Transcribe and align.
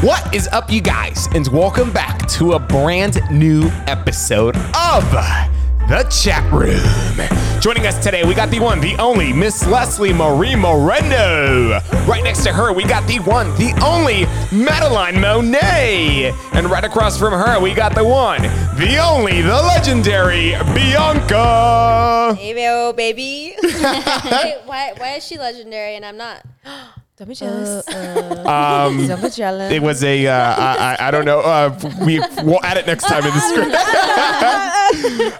What 0.00 0.32
is 0.32 0.46
up, 0.52 0.70
you 0.70 0.80
guys? 0.80 1.26
And 1.34 1.48
welcome 1.48 1.92
back 1.92 2.28
to 2.28 2.52
a 2.52 2.58
brand 2.60 3.18
new 3.32 3.64
episode 3.88 4.54
of 4.56 5.02
The 5.88 6.06
Chat 6.08 6.52
Room. 6.52 6.80
Joining 7.60 7.84
us 7.84 8.00
today, 8.00 8.22
we 8.22 8.32
got 8.32 8.48
the 8.48 8.60
one, 8.60 8.80
the 8.80 8.94
only 8.98 9.32
Miss 9.32 9.66
Leslie 9.66 10.12
Marie 10.12 10.54
Moreno. 10.54 11.80
Right 12.06 12.22
next 12.22 12.44
to 12.44 12.52
her, 12.52 12.72
we 12.72 12.84
got 12.84 13.08
the 13.08 13.18
one, 13.18 13.48
the 13.56 13.76
only 13.84 14.26
Madeline 14.56 15.20
Monet. 15.20 16.32
And 16.52 16.70
right 16.70 16.84
across 16.84 17.18
from 17.18 17.32
her, 17.32 17.58
we 17.58 17.74
got 17.74 17.96
the 17.96 18.04
one, 18.04 18.42
the 18.78 18.98
only, 19.02 19.42
the 19.42 19.48
legendary 19.48 20.50
Bianca. 20.76 22.36
Hey, 22.38 22.92
baby. 22.92 23.56
Wait, 23.64 23.72
why, 24.64 24.92
why 24.96 25.14
is 25.16 25.26
she 25.26 25.36
legendary 25.38 25.96
and 25.96 26.06
I'm 26.06 26.16
not? 26.16 26.46
Don't 27.18 27.28
be 27.28 27.34
jealous. 27.34 27.86
Um, 28.48 29.06
Don't 29.08 29.20
be 29.20 29.28
jealous. 29.28 29.70
It 29.72 29.82
was 29.82 30.02
a, 30.04 30.26
uh, 30.26 30.32
I, 30.32 30.96
I, 30.98 31.08
I 31.08 31.10
don't 31.10 31.26
know. 31.26 31.40
Uh, 31.40 31.78
we, 32.06 32.18
we'll 32.42 32.64
add 32.64 32.78
it 32.78 32.86
next 32.86 33.04
time 33.04 33.22
in 33.24 33.34
the 33.34 33.40
script. 33.40 33.74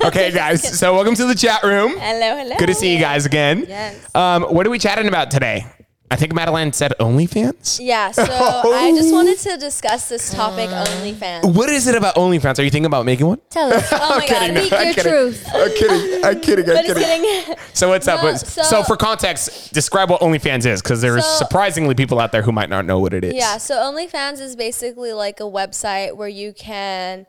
okay, 0.04 0.30
guys. 0.30 0.78
So, 0.78 0.92
welcome 0.92 1.14
to 1.14 1.24
the 1.24 1.34
chat 1.34 1.62
room. 1.62 1.96
Hello, 1.96 2.36
hello. 2.36 2.54
Good 2.58 2.66
to 2.66 2.74
see 2.74 2.92
you 2.92 3.00
guys 3.00 3.24
again. 3.24 3.64
Yes. 3.66 3.96
Um, 4.14 4.42
what 4.42 4.66
are 4.66 4.70
we 4.70 4.78
chatting 4.78 5.08
about 5.08 5.30
today? 5.30 5.64
I 6.10 6.16
think 6.16 6.32
Madeline 6.32 6.72
said 6.72 6.94
OnlyFans. 6.98 7.80
Yeah, 7.82 8.10
so 8.12 8.22
I 8.28 8.92
just 8.96 9.12
wanted 9.12 9.38
to 9.40 9.58
discuss 9.58 10.08
this 10.08 10.32
topic, 10.32 10.70
OnlyFans. 10.70 11.54
What 11.54 11.68
is 11.68 11.86
it 11.86 11.94
about 11.94 12.14
OnlyFans? 12.14 12.58
Are 12.58 12.62
you 12.62 12.70
thinking 12.70 12.86
about 12.86 13.04
making 13.04 13.26
one? 13.26 13.40
Tell 13.50 13.70
us. 13.72 13.88
Oh 13.92 14.18
my 14.18 14.26
kidding, 14.26 14.54
god. 14.54 14.54
no, 14.54 14.60
Speak 14.62 14.72
I'm 14.72 14.84
your 14.86 14.94
kidding. 14.94 15.12
truth. 15.12 15.46
I'm 15.54 15.70
kidding. 15.74 16.24
I'm 16.24 16.40
kidding. 16.40 16.70
I'm 16.70 16.84
kidding. 16.84 17.22
kidding. 17.22 17.56
So 17.74 17.88
what's 17.90 18.08
up? 18.08 18.22
No, 18.22 18.30
What's- 18.30 18.50
so, 18.52 18.62
so- 18.62 18.82
for 18.84 18.96
context, 18.96 19.72
describe 19.74 20.08
what 20.08 20.20
OnlyFans 20.22 20.64
is, 20.66 20.80
because 20.80 21.00
there's 21.02 21.24
So- 21.26 21.44
surprisingly 21.44 21.94
people 21.94 22.18
out 22.20 22.32
there 22.32 22.42
who 22.42 22.52
might 22.52 22.70
not 22.70 22.86
know 22.86 22.98
what 22.98 23.12
it 23.12 23.22
is. 23.24 23.34
Yeah, 23.34 23.58
so 23.58 23.74
OnlyFans 23.76 24.40
is 24.40 24.56
basically 24.56 25.12
like 25.12 25.40
a 25.40 25.44
website 25.44 26.16
where 26.16 26.28
you 26.28 26.52
can 26.54 27.26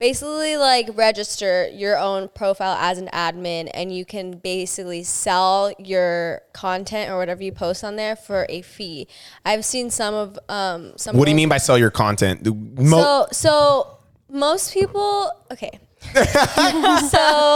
basically 0.00 0.56
like 0.56 0.88
register 0.94 1.68
your 1.68 1.96
own 1.98 2.28
profile 2.34 2.74
as 2.80 2.98
an 2.98 3.06
admin 3.12 3.70
and 3.74 3.94
you 3.94 4.04
can 4.04 4.32
basically 4.38 5.02
sell 5.04 5.72
your 5.78 6.40
content 6.54 7.10
or 7.10 7.18
whatever 7.18 7.42
you 7.42 7.52
post 7.52 7.84
on 7.84 7.96
there 7.96 8.16
for 8.16 8.46
a 8.48 8.62
fee. 8.62 9.06
I've 9.44 9.64
seen 9.64 9.90
some 9.90 10.14
of 10.14 10.38
um 10.48 10.94
some 10.96 11.16
What 11.16 11.26
do 11.26 11.30
you 11.30 11.36
mean 11.36 11.50
by 11.50 11.58
sell 11.58 11.78
your 11.78 11.90
content? 11.90 12.42
The 12.42 12.52
mo- 12.54 12.98
So 13.00 13.26
so 13.32 13.98
most 14.30 14.72
people 14.72 15.30
okay. 15.52 15.78
so 16.00 16.14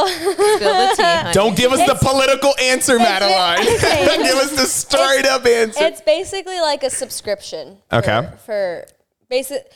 Spill 0.07 0.75
the 0.75 0.95
tea. 0.99 1.33
Don't 1.33 1.57
give 1.57 1.73
us 1.73 1.81
the 1.89 1.97
political 1.99 2.53
answer, 2.61 2.99
Madeline. 2.99 3.61
okay. 3.77 4.05
give 4.23 4.35
us 4.37 4.51
the 4.51 4.67
straight 4.67 5.25
up 5.25 5.47
answer. 5.47 5.83
It's 5.83 6.03
basically 6.03 6.61
like 6.61 6.83
a 6.83 6.91
subscription. 6.91 7.79
for- 7.89 7.97
Okay. 7.97 8.29
For, 8.45 8.87
basic, 9.31 9.67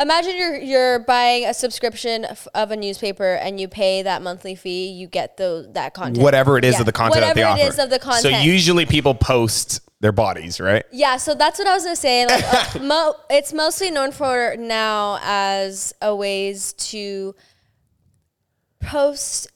imagine 0.00 0.36
you're 0.36 0.56
you're 0.56 0.98
buying 1.00 1.44
a 1.44 1.54
subscription 1.54 2.24
f- 2.24 2.48
of 2.54 2.70
a 2.70 2.76
newspaper 2.76 3.34
and 3.34 3.60
you 3.60 3.68
pay 3.68 4.02
that 4.02 4.22
monthly 4.22 4.54
fee. 4.54 4.88
You 4.88 5.06
get 5.06 5.36
those 5.36 5.72
that 5.74 5.94
content. 5.94 6.18
Whatever 6.22 6.58
it 6.58 6.64
is 6.64 6.74
Yeah. 6.74 6.80
of 6.80 6.86
the 6.86 6.92
content 6.92 7.16
Whatever 7.16 7.28
that 7.34 7.34
they 7.34 7.42
offer. 7.44 7.62
it 7.62 7.68
is 7.68 7.78
of 7.78 7.90
the 7.90 7.98
content. 7.98 8.22
So 8.34 8.40
usually 8.40 8.86
people 8.86 9.14
post 9.14 9.80
their 10.00 10.12
bodies, 10.12 10.58
right? 10.60 10.84
yeah, 10.90 11.18
so 11.18 11.34
that's 11.34 11.58
what 11.58 11.68
I 11.68 11.74
was 11.74 11.84
gonna 11.84 11.94
say. 11.94 12.26
Like, 12.26 12.42
uh, 12.76 12.78
mo- 12.82 13.14
it's 13.28 13.52
mostly 13.52 13.90
known 13.90 14.12
for 14.12 14.56
now 14.58 15.18
as 15.22 15.92
a 16.00 16.16
ways 16.16 16.72
to 16.74 17.34
post 18.80 19.48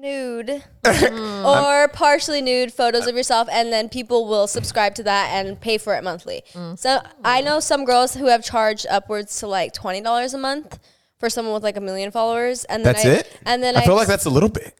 nude 0.00 0.64
mm. 0.82 1.44
or 1.44 1.88
partially 1.88 2.40
nude 2.40 2.72
photos 2.72 3.06
of 3.06 3.14
uh, 3.14 3.16
yourself 3.18 3.48
and 3.52 3.72
then 3.72 3.88
people 3.88 4.26
will 4.26 4.46
subscribe 4.46 4.94
to 4.94 5.02
that 5.02 5.30
and 5.32 5.60
pay 5.60 5.76
for 5.76 5.94
it 5.94 6.02
monthly 6.02 6.42
mm. 6.54 6.78
so 6.78 7.00
i 7.22 7.40
know 7.40 7.60
some 7.60 7.84
girls 7.84 8.14
who 8.14 8.26
have 8.26 8.42
charged 8.42 8.86
upwards 8.88 9.38
to 9.38 9.46
like 9.46 9.74
$20 9.74 10.34
a 10.34 10.38
month 10.38 10.78
for 11.20 11.28
someone 11.28 11.54
with 11.54 11.62
like 11.62 11.76
a 11.76 11.80
million 11.80 12.10
followers 12.10 12.64
and 12.64 12.84
then 12.84 12.94
That's 12.94 13.06
I, 13.06 13.10
it. 13.10 13.38
and 13.44 13.62
then 13.62 13.76
I 13.76 13.82
feel 13.84 13.94
like 13.94 14.08
that's 14.08 14.24
a 14.24 14.30
little 14.30 14.48
bit. 14.48 14.74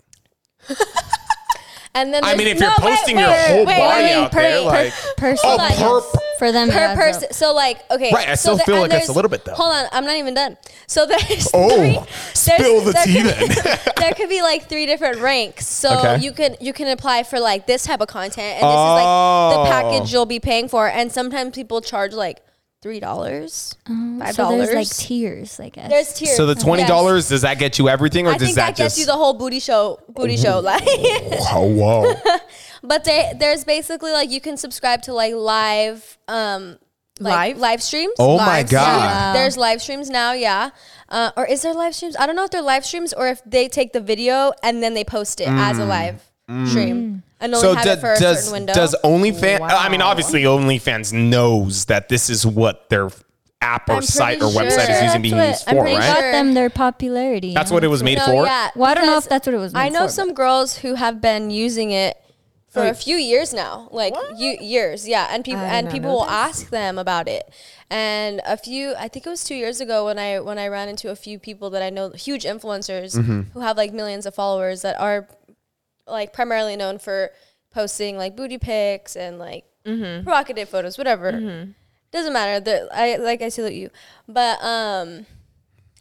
and 1.94 2.14
then 2.14 2.24
I 2.24 2.34
mean, 2.34 2.46
there's- 2.46 2.56
if 2.56 2.60
you're 2.60 2.70
posting 2.72 3.16
wait, 3.16 3.22
your 3.22 3.30
wait, 3.30 3.46
whole 3.48 3.66
wait, 3.66 3.78
body 3.78 4.02
wait, 4.04 4.14
out 4.14 4.32
per- 4.32 4.40
there, 4.40 4.60
per- 4.60 4.64
like 4.64 4.92
person. 5.18 5.50
oh, 5.50 5.56
like- 5.56 5.76
per, 5.76 6.29
for 6.40 6.50
them, 6.50 6.68
it 6.68 6.72
per 6.72 6.78
adds 6.78 6.98
up. 6.98 7.04
person. 7.22 7.32
So 7.32 7.54
like, 7.54 7.78
okay, 7.90 8.10
Right, 8.12 8.28
I 8.30 8.34
so 8.34 8.54
still 8.56 8.64
feel 8.66 8.74
and 8.76 8.82
like 8.82 8.90
that's 8.90 9.08
a 9.08 9.12
little 9.12 9.28
bit, 9.28 9.44
though. 9.44 9.54
Hold 9.54 9.72
on, 9.72 9.86
I'm 9.92 10.04
not 10.04 10.16
even 10.16 10.34
done. 10.34 10.56
So 10.88 11.06
there's 11.10 11.48
Oh, 11.54 11.76
three, 11.76 11.98
spill 12.34 12.80
the 12.80 12.92
there 12.92 13.04
tea 13.04 13.22
could 13.22 13.38
be- 13.38 13.54
then. 13.60 13.78
there 13.98 14.14
could 14.14 14.28
be 14.28 14.42
like 14.42 14.68
three 14.68 14.86
different 14.86 15.20
ranks. 15.20 15.68
So 15.68 15.98
Okay. 15.98 16.18
you 16.24 16.32
can 16.32 16.56
you 16.60 16.72
can 16.72 16.88
apply 16.88 17.22
for 17.22 17.38
like 17.38 17.66
this 17.68 17.84
type 17.84 18.00
of 18.00 18.08
content, 18.08 18.60
and 18.60 18.64
this 18.64 18.76
Oh. 18.76 18.96
is 18.96 19.04
like 19.04 19.54
the 19.54 19.60
oh. 19.60 19.66
package 19.92 20.12
you'll 20.12 20.26
be 20.26 20.40
paying 20.40 20.68
for. 20.68 20.88
And 20.88 21.12
sometimes 21.12 21.54
people 21.54 21.80
charge 21.80 22.12
like 22.14 22.40
three 22.82 22.98
dollars, 23.00 23.76
five 23.86 23.96
Oh, 23.96 24.30
So 24.32 24.42
dollars. 24.44 24.68
there's 24.70 24.74
like 24.74 24.96
tiers, 25.06 25.60
I 25.60 25.68
guess. 25.68 25.90
There's 25.90 26.12
tiers. 26.14 26.36
so 26.36 26.46
the 26.46 26.54
twenty 26.54 26.82
Yes. 26.82 26.88
dollars 26.88 27.28
does 27.28 27.42
that 27.42 27.58
get 27.58 27.78
you 27.78 27.88
everything, 27.90 28.26
or 28.26 28.30
I 28.30 28.38
does 28.38 28.48
think 28.48 28.56
that, 28.56 28.66
that, 28.68 28.76
gets 28.76 28.94
just? 28.94 28.98
you 29.00 29.04
the 29.06 29.12
whole 29.18 29.34
booty 29.34 29.60
show, 29.60 30.00
booty 30.08 30.38
show. 30.38 30.60
Like, 30.60 30.82
oh 31.52 31.66
whoa! 31.70 32.14
but 32.82 33.04
there, 33.04 33.32
there's 33.34 33.64
basically 33.64 34.12
like 34.12 34.30
you 34.30 34.40
can 34.40 34.56
subscribe 34.56 35.02
to 35.02 35.12
like 35.12 35.34
live, 35.34 36.18
um, 36.28 36.78
like 37.18 37.34
Live? 37.34 37.58
live 37.58 37.82
streams. 37.82 38.14
Oh 38.18 38.38
my 38.38 38.62
god! 38.62 38.98
Wow. 38.98 39.32
There's 39.34 39.56
live 39.58 39.82
streams 39.82 40.08
now, 40.08 40.32
yeah. 40.32 40.70
Uh, 41.08 41.30
or 41.36 41.44
is 41.46 41.62
there 41.62 41.74
live 41.74 41.94
streams? 41.94 42.16
I 42.16 42.26
don't 42.26 42.36
know 42.36 42.44
if 42.44 42.50
they're 42.50 42.62
live 42.62 42.84
streams 42.86 43.12
or 43.12 43.28
if 43.28 43.42
they 43.44 43.68
take 43.68 43.92
the 43.92 44.00
video 44.00 44.52
and 44.62 44.82
then 44.82 44.94
they 44.94 45.04
post 45.04 45.40
it 45.40 45.48
as 45.48 45.78
a 45.78 45.84
live 45.84 46.22
stream 46.66 47.22
and 47.40 47.54
only 47.54 47.58
Mm. 47.58 47.60
So 47.60 47.74
have 47.74 47.84
do- 47.84 47.90
it 47.90 48.00
for 48.00 48.12
a 48.12 48.16
certain 48.16 48.52
window. 48.52 48.72
does 48.74 48.94
OnlyFans? 49.04 49.60
I 49.60 49.88
mean, 49.88 50.00
Wow. 50.00 50.08
obviously, 50.08 50.42
OnlyFans 50.44 51.12
knows 51.12 51.84
that 51.86 52.08
this 52.08 52.30
is 52.30 52.46
what 52.46 52.88
their 52.90 53.08
app 53.62 53.88
or 53.90 53.96
I'm 53.96 54.02
site 54.02 54.40
or 54.42 54.50
pretty 54.50 54.70
website 54.70 54.88
is 54.90 55.02
using 55.02 55.22
being 55.22 55.36
used 55.36 55.64
for, 55.68 55.84
right? 55.84 55.98
got 55.98 56.18
Sure. 56.20 56.32
them 56.32 56.54
their 56.54 56.70
popularity. 56.70 57.52
That's 57.54 57.70
what 57.70 57.84
it 57.84 57.88
was 57.88 58.02
made 58.02 58.18
no, 58.18 58.24
for. 58.24 58.44
yeah. 58.46 58.70
Well, 58.74 58.90
I 58.90 58.94
don't 58.94 59.06
know 59.06 59.18
if 59.18 59.28
that's 59.28 59.46
what 59.46 59.54
it 59.54 59.58
was. 59.58 59.74
I 59.74 59.90
know 59.90 60.06
for, 60.06 60.12
some 60.12 60.28
but- 60.28 60.36
girls 60.36 60.78
who 60.78 60.94
have 60.94 61.20
been 61.20 61.50
using 61.50 61.90
it 61.90 62.16
for 62.70 62.86
a 62.86 62.94
few 62.94 63.16
years 63.16 63.52
now, 63.52 63.88
like 63.90 64.14
you, 64.36 64.56
years, 64.60 65.06
yeah. 65.08 65.26
And 65.30 65.44
people 65.44 65.60
and 65.62 65.90
people 65.90 66.10
will 66.10 66.20
this. 66.24 66.30
ask 66.30 66.70
them 66.70 66.98
about 66.98 67.26
it. 67.28 67.42
And 67.90 68.40
a 68.46 68.56
few, 68.56 68.94
I 68.96 69.08
think 69.08 69.26
it 69.26 69.28
was 69.28 69.42
two 69.42 69.56
years 69.56 69.80
ago 69.80 70.04
when 70.06 70.18
I 70.18 70.38
when 70.40 70.58
I 70.58 70.68
ran 70.68 70.88
into 70.88 71.10
a 71.10 71.16
few 71.16 71.38
people 71.38 71.68
that 71.70 71.82
I 71.82 71.90
know, 71.90 72.10
huge 72.10 72.44
influencers 72.44 73.16
Mm-hmm. 73.18 73.40
who 73.52 73.60
have 73.60 73.76
like 73.76 73.92
millions 73.92 74.24
of 74.24 74.34
followers 74.34 74.82
that 74.82 74.98
are 75.00 75.28
like 76.06 76.32
primarily 76.32 76.76
known 76.76 76.98
for 76.98 77.30
posting 77.72 78.16
like 78.16 78.36
booty 78.36 78.58
pics 78.58 79.16
and 79.16 79.38
like 79.38 79.64
Mm-hmm. 79.86 80.24
provocative 80.24 80.68
photos, 80.68 80.98
whatever. 80.98 81.32
Doesn't 82.12 82.32
matter. 82.32 82.60
They're- 82.60 82.88
I 82.92 83.16
like 83.16 83.40
I 83.42 83.48
salute 83.48 83.72
you, 83.72 83.90
but 84.28 84.62
um, 84.62 85.26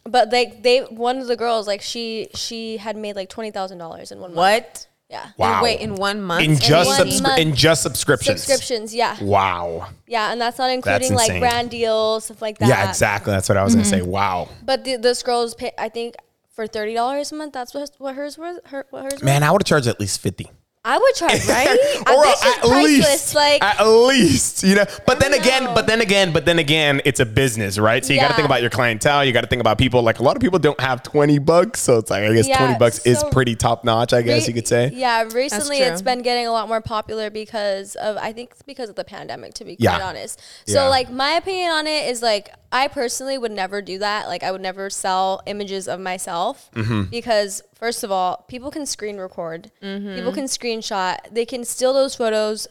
but 0.04 0.30
like 0.32 0.62
they 0.62 0.80
one 0.82 1.18
of 1.18 1.26
the 1.28 1.36
girls 1.36 1.66
like 1.66 1.80
she 1.82 2.28
she 2.34 2.76
had 2.76 2.96
made 2.96 3.16
like 3.16 3.28
twenty 3.28 3.50
thousand 3.50 3.78
dollars 3.78 4.12
in 4.12 4.18
one 4.20 4.34
month. 4.34 4.36
What? 4.36 4.86
Yeah. 5.10 5.26
Wow. 5.36 5.62
Wait, 5.62 5.80
in 5.80 5.96
one 5.96 6.22
month? 6.22 6.44
in 6.44 6.56
just 6.56 6.88
one 6.88 7.08
subscri- 7.08 7.22
month. 7.22 7.38
in 7.40 7.54
just 7.54 7.82
subscriptions. 7.82 8.42
Subscriptions, 8.44 8.94
yeah, 8.94 9.16
Wow. 9.20 9.88
yeah, 10.06 10.30
and 10.30 10.40
that's 10.40 10.56
not 10.56 10.70
including 10.70 11.12
insane. 11.12 11.40
like 11.40 11.40
brand 11.40 11.70
deals 11.70 12.26
stuff 12.26 12.40
like 12.40 12.58
that. 12.58 12.68
Yeah, 12.68 12.88
exactly. 12.88 13.32
That's 13.32 13.48
what 13.48 13.58
I 13.58 13.64
was 13.64 13.74
gonna 13.74 13.84
say. 13.84 14.00
Mm-hmm. 14.00 14.10
Wow. 14.10 14.48
But 14.64 14.84
the, 14.84 14.96
this 14.96 15.22
girl's 15.24 15.56
pay, 15.56 15.72
I 15.76 15.88
think 15.88 16.14
for 16.54 16.68
thirty 16.68 16.94
dollars 16.94 17.32
a 17.32 17.34
month. 17.34 17.52
That's 17.52 17.74
what 17.74 17.90
what 17.98 18.14
hers 18.14 18.38
was. 18.38 18.60
Her 18.66 18.86
what 18.90 19.12
hers. 19.12 19.22
Man, 19.22 19.40
was? 19.40 19.48
I 19.48 19.50
would 19.52 19.62
have 19.62 19.66
charged 19.66 19.88
at 19.88 19.98
least 19.98 20.20
fifty. 20.20 20.48
I 20.82 20.96
would 20.96 21.14
charge 21.14 21.32
right. 21.48 21.68
or 22.08 22.24
at 22.26 22.38
priceless. 22.62 22.64
least, 22.84 23.34
Like 23.34 23.62
at 23.62 23.84
least, 23.84 24.62
you 24.62 24.74
know. 24.76 24.84
But 25.06 25.20
then 25.20 25.32
don't 25.32 25.40
again, 25.40 25.74
but 25.74 25.86
then 25.86 26.00
again, 26.00 26.32
but 26.32 26.46
then 26.46 26.58
again, 26.58 27.02
it's 27.04 27.20
a 27.20 27.26
business, 27.26 27.78
right? 27.78 28.02
So 28.02 28.14
you 28.14 28.20
got 28.20 28.28
to 28.28 28.34
think 28.34 28.46
about 28.46 28.62
your 28.62 28.70
clientele. 28.70 29.22
You 29.24 29.32
got 29.34 29.42
to 29.42 29.46
think 29.46 29.60
about 29.60 29.76
people. 29.76 30.00
Like 30.02 30.20
a 30.20 30.22
lot 30.22 30.36
of 30.36 30.42
people 30.42 30.58
don't 30.58 30.80
have 30.80 31.02
twenty 31.02 31.38
bucks, 31.38 31.80
so 31.80 31.98
it's 31.98 32.10
like 32.10 32.22
I 32.24 32.32
guess 32.32 32.48
Yeah, 32.48 32.56
twenty 32.56 32.78
bucks 32.78 33.00
is 33.04 33.22
pretty 33.30 33.56
top 33.56 33.84
notch. 33.84 34.14
I 34.14 34.22
guess 34.22 34.46
Re- 34.46 34.48
you 34.48 34.54
could 34.54 34.68
say. 34.68 34.90
Yeah, 34.94 35.24
recently 35.24 35.78
it's 35.80 36.00
been 36.00 36.22
getting 36.22 36.46
a 36.46 36.52
lot 36.52 36.66
more 36.68 36.80
popular 36.80 37.28
because 37.28 37.94
of 37.96 38.16
I 38.16 38.32
think 38.32 38.52
it's 38.52 38.62
because 38.62 38.88
of 38.88 38.96
the 38.96 39.04
pandemic 39.04 39.52
to 39.54 39.66
be 39.66 39.76
Yeah. 39.78 39.96
quite 39.96 40.02
honest. 40.04 40.40
So 40.66 40.84
Yeah. 40.84 40.88
like 40.88 41.10
my 41.10 41.32
opinion 41.32 41.72
on 41.72 41.86
it 41.86 42.08
is 42.08 42.22
like 42.22 42.54
I 42.72 42.86
personally 42.88 43.36
would 43.36 43.50
never 43.52 43.82
do 43.82 43.98
that. 43.98 44.28
Like 44.28 44.42
I 44.42 44.52
would 44.52 44.60
never 44.60 44.90
sell 44.90 45.42
images 45.46 45.88
of 45.88 45.98
myself 46.00 46.70
Mm-hmm. 46.74 47.04
because 47.10 47.62
first 47.74 48.04
of 48.04 48.10
all, 48.12 48.44
people 48.48 48.70
can 48.70 48.86
screen 48.86 49.16
record. 49.18 49.70
People 49.80 50.32
can 50.32 50.44
screenshot. 50.44 51.16
They 51.32 51.44
can 51.44 51.64
steal 51.64 51.92
those 51.92 52.14
photos 52.14 52.68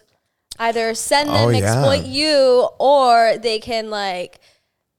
either 0.57 0.93
send 0.93 1.29
them 1.29 1.35
Oh, 1.35 1.49
yeah. 1.49 1.59
exploit 1.59 2.05
you 2.05 2.67
or 2.79 3.37
they 3.37 3.59
can 3.59 3.89
like 3.89 4.39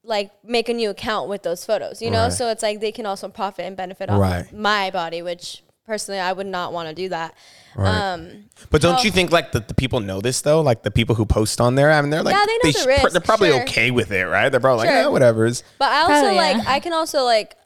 like 0.03 0.31
make 0.43 0.69
a 0.71 0.73
new 0.75 0.89
account 0.91 1.29
with 1.29 1.43
those 1.43 1.65
photos, 1.65 2.01
you 2.01 2.11
know? 2.11 2.25
Right. 2.25 2.33
So 2.33 2.49
it's 2.49 2.63
like 2.63 2.81
they 2.81 2.93
can 2.93 3.05
also 3.05 3.29
profit 3.29 3.67
and 3.67 3.77
benefit 3.77 4.09
off 4.09 4.19
Right. 4.21 4.51
my 4.53 4.91
body, 4.91 5.21
which 5.21 5.63
personally 5.91 6.21
I 6.21 6.33
would 6.33 6.47
not 6.47 6.73
want 6.73 6.89
to 6.89 6.95
do 6.95 7.09
that. 7.11 7.35
Um, 7.77 8.45
But 8.71 8.81
don't 8.83 8.95
Well- 8.97 9.05
you 9.05 9.11
think 9.11 9.31
like 9.33 9.53
the, 9.53 9.61
the 9.61 9.75
people 9.75 10.01
know 10.01 10.21
this 10.21 10.41
though? 10.41 10.61
Like 10.61 10.83
the 10.83 10.91
people 10.91 11.15
who 11.17 11.25
post 11.27 11.61
on 11.61 11.75
there, 11.75 11.91
I 11.91 12.01
mean, 12.01 12.11
they're 12.11 12.23
like, 12.23 12.35
Yeah, 12.35 12.45
they 12.47 12.57
know 12.69 12.73
the 12.73 12.79
sh- 12.79 12.87
risk, 12.87 13.11
they're 13.13 13.21
probably 13.21 13.51
sure. 13.51 13.63
okay 13.63 13.91
with 13.91 14.11
it, 14.13 14.25
right? 14.27 14.49
They're 14.51 14.61
probably 14.61 14.87
like, 14.87 14.95
Sure. 14.95 15.03
yeah, 15.03 15.09
whatever. 15.09 15.49
But 15.79 15.89
I 15.91 16.01
also 16.03 16.13
Probably, 16.13 16.37
like 16.37 16.57
yeah. 16.59 16.65
I 16.77 16.81
can 16.81 16.93
also 16.93 17.23
like 17.25 17.57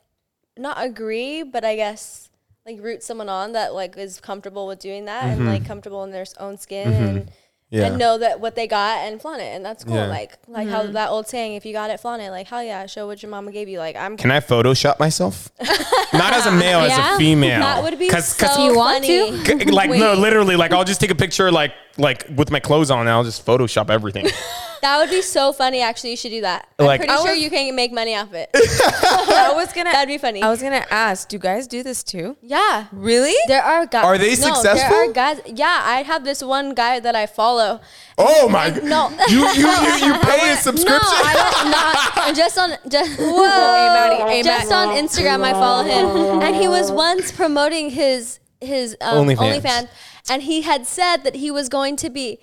not 0.57 0.77
agree, 0.83 1.43
but 1.43 1.65
I 1.65 1.77
guess 1.77 2.31
like 2.67 2.79
root 2.81 3.03
someone 3.03 3.29
on 3.29 3.53
that 3.53 3.75
like 3.75 3.97
is 3.99 4.21
comfortable 4.21 4.67
with 4.67 4.79
doing 4.79 5.05
that 5.07 5.25
and 5.25 5.41
Mm-hmm. 5.41 5.49
like 5.49 5.67
comfortable 5.67 6.03
in 6.05 6.11
their 6.13 6.25
own 6.41 6.57
skin 6.59 6.93
and 6.93 7.31
Yeah. 7.75 7.87
and 7.87 7.99
know 7.99 8.19
that 8.19 8.39
what 8.39 8.55
they 8.55 8.67
got 8.69 8.99
and 8.99 9.21
flaunt 9.21 9.43
it, 9.43 9.47
and 9.47 9.65
that's 9.65 9.83
cool. 9.83 9.97
Yeah. 9.97 10.07
Like 10.07 10.39
like 10.47 10.69
how 10.69 10.83
mm-hmm. 10.83 10.93
that 10.93 11.11
old 11.11 11.27
saying, 11.27 11.55
if 11.55 11.67
you 11.67 11.73
got 11.73 11.91
it, 11.91 11.99
flaunt 11.99 12.23
it. 12.23 12.31
Like 12.31 12.47
hell 12.47 12.63
yeah, 12.63 12.87
show 12.87 13.07
what 13.07 13.23
your 13.23 13.31
mama 13.31 13.51
gave 13.51 13.69
you. 13.69 13.79
Like 13.79 13.97
I'm. 13.97 14.17
Can 14.17 14.31
I 14.31 14.41
Photoshop 14.41 15.01
myself? 15.01 15.51
Not 16.13 16.33
as 16.33 16.47
a 16.47 16.53
male, 16.53 16.81
as 16.81 16.97
a 16.97 17.19
female. 17.19 17.61
that 17.61 17.83
would 17.83 17.99
be 17.99 18.09
'cause- 18.09 18.37
so 18.37 18.65
You 18.65 18.77
want 18.77 19.05
funny. 19.05 19.31
to? 19.43 19.59
C- 19.65 19.71
like 19.73 19.91
no, 19.91 20.15
literally, 20.15 20.57
like 20.57 20.73
I'll 20.73 20.85
just 20.85 21.01
take 21.01 21.11
a 21.11 21.15
picture, 21.17 21.51
like 21.51 21.73
like 21.99 22.25
with 22.37 22.51
my 22.51 22.61
clothes 22.61 22.91
on, 22.91 23.01
and 23.01 23.09
I'll 23.11 23.25
just 23.25 23.45
Photoshop 23.45 23.91
everything. 23.91 24.27
That 24.83 24.99
would 24.99 25.11
be 25.11 25.23
so 25.23 25.53
funny. 25.53 25.81
Actually, 25.81 26.11
you 26.11 26.17
should 26.17 26.31
do 26.31 26.41
that. 26.43 26.69
I'm 26.79 26.87
pretty 26.99 27.11
I 27.11 27.17
sure 27.17 27.31
was- 27.33 27.39
you 27.39 27.51
can 27.51 27.75
make 27.75 27.93
money 27.93 28.15
off 28.15 28.33
it. 28.35 28.51
I 28.55 29.53
was 29.55 29.73
gonna. 29.73 29.93
That'd 29.93 30.09
be 30.09 30.19
funny. 30.19 30.43
I 30.43 30.51
was 30.51 30.61
gonna 30.63 30.85
ask. 30.91 31.29
Do 31.29 31.39
guys 31.39 31.67
do 31.67 31.83
this 31.83 32.03
too? 32.03 32.37
yeah. 32.43 32.87
Really? 32.93 33.35
There 33.49 33.63
are 33.63 33.87
guys. 33.87 34.05
Are 34.05 34.19
they 34.19 34.31
no, 34.37 34.55
successful? 34.55 34.91
There 34.91 35.11
are 35.11 35.13
guys. 35.13 35.41
Yeah, 35.47 35.81
I 35.83 36.03
have 36.03 36.25
this 36.25 36.43
one 36.43 36.75
guy 36.75 37.01
that 37.01 37.15
I 37.15 37.27
follow. 37.27 37.81
oh 38.19 38.49
my! 38.49 38.67
And- 38.67 38.85
no. 38.85 39.11
you 39.29 39.41
you 39.51 39.69
you, 39.69 40.07
you 40.07 40.15
pay 40.23 40.53
a 40.53 40.57
subscription? 40.57 41.01
No, 41.01 41.25
I 41.25 41.53
don't, 41.63 41.71
not 41.71 42.37
just 42.43 42.59
on 42.59 42.71
just 42.89 43.19
Hey, 43.19 43.25
Maddie. 43.27 44.31
Hey, 44.31 44.43
just 44.43 44.73
on 44.73 44.89
Instagram. 44.97 45.43
I 45.43 45.53
follow 45.53 45.85
him, 45.85 46.43
and 46.43 46.55
he 46.57 46.69
was 46.69 46.91
once 46.93 47.33
promoting 47.33 47.91
his 47.91 48.39
his 48.61 48.97
um, 49.01 49.27
OnlyFans. 49.27 49.61
OnlyFans, 49.61 49.89
and 50.31 50.43
he 50.43 50.63
had 50.63 50.87
said 50.87 51.19
that 51.19 51.37
he 51.37 51.51
was 51.51 51.69
going 51.69 51.97
to 51.97 52.11
be 52.11 52.39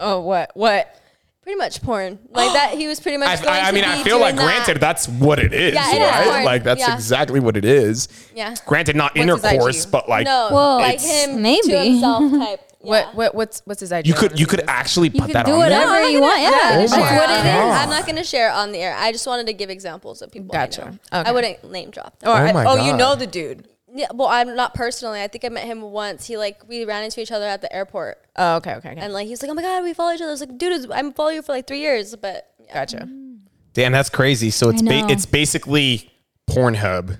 Oh, 0.00 0.20
what? 0.20 0.50
What? 0.54 0.94
pretty 1.42 1.56
much 1.60 1.80
porn 1.80 2.18
like 2.32 2.52
that. 2.52 2.72
He 2.76 2.86
was 2.86 3.00
pretty 3.00 3.16
much. 3.16 3.26
I, 3.26 3.36
going 3.42 3.48
I, 3.48 3.62
I 3.62 3.66
to 3.68 3.72
mean, 3.72 3.84
be 3.84 3.88
I 3.88 4.02
feel 4.02 4.20
like 4.20 4.36
that. 4.36 4.44
granted, 4.44 4.80
that's 4.82 5.08
what 5.08 5.38
it 5.38 5.54
is, 5.54 5.72
Yeah, 5.72 5.90
it 5.92 5.94
is 5.94 6.00
right? 6.10 6.24
porn. 6.28 6.44
Like 6.44 6.62
that's 6.62 6.80
Yeah. 6.80 6.94
exactly 6.94 7.40
what 7.40 7.56
it 7.56 7.64
is. 7.64 8.08
Yeah. 8.34 8.54
Granted, 8.66 8.96
not 8.96 9.16
What's 9.16 9.30
his 9.42 9.44
intercourse, 9.52 9.84
IG? 9.86 9.90
but 9.90 10.08
like 10.10 10.26
no, 10.26 10.48
Whoa. 10.50 10.76
like 10.76 10.96
It's- 10.96 11.24
him 11.24 11.40
Maybe. 11.40 11.68
to 11.68 11.78
himself 11.78 12.32
type. 12.32 12.60
Yeah. 12.82 12.90
What? 12.90 13.14
What? 13.14 13.34
What's 13.34 13.62
what's 13.64 13.80
his 13.80 13.92
idea? 13.92 14.12
you 14.12 14.18
could 14.20 14.38
you 14.38 14.46
could 14.46 14.62
actually 14.68 15.08
put 15.08 15.22
can 15.22 15.32
that 15.32 15.46
do 15.46 15.52
on 15.52 15.60
there. 15.70 15.86
whatever 15.88 16.06
you 16.10 16.20
want. 16.20 16.42
Yeah, 16.42 16.50
oh 16.52 16.68
I'm 16.74 16.78
that's 16.80 16.90
not 16.92 17.00
my 17.00 17.06
gonna 17.08 17.16
what 17.18 17.28
share 17.30 17.38
it 17.38 17.48
it 17.48 17.60
on- 17.64 17.70
I'm 17.78 17.88
not 17.90 18.04
going 18.04 18.16
to 18.16 18.24
share 18.24 18.52
on 18.52 18.72
the 18.72 18.78
air. 18.80 18.94
I 18.98 19.10
just 19.12 19.26
wanted 19.26 19.46
to 19.46 19.52
give 19.54 19.70
examples 19.70 20.20
of 20.20 20.30
people. 20.30 20.48
Gotcha. 20.52 20.82
I, 20.82 20.84
know. 20.84 21.20
Okay. 21.22 21.30
I 21.30 21.32
wouldn't 21.32 21.70
name 21.72 21.90
drop 21.90 22.18
them. 22.18 22.28
Oh, 22.28 22.32
Oh 22.32 22.36
I- 22.36 22.52
my 22.52 22.64
oh, 22.66 22.74
you 22.74 22.90
God. 22.92 22.98
know 22.98 23.14
the 23.14 23.26
dude. 23.26 23.66
Yeah, 23.94 24.08
well, 24.14 24.28
I'm 24.28 24.54
not 24.54 24.74
personally. 24.74 25.22
I 25.22 25.28
think 25.28 25.44
I 25.44 25.48
met 25.48 25.64
him 25.64 25.80
once. 25.80 26.26
He 26.26 26.36
like 26.36 26.68
we 26.68 26.84
ran 26.84 27.04
into 27.04 27.20
each 27.20 27.32
other 27.32 27.46
at 27.46 27.60
the 27.62 27.72
airport, 27.74 28.18
Oh, 28.36 28.56
okay, 28.56 28.74
okay, 28.74 28.90
okay. 28.90 29.00
and 29.00 29.12
like 29.12 29.26
he's 29.28 29.42
like, 29.42 29.50
"Oh 29.50 29.54
my 29.54 29.62
god, 29.62 29.82
we 29.82 29.94
follow 29.94 30.12
each 30.12 30.20
other." 30.20 30.28
I 30.28 30.32
was 30.32 30.40
like, 30.40 30.58
"Dude, 30.58 30.90
I'm 30.90 31.12
following 31.12 31.36
you 31.36 31.42
for 31.42 31.52
like 31.52 31.66
three 31.66 31.80
years," 31.80 32.14
but 32.16 32.48
yeah. 32.66 32.74
Gotcha. 32.74 32.98
Mm. 32.98 33.38
Damn, 33.72 33.92
that's 33.92 34.10
crazy. 34.10 34.50
So 34.50 34.68
it's 34.70 34.82
ba- 34.82 34.88
know. 35.02 35.06
it's 35.08 35.24
basically 35.26 36.10
Pornhub 36.50 37.18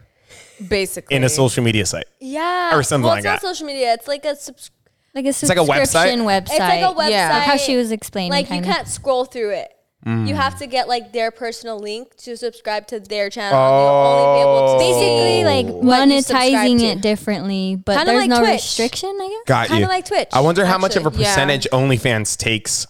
Basically, 0.68 1.14
in 1.16 1.22
a 1.24 1.28
social 1.28 1.62
media 1.62 1.86
site. 1.86 2.06
yeah, 2.20 2.76
Or 2.76 2.82
something 2.82 3.04
well, 3.04 3.12
like 3.12 3.18
it's 3.20 3.24
not 3.26 3.40
that. 3.40 3.46
social 3.46 3.66
media. 3.66 3.92
It's 3.94 4.08
like 4.08 4.24
a 4.24 4.34
subs- 4.34 4.70
Like 5.14 5.24
a 5.24 5.28
like 5.28 5.30
a 5.30 5.32
subscription 5.32 5.66
website? 6.20 6.24
website. 6.24 6.40
It's 6.50 6.58
like 6.58 6.82
a 6.82 6.94
website. 6.94 7.10
Yeah. 7.10 7.30
Like 7.32 7.42
how 7.44 7.56
she 7.56 7.76
was 7.76 7.92
explaining. 7.92 8.32
Like 8.32 8.46
you 8.46 8.54
kinda. 8.56 8.68
can't 8.68 8.88
scroll 8.88 9.24
through 9.24 9.50
it. 9.50 9.70
Mm. 10.06 10.28
You 10.28 10.34
have 10.36 10.56
to 10.60 10.66
get 10.66 10.86
like 10.88 11.12
their 11.12 11.30
personal 11.32 11.78
link 11.78 12.14
to 12.18 12.36
subscribe 12.36 12.86
to 12.88 13.00
their 13.00 13.28
channel. 13.30 13.58
You'll 13.58 13.88
only 13.88 14.38
be 14.38 14.42
able 14.42 14.72
to 14.72 14.78
basically 14.78 15.44
like 15.44 15.66
what 15.82 16.08
you 16.08 16.20
subscribe 16.22 16.52
monetizing 16.52 16.82
it 16.82 17.00
differently, 17.02 17.76
but 17.76 17.96
Kinda 17.96 18.12
there's 18.12 18.20
like 18.22 18.30
no 18.30 18.38
Twitch. 18.38 18.52
restriction. 18.52 19.10
I 19.20 19.28
guess. 19.28 19.38
Got 19.46 19.66
Kinda 19.68 19.82
you. 19.82 19.88
like 19.88 20.04
Twitch, 20.06 20.28
I 20.32 20.40
wonder 20.40 20.64
how 20.64 20.78
much 20.78 20.94
of 20.96 21.04
a 21.04 21.08
actually. 21.08 21.24
Yeah. 21.24 21.34
percentage 21.34 21.66
OnlyFans 21.72 22.36
takes. 22.36 22.86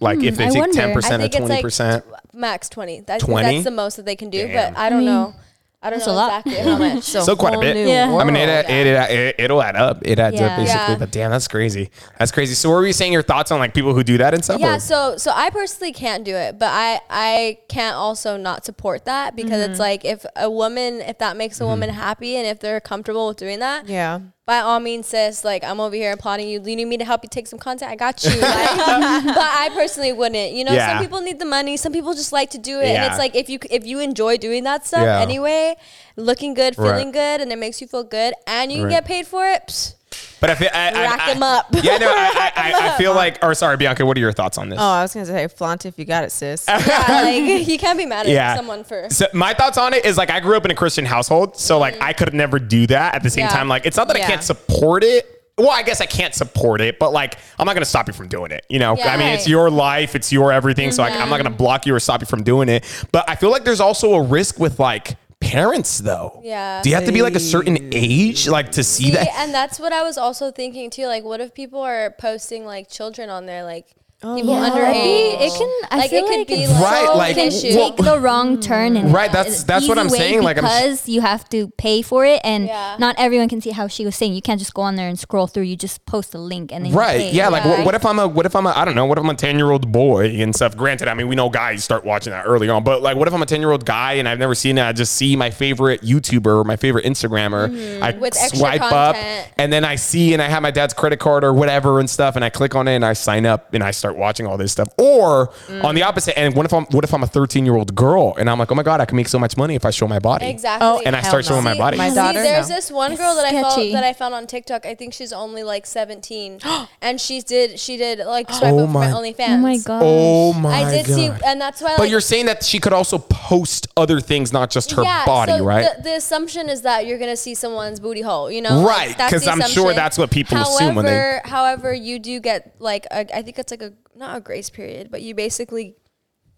Like 0.00 0.22
if 0.22 0.36
they 0.36 0.46
I 0.46 0.48
take 0.50 0.58
wonder. 0.58 0.74
ten 0.74 0.90
I 0.90 0.92
percent 0.94 1.14
or 1.14 1.18
think 1.28 1.34
it's 1.34 1.38
twenty 1.38 1.54
like 1.54 1.62
percent. 1.62 2.04
tw- 2.04 2.34
max 2.34 2.68
twenty. 2.68 2.98
I 2.98 3.02
think 3.02 3.20
20? 3.22 3.52
that's 3.52 3.64
the 3.64 3.70
most 3.70 3.96
that 3.96 4.06
they 4.06 4.16
can 4.16 4.30
do, 4.30 4.48
Damn. 4.48 4.72
but 4.74 4.80
I 4.80 4.88
don't 4.90 5.04
know. 5.04 5.34
I 5.82 5.88
don't 5.88 5.98
That's 6.00 6.06
know 6.08 6.12
a 6.12 6.14
lot. 6.14 6.46
exactly 6.46 6.70
how 6.70 6.78
much. 6.94 6.98
It's 6.98 7.14
a 7.14 7.22
So 7.22 7.36
quite 7.36 7.54
a 7.54 7.58
bit. 7.58 7.88
Yeah. 7.88 8.14
I 8.14 8.24
mean, 8.24 8.36
it, 8.36 8.46
world. 8.48 8.64
it, 8.68 8.86
it, 8.86 9.34
it, 9.38 9.50
will 9.50 9.62
add 9.62 9.76
up. 9.76 9.98
It 10.02 10.18
adds 10.18 10.38
up 10.38 10.56
basically. 10.58 10.66
Yeah. 10.92 10.96
But 10.98 11.10
damn, 11.10 11.30
that's 11.30 11.48
crazy. 11.48 11.90
That's 12.18 12.30
crazy. 12.30 12.54
So, 12.54 12.68
what 12.68 12.76
were 12.76 12.86
you 12.86 12.92
saying 12.92 13.14
your 13.14 13.22
thoughts 13.22 13.50
on 13.50 13.58
like 13.60 13.72
people 13.72 13.94
who 13.94 14.04
do 14.04 14.18
that 14.18 14.34
and 14.34 14.44
stuff? 14.44 14.60
Yeah, 14.60 14.76
or- 14.76 14.80
so 14.80 15.16
so 15.16 15.32
I 15.34 15.48
personally 15.48 15.92
can't 15.94 16.22
do 16.22 16.34
it, 16.36 16.58
but 16.58 16.68
I 16.70 17.00
I 17.08 17.58
can't 17.70 17.96
also 17.96 18.36
not 18.36 18.64
support 18.66 19.06
that 19.06 19.34
because 19.36 19.52
Mm-hmm. 19.52 19.70
it's 19.70 19.80
like 19.80 20.04
if 20.04 20.26
a 20.36 20.50
woman 20.50 21.00
if 21.00 21.16
that 21.18 21.36
makes 21.38 21.60
a 21.62 21.66
woman 21.66 21.88
happy 21.90 22.36
and 22.36 22.46
if 22.46 22.60
they're 22.60 22.80
comfortable 22.80 23.28
with 23.28 23.38
doing 23.38 23.60
that, 23.60 23.88
Yeah. 23.88 24.20
By 24.46 24.58
all 24.58 24.80
means, 24.80 25.06
sis, 25.06 25.44
like 25.44 25.62
I'm 25.62 25.78
over 25.80 25.94
here 25.94 26.12
applauding 26.12 26.48
you. 26.48 26.60
You 26.64 26.74
need 26.76 26.86
me 26.86 26.96
to 26.96 27.04
help 27.04 27.22
you 27.22 27.28
take 27.28 27.46
some 27.46 27.58
content? 27.58 27.90
I 27.90 27.94
got 27.96 28.24
you. 28.24 28.30
Like, 28.30 28.40
but 29.24 29.38
I 29.38 29.70
personally 29.74 30.12
wouldn't. 30.12 30.52
You 30.52 30.64
know, 30.64 30.72
Yeah. 30.72 30.94
some 30.94 31.02
people 31.04 31.20
need 31.20 31.38
the 31.38 31.44
money. 31.44 31.76
Some 31.76 31.92
people 31.92 32.14
just 32.14 32.32
like 32.32 32.50
to 32.50 32.58
do 32.58 32.80
it, 32.80 32.86
and 32.86 33.04
it's 33.04 33.18
like 33.18 33.36
if 33.36 33.48
you 33.48 33.58
if 33.70 33.86
you 33.86 34.00
enjoy 34.00 34.36
doing 34.38 34.64
that 34.64 34.86
stuff 34.86 35.02
Yeah. 35.02 35.20
anyway, 35.20 35.76
looking 36.16 36.54
good, 36.54 36.76
Right. 36.78 36.90
feeling 36.90 37.12
good, 37.12 37.40
and 37.40 37.52
it 37.52 37.58
makes 37.58 37.80
you 37.80 37.86
feel 37.86 38.02
good, 38.04 38.34
and 38.46 38.72
you 38.72 38.80
can 38.82 38.88
get 38.90 39.04
paid 39.04 39.26
for 39.26 39.46
it. 39.46 39.62
psh, 39.68 39.94
but 40.40 40.50
I 40.50 40.54
feel 40.54 40.68
I, 40.72 40.88
I, 40.88 40.92
rack 40.92 41.20
I, 41.20 41.34
them 41.34 41.42
up. 41.42 41.66
Yeah, 41.82 41.98
no, 41.98 42.08
I, 42.08 42.52
I, 42.56 42.72
I, 42.72 42.88
I 42.88 42.98
feel 42.98 43.14
like. 43.14 43.38
Or 43.42 43.54
sorry, 43.54 43.76
Bianca. 43.76 44.04
What 44.04 44.16
are 44.16 44.20
your 44.20 44.32
thoughts 44.32 44.58
on 44.58 44.68
this? 44.68 44.78
Oh, 44.78 44.82
I 44.82 45.02
was 45.02 45.14
gonna 45.14 45.26
say 45.26 45.48
flaunt 45.48 45.86
if 45.86 45.98
you 45.98 46.04
got 46.04 46.24
it, 46.24 46.32
sis. 46.32 46.66
yeah, 46.68 47.04
like 47.08 47.66
you 47.68 47.78
can't 47.78 47.98
be 47.98 48.06
mad 48.06 48.26
at 48.26 48.32
yeah. 48.32 48.56
someone 48.56 48.84
for. 48.84 49.08
So 49.10 49.26
my 49.32 49.54
thoughts 49.54 49.78
on 49.78 49.94
it 49.94 50.04
is 50.04 50.16
like 50.16 50.30
I 50.30 50.40
grew 50.40 50.56
up 50.56 50.64
in 50.64 50.70
a 50.70 50.74
Christian 50.74 51.04
household, 51.04 51.56
so 51.56 51.78
like 51.78 51.94
mm. 51.96 52.02
I 52.02 52.12
could 52.12 52.34
never 52.34 52.58
do 52.58 52.86
that. 52.88 53.14
At 53.14 53.22
the 53.22 53.30
same 53.30 53.44
Yeah. 53.44 53.50
time, 53.50 53.68
like 53.68 53.86
it's 53.86 53.96
not 53.96 54.08
that 54.08 54.16
I 54.16 54.20
can't 54.20 54.42
support 54.42 55.04
it. 55.04 55.36
Well, 55.58 55.70
I 55.70 55.82
guess 55.82 56.00
I 56.00 56.06
can't 56.06 56.34
support 56.34 56.80
it, 56.80 56.98
but 56.98 57.12
like 57.12 57.36
I'm 57.58 57.66
not 57.66 57.74
gonna 57.74 57.84
stop 57.84 58.08
you 58.08 58.14
from 58.14 58.28
doing 58.28 58.50
it. 58.50 58.64
You 58.68 58.78
know, 58.78 58.96
Yeah. 58.96 59.12
I 59.12 59.16
mean, 59.16 59.28
it's 59.28 59.46
your 59.46 59.70
life, 59.70 60.14
it's 60.14 60.32
your 60.32 60.52
everything. 60.52 60.90
So 60.90 61.02
like, 61.02 61.12
I'm 61.12 61.28
not 61.28 61.36
gonna 61.36 61.50
mm-hmm. 61.50 61.58
block 61.58 61.86
you 61.86 61.94
or 61.94 62.00
stop 62.00 62.20
you 62.20 62.26
from 62.26 62.42
doing 62.42 62.68
it. 62.68 62.84
But 63.12 63.28
I 63.28 63.36
feel 63.36 63.50
like 63.50 63.64
there's 63.64 63.80
also 63.80 64.14
a 64.14 64.22
risk 64.22 64.58
with 64.58 64.78
like 64.78 65.16
parents, 65.40 65.98
though. 65.98 66.40
Yeah. 66.44 66.82
Do 66.82 66.90
you 66.90 66.94
have 66.94 67.06
to 67.06 67.12
be 67.12 67.22
like 67.22 67.34
a 67.34 67.40
certain 67.40 67.90
age, 67.92 68.48
like 68.48 68.72
to 68.72 68.84
see 68.84 69.04
See, 69.04 69.10
that? 69.12 69.28
and 69.36 69.52
that's 69.52 69.80
what 69.80 69.92
I 69.92 70.02
was 70.02 70.16
also 70.18 70.50
thinking 70.50 70.90
too. 70.90 71.06
Like, 71.06 71.24
what 71.24 71.40
if 71.40 71.54
people 71.54 71.80
are 71.80 72.14
posting 72.18 72.64
like 72.64 72.88
children 72.88 73.30
on 73.30 73.46
there, 73.46 73.64
like 73.64 73.86
Oh, 74.22 74.36
people 74.36 74.52
Yeah, 74.54 74.68
underage? 74.68 75.40
it 75.46 75.52
can. 75.58 75.88
I 75.90 75.96
like 75.96 76.10
feel 76.10 76.24
it 76.24 76.28
could 76.28 76.38
like 76.40 76.46
be 76.48 76.54
it's 76.64 76.72
like, 76.72 76.82
Right, 76.82 77.06
so 77.06 77.16
like, 77.16 77.36
can 77.36 77.48
issue. 77.48 77.74
well- 77.74 77.88
take 77.90 78.04
the 78.04 78.18
wrong 78.20 78.60
turn 78.60 78.96
and 78.98 79.14
Right, 79.14 79.32
that's- 79.32 79.62
that's 79.64 79.88
what 79.88 79.98
I'm 79.98 80.08
way 80.08 80.18
saying, 80.18 80.42
like, 80.42 80.58
I'm 80.58 80.64
because 80.64 81.08
you 81.08 81.22
have 81.22 81.48
to 81.48 81.68
pay 81.78 82.02
for 82.02 82.26
it 82.26 82.40
and 82.44 82.66
Yeah. 82.66 82.96
not 82.98 83.16
everyone 83.18 83.48
can 83.48 83.62
see 83.62 83.70
how 83.70 83.88
she 83.88 84.04
was 84.04 84.14
saying 84.16 84.34
you 84.34 84.42
can't 84.42 84.58
just 84.58 84.74
go 84.74 84.82
on 84.82 84.96
there 84.96 85.08
and 85.08 85.18
scroll 85.18 85.46
through 85.46 85.62
you 85.62 85.74
just 85.74 86.04
post 86.04 86.34
a 86.34 86.38
link 86.38 86.70
and 86.70 86.84
then 86.84 86.92
you 86.92 86.98
Right. 86.98 87.18
pay. 87.18 87.30
Yeah. 87.32 87.48
Like, 87.48 87.64
what, 87.64 87.84
what 87.86 87.94
if 87.94 88.04
I'm 88.04 88.18
a, 88.18 88.28
what 88.28 88.44
if 88.44 88.54
I'm 88.54 88.66
a, 88.66 88.74
I 88.76 88.84
don't 88.84 88.94
know, 88.94 89.06
what 89.06 89.16
if 89.16 89.24
I'm 89.24 89.30
a 89.30 89.34
10 89.34 89.56
year 89.56 89.70
old 89.70 89.90
boy 89.90 90.26
and 90.26 90.54
stuff? 90.54 90.76
Granted, 90.76 91.08
I 91.08 91.14
mean, 91.14 91.26
we 91.26 91.34
know 91.34 91.48
guys 91.48 91.82
start 91.82 92.04
watching 92.04 92.32
that 92.32 92.44
early 92.46 92.68
on, 92.68 92.84
but 92.84 93.00
like, 93.02 93.16
what 93.16 93.26
if 93.26 93.32
I'm 93.32 93.40
a 93.40 93.46
10 93.46 93.60
year 93.60 93.70
old 93.70 93.86
guy 93.86 94.12
and 94.14 94.28
I've 94.28 94.38
never 94.38 94.54
seen 94.54 94.76
it? 94.76 94.82
I 94.84 94.92
just 94.92 95.14
see 95.14 95.34
my 95.34 95.48
favorite 95.48 96.02
YouTuber 96.02 96.60
or 96.60 96.64
my 96.64 96.76
favorite 96.76 97.06
Instagrammer. 97.06 97.64
I 98.02 98.10
Mm-hmm. 98.10 98.20
With 98.20 98.36
extra 98.36 98.58
swipe 98.58 98.82
up 98.82 99.16
and 99.56 99.72
then 99.72 99.82
I 99.84 99.94
see 99.96 100.34
and 100.34 100.42
I 100.42 100.48
have 100.48 100.62
my 100.62 100.70
dad's 100.70 100.92
credit 100.92 101.20
card 101.20 101.42
or 101.42 101.54
whatever 101.54 102.00
and 102.00 102.10
stuff. 102.10 102.36
And 102.36 102.44
I 102.44 102.50
click 102.50 102.74
on 102.74 102.86
it 102.86 102.96
and 102.96 103.04
I 103.04 103.14
sign 103.14 103.46
up 103.46 103.72
and 103.72 103.82
I 103.82 103.92
start 103.92 104.09
watching 104.16 104.46
all 104.46 104.56
this 104.56 104.72
stuff. 104.72 104.88
Or 104.98 105.48
Mm. 105.68 105.84
on 105.84 105.94
the 105.94 106.02
opposite 106.02 106.38
end, 106.38 106.54
what 106.54 106.66
if 106.66 106.72
I'm, 106.72 106.84
what 106.86 107.04
if 107.04 107.12
I'm 107.14 107.22
a 107.22 107.26
13 107.26 107.64
year 107.64 107.76
old 107.76 107.94
girl 107.94 108.34
and 108.38 108.48
I'm 108.50 108.58
like, 108.58 108.70
oh 108.70 108.74
my 108.74 108.82
God, 108.82 109.00
I 109.00 109.04
can 109.04 109.16
make 109.16 109.28
so 109.28 109.38
much 109.38 109.56
money 109.56 109.74
if 109.74 109.84
I 109.84 109.90
show 109.90 110.06
my 110.08 110.18
body. 110.18 110.46
Exactly. 110.48 110.86
Oh, 110.86 111.02
And 111.04 111.14
I 111.16 111.22
start 111.22 111.44
no. 111.44 111.50
showing 111.50 111.64
my 111.64 111.72
See- 111.74 111.78
body. 111.78 111.96
My 111.96 112.08
see, 112.10 112.14
there's 112.14 112.68
no. 112.68 112.74
this 112.76 112.90
one 112.90 113.16
girl 113.16 113.34
that 113.36 113.44
I 113.46 113.62
found 113.62 113.94
that 113.94 114.04
I 114.04 114.12
found 114.12 114.34
on 114.34 114.46
TikTok. 114.46 114.86
I 114.86 114.94
think 114.94 115.12
she's 115.14 115.32
only 115.32 115.62
like 115.62 115.86
17, 115.86 116.60
and 117.02 117.20
she 117.20 117.40
did 117.40 117.78
she 117.78 117.96
did 117.96 118.18
like 118.20 118.50
swipe 118.52 118.72
Oh 118.74 118.80
up 118.80 118.86
for 118.88 118.92
my 118.92 119.10
my- 119.10 119.16
OnlyFans. 119.18 119.48
Oh 119.48 119.56
my 119.58 119.76
god. 119.78 120.02
Oh 120.04 120.52
my 120.54 120.70
God. 120.82 120.86
I 120.86 120.90
did 120.90 121.06
God. 121.06 121.14
see, 121.14 121.30
and 121.46 121.60
that's 121.60 121.80
why. 121.80 121.90
But 121.96 122.00
like, 122.04 122.10
you're 122.10 122.20
saying 122.20 122.46
that 122.46 122.62
she 122.64 122.78
could 122.78 122.92
also 122.92 123.18
post 123.18 123.88
other 123.96 124.20
things, 124.20 124.52
not 124.52 124.70
just 124.70 124.92
her 124.92 125.02
body, 125.26 125.52
so 125.52 125.64
right? 125.64 125.88
The, 125.96 126.02
the 126.02 126.16
assumption 126.16 126.68
is 126.68 126.82
that 126.82 127.06
you're 127.06 127.18
gonna 127.18 127.36
see 127.36 127.54
someone's 127.54 128.00
booty 128.00 128.20
hole, 128.22 128.50
you 128.50 128.62
know? 128.62 128.84
Right, 128.86 129.16
Because 129.16 129.44
the 129.44 129.50
I'm 129.50 129.60
sure 129.62 129.92
that's 129.94 130.16
what 130.18 130.30
people 130.30 130.56
assume 130.58 130.94
when 130.94 131.04
they- 131.06 131.10
However- 131.12 131.40
However, 131.44 131.94
you 131.94 132.18
do 132.18 132.40
get 132.40 132.74
like 132.78 133.06
a, 133.10 133.36
I 133.36 133.42
think 133.42 133.58
it's 133.58 133.70
like 133.70 133.82
a 133.82 133.92
not 134.14 134.36
a 134.36 134.40
grace 134.40 134.70
period, 134.70 135.10
but 135.10 135.22
you 135.22 135.34
basically 135.34 135.96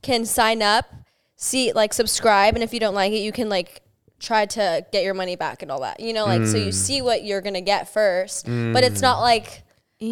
can 0.03 0.25
sign 0.25 0.63
up, 0.63 0.87
see 1.37 1.73
like 1.73 1.93
subscribe, 1.95 2.55
and 2.55 2.63
if 2.65 2.73
you 2.75 2.81
don't 2.81 2.95
like 2.95 3.13
it, 3.13 3.19
you 3.19 3.33
can 3.33 3.49
like 3.49 3.83
try 4.19 4.47
to 4.47 4.87
get 4.93 5.03
your 5.05 5.15
money 5.15 5.37
back 5.37 5.63
and 5.63 5.71
all 5.71 5.81
that. 5.81 6.01
You 6.01 6.13
know, 6.13 6.25
like 6.27 6.47
so 6.47 6.57
Mm. 6.57 6.67
you 6.67 6.73
see 6.73 7.03
what 7.03 7.25
you're 7.25 7.41
gonna 7.41 7.61
get 7.61 7.89
first, 7.93 8.47
but 8.47 8.85
it's 8.85 9.01
not 9.03 9.21
like. 9.21 9.63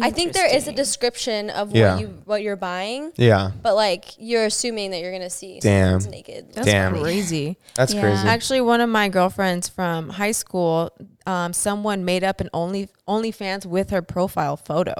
I 0.01 0.09
think 0.09 0.31
there 0.31 0.47
is 0.47 0.69
a 0.69 0.71
description 0.71 1.49
of 1.49 1.75
Yeah. 1.75 1.95
what 1.95 2.01
you 2.01 2.07
what 2.23 2.41
you're 2.41 2.55
buying, 2.55 3.11
yeah. 3.17 3.51
but 3.61 3.75
like 3.75 4.05
you're 4.17 4.45
assuming 4.45 4.91
that 4.91 5.01
you're 5.01 5.11
gonna 5.11 5.29
see 5.29 5.59
Damn. 5.59 5.99
naked. 6.09 6.53
That's 6.53 6.65
Damn. 6.65 6.97
crazy. 6.97 7.57
That's 7.75 7.93
Yeah. 7.93 7.99
crazy. 8.01 8.25
Actually, 8.25 8.61
one 8.61 8.79
of 8.79 8.89
my 8.89 9.09
girlfriends 9.09 9.67
from 9.67 10.07
high 10.11 10.31
school, 10.31 10.91
um, 11.25 11.51
someone 11.51 12.05
made 12.05 12.23
up 12.23 12.39
an 12.39 12.49
Only 12.53 12.87
OnlyFans 13.05 13.65
with 13.65 13.89
her 13.89 14.01
profile 14.01 14.55
photo. 14.55 14.95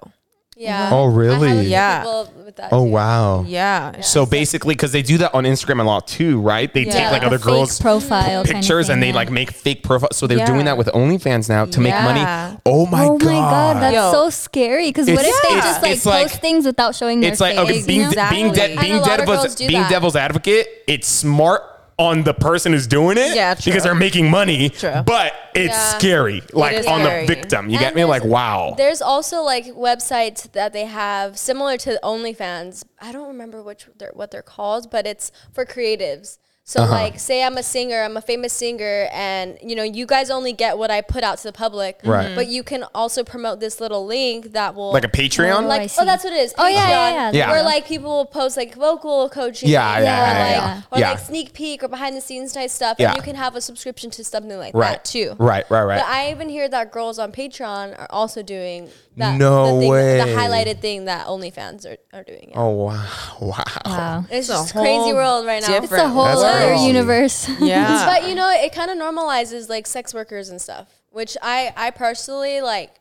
Yeah. 0.57 0.89
Oh, 0.91 1.05
really? 1.05 1.47
I 1.47 1.49
have 1.49 1.57
a 1.57 1.61
few 1.61 1.69
Yeah. 1.69 2.23
with 2.45 2.55
that 2.57 2.69
Oh 2.73 2.85
too. 2.85 2.91
wow. 2.91 3.43
Yeah. 3.47 4.01
So 4.01 4.25
basically, 4.25 4.75
because 4.75 4.91
they 4.91 5.01
do 5.01 5.17
that 5.19 5.33
on 5.33 5.45
Instagram 5.45 5.79
a 5.79 5.83
lot 5.83 6.07
too, 6.07 6.39
right? 6.41 6.71
They 6.71 6.81
Yeah. 6.81 6.91
take 6.91 7.03
like 7.03 7.11
Like 7.13 7.23
other 7.23 7.35
a 7.37 7.39
fake 7.39 7.45
girls' 7.47 7.79
profile 7.79 8.43
kind 8.43 8.49
of 8.49 8.55
pictures 8.55 8.87
thing, 8.87 8.95
and 8.95 9.03
they 9.03 9.07
yeah. 9.09 9.15
like 9.15 9.31
make 9.31 9.51
fake 9.51 9.81
profiles. 9.81 10.17
So 10.17 10.27
they're 10.27 10.39
Yeah. 10.39 10.45
doing 10.45 10.65
that 10.65 10.77
with 10.77 10.87
OnlyFans 10.87 11.47
now 11.49 11.65
to 11.65 11.79
make 11.79 11.95
money. 11.95 12.21
Oh 12.65 12.85
my 12.85 13.05
oh 13.05 13.17
god. 13.17 13.25
my 13.27 13.31
god, 13.33 13.81
that's 13.81 13.95
Yo. 13.95 14.11
so 14.11 14.29
scary. 14.29 14.89
Because 14.89 15.07
what 15.07 15.25
if 15.25 15.41
they 15.41 15.55
it's- 15.55 15.63
just 15.63 15.81
like 15.81 15.91
it's 15.93 16.05
like- 16.05 16.27
post 16.27 16.41
things 16.41 16.65
without 16.65 16.95
showing 16.95 17.21
their 17.21 17.31
It's 17.31 17.39
like 17.41 17.55
face? 17.55 17.63
okay, 17.63 17.77
you 17.79 17.85
being 17.85 18.01
know? 18.11 18.29
being, 18.29 18.45
de- 18.47 18.49
Exactly. 18.51 18.75
being 18.77 18.91
And 18.91 18.99
a 18.99 19.01
lot 19.01 19.11
of 19.11 19.17
devil's 19.25 19.37
girls 19.43 19.55
do 19.55 19.67
being 19.67 19.81
that. 19.81 19.89
devil's 19.89 20.15
advocate. 20.17 20.67
It's 20.85 21.07
smart 21.07 21.63
on 22.01 22.23
the 22.23 22.33
person 22.33 22.73
who's 22.73 22.87
doing 22.87 23.15
it 23.17 23.35
Yeah, 23.35 23.53
true. 23.53 23.71
because 23.71 23.83
they're 23.83 23.93
making 23.93 24.29
money. 24.29 24.69
True. 24.69 25.03
But 25.05 25.33
it's 25.53 25.73
Yeah. 25.75 25.97
scary, 25.99 26.41
like 26.51 26.75
is 26.77 26.87
on 26.87 27.01
scary. 27.01 27.27
the 27.27 27.35
victim. 27.35 27.69
You 27.69 27.77
get 27.77 27.93
me? 27.93 28.03
Like, 28.05 28.23
wow. 28.23 28.73
There's 28.75 29.03
also 29.03 29.43
like 29.43 29.65
websites 29.67 30.51
that 30.53 30.73
they 30.73 30.85
have 30.85 31.37
similar 31.37 31.77
to 31.77 31.99
OnlyFans. 32.03 32.83
I 32.99 33.11
don't 33.11 33.27
remember 33.27 33.61
which 33.61 33.85
they're, 33.99 34.11
what 34.13 34.31
they're 34.31 34.41
called, 34.41 34.89
but 34.89 35.05
it's 35.05 35.31
for 35.53 35.63
creatives. 35.63 36.39
So 36.63 36.83
Uh-huh. 36.83 36.93
like, 36.93 37.19
say 37.19 37.43
I'm 37.43 37.57
a 37.57 37.63
singer, 37.63 38.03
I'm 38.03 38.15
a 38.17 38.21
famous 38.21 38.53
singer, 38.53 39.09
and 39.11 39.57
you 39.63 39.75
know, 39.75 39.81
you 39.83 40.05
guys 40.05 40.29
only 40.29 40.53
get 40.53 40.77
what 40.77 40.91
I 40.91 41.01
put 41.01 41.23
out 41.23 41.39
to 41.39 41.43
the 41.43 41.51
public. 41.51 41.99
Right. 42.03 42.35
But 42.35 42.47
you 42.47 42.61
can 42.63 42.85
also 42.93 43.23
promote 43.23 43.59
this 43.59 43.81
little 43.81 44.05
link 44.05 44.53
that 44.53 44.75
will 44.75 44.91
Like 44.93 45.03
a 45.03 45.07
Patreon? 45.09 45.63
Oh, 45.63 45.67
like 45.67 45.89
see. 45.89 45.97
oh 45.99 46.05
that's 46.05 46.23
what 46.23 46.33
it 46.33 46.37
is. 46.39 46.53
Oh, 46.59 46.67
yeah, 46.67 46.75
yeah, 46.75 46.85
Patreon, 46.85 47.13
yeah. 47.13 47.31
Yeah. 47.33 47.51
Where 47.51 47.63
like 47.63 47.87
people 47.87 48.09
will 48.11 48.25
post 48.25 48.57
like 48.57 48.75
vocal 48.75 49.27
coaching, 49.29 49.69
Yeah, 49.69 49.97
or 49.99 50.03
yeah, 50.03 50.05
yeah, 50.05 50.43
like, 50.43 50.55
yeah. 50.55 50.81
or 50.91 50.99
Yeah. 50.99 51.09
like 51.11 51.19
sneak 51.19 51.53
peek 51.53 51.83
or 51.83 51.87
behind 51.87 52.15
the 52.15 52.21
scenes 52.21 52.53
type 52.53 52.69
stuff, 52.69 52.97
Yeah. 52.99 53.09
and 53.09 53.17
you 53.17 53.23
can 53.23 53.35
have 53.35 53.55
a 53.55 53.61
subscription 53.61 54.11
to 54.11 54.23
something 54.23 54.57
like 54.57 54.75
Right. 54.75 54.91
that 54.91 55.03
too. 55.03 55.35
Right, 55.39 55.65
right, 55.69 55.83
right. 55.83 55.99
But 55.99 56.07
I 56.07 56.29
even 56.29 56.47
hear 56.47 56.69
that 56.69 56.91
girls 56.91 57.17
on 57.17 57.31
Patreon 57.31 57.99
are 57.99 58.07
also 58.11 58.43
doing 58.43 58.89
that. 59.17 59.37
No 59.37 59.75
the 59.75 59.81
thing, 59.81 59.89
way. 59.91 60.17
The 60.17 60.25
highlighted 60.35 60.79
thing 60.79 61.05
that 61.05 61.27
OnlyFans 61.27 61.85
are, 61.85 61.97
are 62.17 62.23
doing. 62.23 62.49
Yeah. 62.51 62.59
oh, 62.59 62.69
wow. 62.69 63.07
Wow. 63.41 63.63
Wow. 63.85 64.25
It's 64.29 64.49
a 64.49 64.53
just 64.53 64.69
a 64.69 64.73
crazy 64.79 65.13
world 65.13 65.45
right 65.45 65.61
now. 65.61 65.67
different- 65.67 65.91
It's 65.93 66.01
a 66.03 66.09
whole 66.09 66.25
That's 66.25 66.41
other 66.43 66.67
crazy. 66.67 66.85
universe. 66.85 67.49
Yeah. 67.59 68.05
But 68.05 68.27
you 68.29 68.35
know, 68.35 68.49
it 68.49 68.73
kind 68.73 68.91
of 68.91 68.97
normalizes 68.97 69.67
like 69.69 69.87
sex 69.87 70.13
workers 70.13 70.49
and 70.49 70.61
stuff, 70.61 71.01
which 71.09 71.35
I 71.41 71.73
I 71.75 71.91
personally 71.91 72.61
like. 72.61 72.95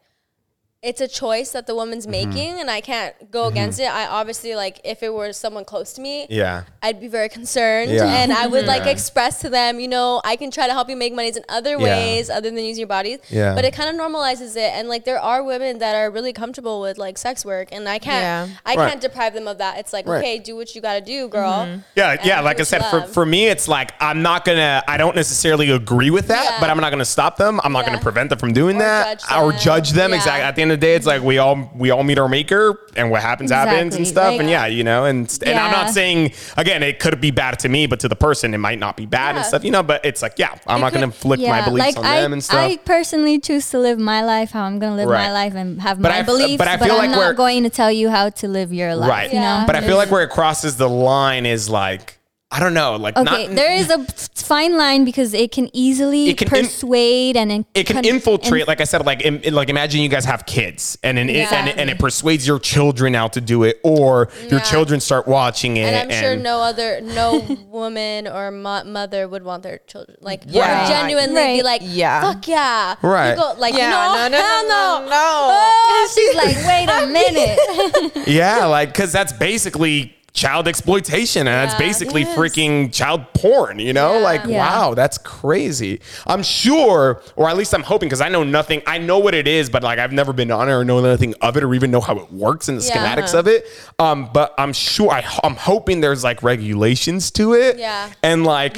It's 0.82 1.02
a 1.02 1.08
choice 1.08 1.50
that 1.52 1.66
the 1.66 1.74
woman's 1.74 2.06
Mm-hmm. 2.06 2.30
making, 2.30 2.58
and 2.60 2.70
I 2.70 2.80
can't 2.80 3.14
go 3.30 3.44
against 3.48 3.78
it. 3.78 3.84
I 3.84 4.06
obviously 4.06 4.54
like 4.54 4.80
if 4.82 5.02
it 5.02 5.12
were 5.12 5.30
someone 5.34 5.66
close 5.66 5.92
to 5.94 6.00
me, 6.00 6.26
Yeah. 6.30 6.62
I'd 6.82 6.98
be 6.98 7.06
very 7.08 7.28
concerned, 7.28 7.90
Yeah. 7.90 8.06
and 8.06 8.32
I 8.32 8.46
would 8.46 8.64
like 8.64 8.86
express 8.86 9.40
to 9.42 9.50
them, 9.50 9.78
you 9.78 9.88
know, 9.88 10.22
I 10.24 10.36
can 10.36 10.50
try 10.50 10.66
to 10.66 10.72
help 10.72 10.88
you 10.88 10.96
make 10.96 11.12
money 11.12 11.28
in 11.28 11.44
other 11.50 11.72
Yeah. 11.72 11.76
ways 11.84 12.30
other 12.30 12.48
than 12.50 12.56
using 12.64 12.80
your 12.80 12.86
bodies. 12.88 13.18
Yeah. 13.28 13.54
But 13.54 13.66
it 13.66 13.74
kind 13.74 13.90
of 13.90 13.96
normalizes 14.02 14.56
it, 14.56 14.72
and 14.74 14.88
like 14.88 15.04
there 15.04 15.20
are 15.20 15.42
women 15.42 15.80
that 15.80 15.94
are 15.96 16.10
really 16.10 16.32
comfortable 16.32 16.80
with 16.80 16.96
like 16.96 17.18
sex 17.18 17.44
work, 17.44 17.68
and 17.72 17.86
I 17.86 17.98
can't, 17.98 18.22
Yeah. 18.22 18.56
I 18.64 18.74
Right. 18.76 18.88
can't 18.88 19.02
deprive 19.02 19.34
them 19.34 19.48
of 19.48 19.58
that. 19.58 19.76
It's 19.76 19.92
like, 19.92 20.08
Right. 20.08 20.18
okay, 20.20 20.38
do 20.38 20.56
what 20.56 20.74
you 20.74 20.80
got 20.80 20.94
to 20.94 21.02
do, 21.02 21.28
girl. 21.28 21.68
Yeah, 21.94 22.12
and 22.12 22.20
yeah. 22.24 22.38
do 22.38 22.44
Like 22.46 22.58
I 22.58 22.62
said, 22.62 22.86
for, 22.86 23.02
for 23.02 23.26
me, 23.26 23.48
it's 23.48 23.68
like 23.68 23.92
I'm 24.00 24.22
not 24.22 24.46
gonna. 24.46 24.82
I 24.88 24.96
don't 24.96 25.14
necessarily 25.14 25.70
agree 25.70 26.08
with 26.10 26.28
that, 26.28 26.44
Yeah. 26.44 26.56
but 26.58 26.70
I'm 26.70 26.80
not 26.80 26.88
gonna 26.88 27.04
stop 27.04 27.36
them. 27.36 27.60
I'm 27.64 27.72
not 27.72 27.80
Yeah. 27.84 27.90
gonna 27.90 28.00
prevent 28.02 28.30
them 28.30 28.38
from 28.38 28.54
doing 28.54 28.76
Or 28.76 28.78
that 28.80 29.20
judge 29.20 29.38
or 29.42 29.52
judge 29.52 29.90
them. 29.90 30.10
Yeah. 30.12 30.16
Exactly. 30.16 30.40
At 30.42 30.56
the 30.56 30.62
end 30.62 30.69
of 30.70 30.80
the 30.80 30.86
day, 30.86 30.94
it's 30.94 31.06
like 31.06 31.22
we 31.22 31.38
all 31.38 31.70
we 31.74 31.90
all 31.90 32.02
meet 32.02 32.18
our 32.18 32.28
maker, 32.28 32.78
and 32.96 33.10
what 33.10 33.22
happens 33.22 33.50
happens 33.50 33.94
and 33.96 34.06
stuff. 34.06 34.32
Like- 34.32 34.40
and 34.40 34.48
yeah, 34.50 34.66
you 34.66 34.84
know, 34.84 35.04
and 35.04 35.26
and 35.44 35.58
I'm 35.58 35.70
not 35.72 35.90
saying 35.90 36.32
again 36.56 36.82
it 36.82 36.98
could 37.00 37.20
be 37.20 37.30
bad 37.30 37.58
to 37.60 37.68
me, 37.68 37.86
but 37.86 38.00
to 38.00 38.08
the 38.08 38.16
person 38.16 38.54
it 38.54 38.58
might 38.58 38.78
not 38.78 38.96
be 38.96 39.06
bad 39.06 39.36
and 39.36 39.44
stuff. 39.44 39.64
You 39.64 39.70
know, 39.70 39.82
but 39.82 40.04
it's 40.04 40.22
like 40.22 40.38
yeah, 40.38 40.56
I'm 40.66 40.78
It 40.78 40.80
not 40.82 40.92
gonna 40.92 41.06
could- 41.06 41.14
flick 41.14 41.40
my 41.40 41.62
beliefs 41.64 41.96
on 41.96 42.04
I, 42.04 42.20
them 42.22 42.32
and 42.32 42.42
stuff. 42.42 42.56
I 42.70 42.76
personally 42.78 43.38
choose 43.38 43.68
to 43.70 43.78
live 43.78 43.98
my 43.98 44.22
life 44.22 44.50
how 44.52 44.64
I'm 44.64 44.78
gonna 44.78 44.96
live 44.96 45.08
Right. 45.08 45.26
my 45.26 45.32
life 45.32 45.54
and 45.54 45.80
have 45.82 46.00
But 46.00 46.10
my 46.12 46.18
I- 46.18 46.22
beliefs. 46.22 46.58
but 46.58 46.68
I 46.68 46.76
feel 46.76 46.92
I'm 46.92 46.98
like 46.98 47.10
not 47.10 47.18
we're- 47.18 47.34
going 47.34 47.62
to 47.64 47.70
tell 47.70 47.90
you 47.90 48.10
how 48.10 48.28
to 48.30 48.48
live 48.48 48.72
your 48.72 48.94
life. 48.94 49.08
right. 49.10 49.32
You 49.32 49.40
know. 49.40 49.64
But 49.66 49.76
I 49.76 49.80
feel 49.80 49.96
like 49.96 50.10
where 50.10 50.22
it 50.22 50.30
crosses 50.30 50.76
the 50.76 50.88
line 50.88 51.46
is 51.46 51.68
like 51.68 52.18
I 52.52 52.58
don't 52.58 52.74
know, 52.74 52.96
like 52.96 53.16
Okay, 53.16 53.46
not 53.46 53.54
there 53.54 53.72
is 53.72 53.90
a 53.90 54.04
fine 54.34 54.76
line 54.76 55.04
because 55.04 55.34
it 55.34 55.52
can 55.52 55.70
easily 55.72 56.30
It 56.30 56.36
can 56.38 56.48
in- 56.52 56.64
persuade 56.64 57.36
and 57.36 57.52
in, 57.52 57.64
it 57.74 57.86
can 57.86 57.96
con- 57.96 58.04
infiltrate 58.04 58.62
inf- 58.62 58.66
like 58.68 58.80
i 58.80 58.84
said 58.84 59.06
like 59.06 59.24
im- 59.24 59.40
like 59.54 59.68
imagine 59.68 60.00
you 60.00 60.08
guys 60.08 60.24
have 60.24 60.44
kids 60.46 60.98
and 61.04 61.16
and, 61.16 61.30
it, 61.30 61.52
and, 61.52 61.68
it, 61.68 61.78
and 61.78 61.88
it 61.90 62.00
persuades 62.00 62.44
your 62.48 62.58
children 62.58 63.14
out 63.14 63.32
to 63.34 63.40
do 63.40 63.62
it 63.62 63.78
or 63.84 64.28
your 64.48 64.58
Yeah. 64.58 64.64
children 64.72 64.98
start 64.98 65.28
watching 65.28 65.76
it 65.76 65.82
And 65.94 66.10
I'm 66.12 66.20
sure 66.20 66.34
no 66.34 66.60
other, 66.60 67.00
no 67.00 67.38
woman 67.68 68.26
or 68.26 68.50
mo- 68.50 68.82
mother 68.84 69.28
would 69.28 69.44
want 69.44 69.62
their 69.62 69.78
children 69.86 70.16
like 70.20 70.42
Yeah. 70.46 70.80
would 70.82 70.88
genuinely 70.88 71.58
be 71.58 71.62
like, 71.62 71.82
Yeah. 71.84 72.20
fuck 72.32 72.48
yeah, 72.48 72.96
Right. 73.02 73.30
You 73.30 73.36
go, 73.36 73.54
like 73.58 73.74
Yeah, 73.74 73.84
you 73.84 73.90
know, 73.90 74.14
no, 74.16 74.28
no, 74.28 74.36
hell 74.44 74.62
no, 74.66 74.98
no, 74.98 75.04
no, 75.04 75.10
no. 75.10 75.48
Oh, 75.52 76.10
She's 76.14 76.34
like, 76.34 76.56
wait 76.66 76.88
a 76.90 77.06
minute. 77.18 78.26
yeah 78.26 78.64
like 78.66 78.88
because 78.92 79.12
that's 79.12 79.32
basically 79.32 80.16
child 80.32 80.68
exploitation 80.68 81.40
and 81.48 81.48
that's 81.48 81.74
basically 81.74 82.24
freaking 82.24 82.92
child 82.92 83.24
porn 83.34 83.78
you 83.80 83.92
know 83.92 84.14
Yeah. 84.14 84.18
like 84.24 84.44
Yeah. 84.46 84.58
wow 84.58 84.94
that's 84.94 85.18
crazy 85.18 86.00
i'm 86.26 86.42
sure 86.42 87.20
or 87.36 87.48
at 87.50 87.56
least 87.56 87.74
i'm 87.74 87.82
hoping 87.82 88.08
because 88.08 88.20
i 88.20 88.28
know 88.28 88.44
nothing 88.44 88.80
i 88.86 88.96
know 88.98 89.18
what 89.18 89.34
it 89.34 89.48
is 89.48 89.68
but 89.68 89.82
like 89.82 89.98
i've 89.98 90.12
never 90.12 90.32
been 90.32 90.50
on 90.52 90.68
it 90.68 90.72
or 90.72 90.84
know 90.84 91.04
anything 91.04 91.34
of 91.40 91.56
it 91.56 91.64
or 91.64 91.74
even 91.74 91.90
know 91.90 92.00
how 92.00 92.16
it 92.16 92.32
works 92.32 92.68
and 92.68 92.78
the 92.80 92.84
Yeah. 92.84 92.96
schematics 93.16 93.34
of 93.36 93.48
it 93.48 93.66
um 93.98 94.30
but 94.32 94.54
i'm 94.56 94.72
sure 94.72 95.10
I, 95.10 95.24
i'm 95.42 95.56
hoping 95.56 96.00
there's 96.00 96.22
like 96.22 96.42
regulations 96.42 97.30
to 97.32 97.54
it 97.54 97.78
Yeah. 97.78 98.10
and 98.22 98.44
like 98.44 98.76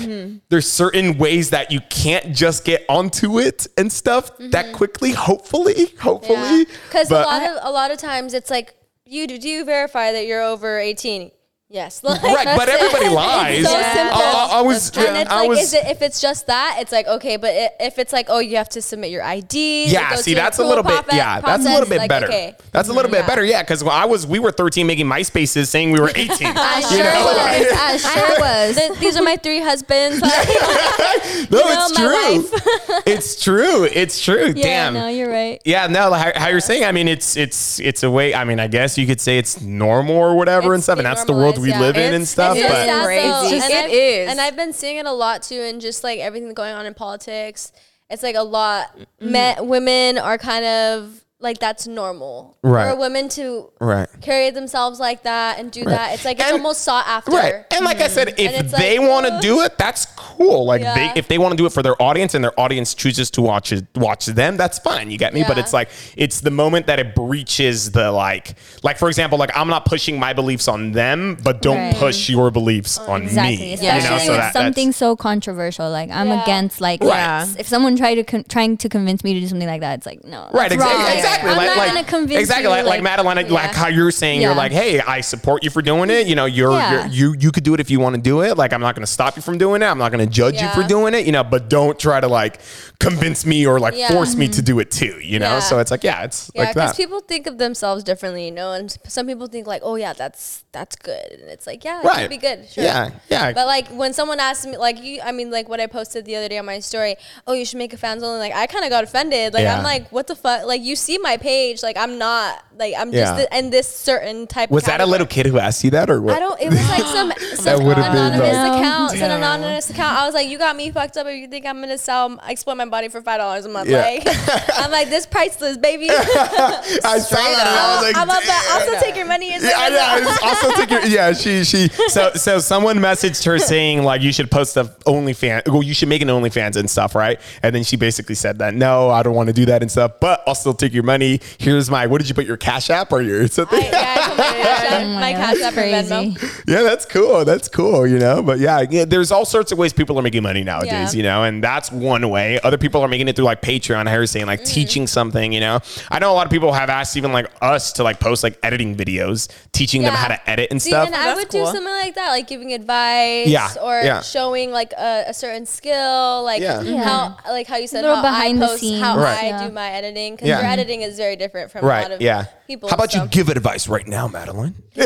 there's 0.49 0.71
certain 0.71 1.19
ways 1.19 1.51
that 1.51 1.71
you 1.71 1.81
can't 1.91 2.35
just 2.35 2.65
get 2.65 2.85
onto 2.89 3.39
it 3.39 3.67
and 3.77 3.93
stuff 3.93 4.31
that 4.39 4.73
quickly 4.73 5.13
hopefully 5.13 5.93
hopefully 6.01 6.67
because 6.89 7.11
a 7.11 7.15
lot 7.15 7.43
of 7.43 7.59
a 7.63 7.71
lot 7.71 7.91
of 7.91 7.99
times 7.99 8.33
it's 8.33 8.49
like 8.51 8.75
you 9.05 9.27
do 9.27 9.35
you 9.37 9.65
verify 9.67 10.13
that 10.13 10.27
you're 10.27 10.41
over 10.43 10.79
18? 10.79 11.31
Yes, 11.73 12.05
Like, 12.05 12.23
right 12.23 12.45
but 12.45 12.67
that's 12.67 12.83
it. 12.83 12.85
everybody 12.85 13.09
lies 13.15 13.65
so 13.65 13.71
Yeah. 13.73 13.95
simple. 13.95 14.19
I, 14.21 14.25
I- 14.53 14.59
I 14.59 14.61
was 14.61 14.91
and 14.95 15.17
it's 15.17 15.31
I 15.31 15.37
like, 15.41 15.49
was 15.49 15.59
is 15.61 15.73
it, 15.73 15.87
if 15.87 16.03
it's 16.03 16.21
just 16.21 16.47
that, 16.49 16.77
it's 16.81 16.93
like 16.93 17.07
okay, 17.07 17.37
but 17.39 17.49
i 17.49 17.71
if 17.81 17.99
it's 17.99 18.13
like, 18.13 18.27
oh, 18.29 18.41
you 18.41 18.59
have 18.59 18.69
to 18.71 18.83
submit 18.83 19.11
your 19.11 19.23
ID. 19.23 19.87
Yeah, 19.87 20.15
see, 20.17 20.35
that's 20.35 20.59
a 20.59 20.65
little 20.65 20.85
bit. 20.85 21.03
Yeah, 21.15 21.41
that's 21.41 21.65
a 21.65 21.71
little 21.71 21.89
bit 21.89 22.07
better. 22.11 22.29
That's 22.73 22.91
a 22.91 22.93
little 22.93 23.11
bit 23.11 23.21
Yeah. 23.21 23.27
better. 23.27 23.43
Yeah, 23.45 23.63
because 23.63 23.83
I 23.83 24.05
was, 24.05 24.27
we 24.27 24.39
were 24.39 24.53
13 24.53 24.87
making 24.87 25.07
MySpaces 25.07 25.69
saying 25.69 25.93
we 25.93 26.01
were 26.01 26.11
18. 26.15 26.29
I 26.55 26.81
sure 26.83 26.99
know, 27.05 27.25
was. 27.25 27.37
like- 27.39 27.73
I 27.73 27.97
sure 27.97 28.41
was. 28.41 28.77
Th- 28.77 28.99
These 28.99 29.17
are 29.17 29.23
my 29.23 29.37
three 29.37 29.61
husbands. 29.61 30.21
no, 30.21 30.29
know, 30.29 31.63
it's 31.65 31.97
true. 31.97 33.03
it's 33.07 33.43
true. 33.43 33.85
It's 33.85 34.21
true. 34.23 34.47
yeah, 34.55 34.63
Damn. 34.63 34.95
no, 34.95 35.09
you're 35.09 35.31
right. 35.31 35.61
yeah, 35.65 35.87
no, 35.87 36.11
like 36.11 36.35
how, 36.37 36.41
how 36.45 36.49
you're 36.51 36.61
saying. 36.61 36.85
I 36.85 36.93
mean, 36.93 37.09
it's 37.09 37.35
it's 37.37 37.81
it's 37.81 38.03
a 38.03 38.11
way. 38.11 38.35
I 38.35 38.45
mean, 38.45 38.61
I 38.61 38.69
guess 38.69 38.99
you 38.99 39.07
could 39.07 39.21
say 39.23 39.39
it's 39.39 39.61
normal 39.63 40.17
or 40.17 40.35
whatever 40.37 40.75
and 40.75 40.81
It's 40.81 40.85
stuff, 40.85 40.99
and 40.99 41.07
that's 41.07 41.25
the 41.25 41.33
world 41.33 41.62
we 41.63 41.69
normalized, 41.71 41.97
live 41.97 42.03
yeah. 42.03 42.09
in 42.09 42.15
and 42.15 42.23
It's- 42.23 42.31
stuff. 42.31 42.57
it's 42.57 42.67
But 42.69 42.87
just 42.87 43.05
crazy. 43.05 43.55
And 43.57 43.73
It 43.73 43.85
I've- 43.85 44.31
And 44.31 44.41
I've 44.41 44.57
been 44.57 44.73
seeing 44.73 44.97
it 44.99 45.07
a 45.07 45.13
lot 45.13 45.43
too, 45.43 45.61
and 45.61 45.81
just 45.81 46.03
like 46.05 46.19
everything 46.21 46.53
going 46.55 46.75
on 46.75 46.87
in 46.87 46.95
politics, 46.95 47.73
it's 48.11 48.23
like 48.23 48.37
a 48.37 48.43
lot. 48.43 48.97
Mm-hmm. 48.99 49.33
Men, 49.33 49.69
women 49.69 50.19
are 50.19 50.37
kind 50.39 50.65
of 50.65 51.25
like 51.43 51.59
that's 51.59 51.87
normal 51.87 52.57
Right. 52.63 52.91
for 52.93 52.97
women 52.99 53.29
to 53.31 53.71
right. 53.81 54.09
carry 54.21 54.51
themselves 54.51 55.01
like 55.01 55.25
that 55.25 55.59
and 55.59 55.71
do 55.71 55.85
that. 55.85 56.15
It's 56.15 56.25
like 56.25 56.39
it's 56.39 56.47
And- 56.49 56.57
almost 56.59 56.83
sought 56.83 57.07
after. 57.07 57.33
Right. 57.33 57.65
And 57.73 57.85
like 57.85 58.01
I 58.01 58.09
said, 58.09 58.35
if 58.39 58.53
Mm-hmm. 58.67 58.77
they 58.77 58.99
like, 58.99 59.09
want 59.09 59.27
to 59.27 59.39
do 59.41 59.61
it, 59.63 59.77
that's 59.79 60.07
cool. 60.17 60.65
Like 60.67 60.83
Yeah. 60.83 60.95
they 60.95 61.19
if 61.19 61.29
they 61.29 61.39
want 61.39 61.53
to 61.53 61.57
do 61.57 61.67
it 61.67 61.73
for 61.73 61.83
their 61.83 62.01
audience 62.01 62.35
and 62.35 62.43
their 62.45 62.59
audience 62.59 62.95
chooses 62.95 63.31
to 63.33 63.43
watch 63.43 63.73
it 63.73 63.85
watch 63.97 64.27
them, 64.27 64.57
that's 64.57 64.79
fine. 64.79 65.11
You 65.11 65.19
get 65.19 65.35
me? 65.35 65.45
But 65.47 65.59
it's 65.59 65.73
like 65.73 65.89
it's 66.17 66.41
the 66.41 66.51
moment 66.51 66.87
that 66.87 66.99
it 67.01 67.15
breaches 67.15 67.91
the 67.91 68.11
like 68.13 68.55
like 68.83 68.99
for 68.99 69.09
example, 69.09 69.39
like 69.39 69.51
I'm 69.57 69.69
not 69.69 69.85
pushing 69.85 70.19
my 70.19 70.33
beliefs 70.33 70.69
on 70.69 70.93
them, 70.93 71.37
but 71.43 71.63
don't 71.63 71.77
Right. 71.77 71.97
push 71.97 72.29
your 72.29 72.51
beliefs 72.51 72.99
on 72.99 73.23
Exactly, 73.23 73.57
me. 73.57 73.73
especially 73.75 74.03
You 74.05 74.11
know, 74.11 74.19
so 74.19 74.33
with 74.33 74.41
that, 74.41 74.53
something 74.53 74.93
so 74.93 75.17
controversial. 75.17 75.91
Like 75.91 76.11
I'm 76.11 76.29
Yeah. 76.29 76.43
against 76.43 76.81
like 76.81 77.03
Right. 77.03 77.47
if 77.59 77.67
someone 77.67 77.97
tried 77.97 78.15
to 78.17 78.25
con- 78.25 78.45
trying 78.49 78.77
to 78.79 78.89
convince 78.89 79.25
me 79.25 79.35
to 79.35 79.41
do 79.41 79.49
something 79.49 79.69
like 79.69 79.81
that, 79.81 79.95
it's 79.99 80.07
like 80.07 80.25
no, 80.25 80.49
Right, 80.53 80.69
that's 80.71 80.75
exactly, 80.75 81.03
wrong. 81.03 81.07
Exactly. 81.35 81.51
I'm 81.51 81.57
like, 81.57 81.67
not 81.69 81.77
like, 81.79 81.89
gonna 81.95 82.05
convince 82.05 82.41
exactly, 82.41 82.65
you, 82.65 82.69
like, 82.71 82.85
like 82.85 82.91
like- 82.95 83.03
Madeline, 83.03 83.49
like 83.49 83.71
how 83.75 83.89
you're 83.89 84.11
saying, 84.11 84.41
you're 84.43 84.55
like, 84.55 84.73
hey, 84.73 85.01
I 85.01 85.21
support 85.21 85.65
you 85.65 85.71
for 85.71 85.83
doing 85.83 86.11
it. 86.11 86.27
You 86.27 86.35
know, 86.35 86.45
you're, 86.47 86.73
Yeah. 86.73 87.07
you're 87.07 87.33
you 87.35 87.37
you 87.41 87.53
could 87.53 87.65
do 87.65 87.75
it 87.75 87.81
if 87.81 87.91
you 87.91 88.01
want 88.01 88.17
to 88.17 88.21
do 88.23 88.43
it. 88.43 88.57
Like, 88.57 88.73
I'm 88.73 88.81
not 88.81 88.95
going 88.95 89.05
to 89.07 89.11
stop 89.13 89.37
you 89.37 89.43
from 89.43 89.59
doing 89.59 89.83
it. 89.83 89.87
I'm 89.87 89.99
not 89.99 90.13
going 90.13 90.25
to 90.27 90.31
judge 90.33 90.61
you 90.61 90.69
for 90.71 90.83
doing 90.83 91.15
it. 91.15 91.27
You 91.27 91.33
know, 91.33 91.45
but 91.45 91.69
don't 91.69 91.99
try 91.99 92.21
to 92.21 92.29
like 92.29 92.61
convince 92.99 93.45
me 93.47 93.67
or 93.67 93.81
like 93.81 93.95
Yeah. 93.97 94.09
force 94.09 94.35
me 94.37 94.49
to 94.49 94.63
do 94.63 94.79
it 94.81 94.91
too. 94.91 95.19
You 95.23 95.39
know, 95.39 95.55
Yeah. 95.55 95.61
so 95.61 95.79
it's 95.79 95.91
like, 95.91 96.05
yeah, 96.05 96.25
it's 96.25 96.51
Yeah, 96.55 96.63
like 96.63 96.75
because 96.75 96.91
that. 96.91 96.97
people 96.97 97.21
think 97.21 97.47
of 97.47 97.59
themselves 97.59 98.05
differently, 98.05 98.45
you 98.47 98.51
know, 98.51 98.73
and 98.73 98.97
some 99.09 99.27
people 99.27 99.47
think 99.47 99.67
like, 99.67 99.83
oh 99.85 99.97
yeah, 99.97 100.13
that's 100.13 100.65
that's 100.73 100.97
good, 100.97 101.33
and 101.33 101.51
it's 101.51 101.67
like, 101.67 101.85
yeah, 101.85 102.01
it 102.01 102.05
Right. 102.05 102.21
could 102.23 102.31
be 102.31 102.39
good, 102.39 102.67
sure. 102.71 102.83
Yeah, 102.85 103.11
yeah. 103.29 103.53
But 103.53 103.67
like 103.67 103.89
when 103.89 104.15
someone 104.15 104.41
asks 104.41 104.65
me, 104.65 104.77
like 104.79 105.03
you, 105.03 105.21
I 105.23 105.31
mean, 105.33 105.51
like 105.51 105.69
what 105.69 105.81
I 105.81 105.87
posted 105.87 106.25
the 106.25 106.37
other 106.37 106.49
day 106.49 106.57
on 106.59 106.65
my 106.65 106.79
story, 106.81 107.17
oh, 107.47 107.53
you 107.53 107.65
should 107.67 107.77
make 107.79 107.93
a 107.93 107.97
fans 107.99 108.23
only. 108.23 108.39
Like 108.39 108.55
I 108.55 108.67
kind 108.67 108.85
of 108.85 108.91
got 108.91 109.05
offended. 109.05 109.53
Like 109.53 109.65
Yeah. 109.65 109.77
I'm 109.77 109.83
like, 109.85 110.11
what 110.11 110.27
the 110.29 110.35
fuck? 110.37 110.65
Like 110.67 110.81
you 110.83 110.97
see 110.97 111.19
my 111.23 111.37
page, 111.37 111.83
like 111.83 111.97
I'm 111.97 112.19
not, 112.19 112.65
like 112.79 112.95
I'm 112.97 113.13
Yeah. 113.13 113.21
just 113.21 113.37
th- 113.37 113.49
in 113.53 113.71
this 113.71 113.89
certain 113.89 114.47
type. 114.47 114.69
Of 114.71 114.75
Was 114.75 114.85
of 114.85 114.87
that 114.89 115.01
a 115.01 115.07
little 115.07 115.27
kid 115.27 115.47
who 115.47 115.59
asked 115.59 115.85
you 115.85 115.91
that, 115.93 116.11
or 116.11 116.21
what? 116.21 116.37
I 116.37 116.41
don't. 116.41 116.61
It 116.61 116.71
was 116.71 116.89
like 116.89 117.03
some 117.05 117.33
some 117.57 117.81
anonymous 117.89 118.41
like- 118.57 118.79
account. 118.81 119.13
It's 119.13 119.23
an 119.23 119.31
anonymous 119.31 119.91
account. 119.91 120.19
I 120.19 120.27
was 120.27 120.35
like, 120.35 120.49
you 120.49 120.59
got 120.59 120.75
me 120.77 120.91
fucked 120.91 121.17
up. 121.17 121.27
If 121.27 121.37
you 121.41 121.49
think 121.49 121.67
I'm 121.67 121.81
gonna 121.81 121.99
sell, 121.99 122.39
exploit 122.49 122.77
my 122.77 122.85
body 122.87 123.09
for 123.09 123.21
five 123.23 123.39
dollars 123.39 123.65
a 123.65 123.69
month, 123.69 123.89
Yeah. 123.89 124.01
like 124.03 124.23
I'm 124.79 124.91
like 124.91 125.09
this 125.11 125.27
priceless, 125.27 125.77
baby. 125.77 126.09
I 126.11 127.19
saw 127.19 127.37
that. 127.37 127.67
I 127.67 127.95
was 127.97 128.03
like, 128.07 128.17
I'm 128.17 128.31
up, 128.31 128.37
but 128.41 128.47
"Damn." 128.47 128.89
also 128.91 129.01
take 129.05 129.17
your 129.17 129.27
money. 129.27 129.51
It's 129.53 129.65
Yeah, 129.65 129.71
like, 129.79 129.93
I 129.93 130.21
know. 130.21 130.49
Also 130.49 130.73
take 130.81 130.91
your 130.91 131.05
yeah. 131.07 131.33
She 131.33 131.65
she 131.65 131.89
so 132.09 132.33
so 132.35 132.59
someone 132.59 132.99
messaged 132.99 133.45
her 133.45 133.59
saying 133.59 134.03
like 134.03 134.23
you 134.23 134.33
should 134.33 134.51
post 134.51 134.77
a 134.77 134.85
OnlyFans. 135.07 135.69
Well, 135.69 135.83
you 135.83 135.95
should 135.95 136.09
make 136.09 136.23
an 136.23 136.29
OnlyFans 136.29 136.77
and 136.77 136.89
stuff, 136.89 137.15
right? 137.15 137.41
And 137.63 137.75
then 137.75 137.85
she 137.85 137.97
basically 137.97 138.35
said 138.35 138.59
that 138.59 138.75
no, 138.75 139.11
I 139.11 139.23
don't 139.23 139.35
want 139.35 139.49
to 139.49 139.53
do 139.53 139.67
that 139.67 139.83
and 139.83 139.91
stuff. 139.91 140.13
But 140.21 140.43
I'll 140.47 140.55
still 140.55 140.75
take 140.75 140.93
your 140.93 141.03
money. 141.03 141.41
Here's 141.59 141.91
my 141.91 142.07
what 142.07 142.21
did 142.21 142.29
you 142.29 142.35
put 142.35 142.47
your 142.47 142.57
Cash 142.63 142.91
App 142.91 143.13
or 143.13 143.21
your 143.21 143.47
something? 143.49 143.79
I, 143.83 143.89
yeah, 143.91 144.17
I 144.31 144.35
my 144.37 144.43
Cash 144.63 144.85
App, 144.87 145.03
Oh 145.03 145.05
my 145.15 145.21
my 145.21 145.33
God, 145.33 145.39
Cash 145.39 145.59
that's 145.59 145.77
App 145.77 145.85
and 145.85 146.37
Venmo. 146.37 146.63
Yeah, 146.69 146.83
that's 146.83 147.05
cool. 147.07 147.45
That's 147.45 147.69
cool, 147.69 148.07
you 148.07 148.19
know. 148.19 148.43
But 148.43 148.59
yeah, 148.61 148.85
yeah, 148.89 149.05
there's 149.05 149.33
all 149.33 149.45
sorts 149.45 149.73
of 149.73 149.79
ways 149.79 149.93
people 149.93 150.19
are 150.19 150.23
making 150.23 150.43
money 150.45 150.63
nowadays, 150.65 151.13
Yeah. 151.15 151.17
you 151.19 151.23
know, 151.25 151.43
and 151.45 151.63
that's 151.63 151.91
one 151.91 152.29
way. 152.31 152.61
Other 152.61 152.79
people 152.79 153.01
are 153.03 153.09
making 153.09 153.29
it 153.29 153.37
through 153.37 153.45
like 153.47 153.61
Patreon, 153.63 154.07
how 154.09 154.15
you're 154.15 154.27
saying, 154.27 154.47
like 154.47 154.61
Mm-hmm. 154.63 154.73
teaching 154.75 155.07
something, 155.07 155.53
you 155.53 155.61
know. 155.61 155.81
I 156.11 156.19
know 156.21 156.31
a 156.33 156.35
lot 156.35 156.47
of 156.47 156.53
people 156.53 156.73
have 156.73 156.89
asked 156.89 157.17
even 157.17 157.33
like 157.33 157.47
us 157.61 157.93
to 157.95 158.03
like 158.05 158.21
post 158.21 158.43
like 158.45 158.59
editing 158.63 158.95
videos, 158.97 159.49
teaching 159.73 160.03
them 160.03 160.15
how 160.15 160.29
to 160.29 160.51
edit 160.51 160.69
and 160.71 160.81
See, 160.81 160.91
stuff. 160.91 161.07
and 161.07 161.15
I 161.17 161.35
would 161.35 161.49
cool. 161.49 161.65
do 161.67 161.73
something 161.73 161.85
like 161.85 162.15
that, 162.15 162.31
like 162.31 162.47
giving 162.47 162.73
advice 162.73 163.49
Yeah, 163.49 163.69
or 163.83 164.01
yeah. 164.01 164.21
showing 164.23 164.71
like 164.71 164.93
a, 164.93 165.25
a 165.29 165.35
certain 165.35 165.67
skill, 165.67 166.45
like 166.45 166.61
Yeah. 166.63 166.83
how, 167.03 167.37
like 167.49 167.67
how 167.67 167.77
you 167.77 167.87
said, 167.89 168.03
Little 168.03 168.17
how 168.17 168.23
behind 168.23 168.59
I 168.59 168.61
the 168.61 168.67
post, 168.67 168.81
scenes, 168.81 169.03
how 169.03 169.19
Right. 169.19 169.43
I 169.43 169.47
yeah. 169.49 169.67
do 169.69 169.73
my 169.75 169.89
editing, 169.91 170.35
because 170.35 170.49
Yeah. 170.49 170.61
your 170.61 170.71
editing 170.71 171.03
is 171.03 171.17
very 171.17 171.37
different 171.37 171.71
from 171.71 171.85
a 171.85 171.89
right. 171.89 172.03
lot 172.03 172.13
of 172.13 172.21
Yeah. 172.21 172.45
People. 172.67 172.89
How 172.89 172.95
about 172.97 173.13
so. 173.13 173.23
you 173.23 173.29
give 173.29 173.49
advice 173.49 173.89
right 173.89 174.07
now, 174.07 174.29
Madeline? 174.29 174.75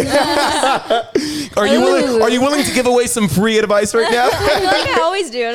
are 1.57 1.67
you 1.67 1.81
willing? 1.81 2.23
Are 2.23 2.31
you 2.31 2.41
willing 2.41 2.65
to 2.65 2.75
give 2.75 2.87
away 2.87 3.07
some 3.07 3.29
free 3.29 3.59
advice 3.59 3.95
right 3.95 4.11
now? 4.11 4.27
I 4.33 4.61
feel 4.61 4.65
like 4.67 4.89
I 4.89 5.01
always 5.03 5.31
do 5.31 5.47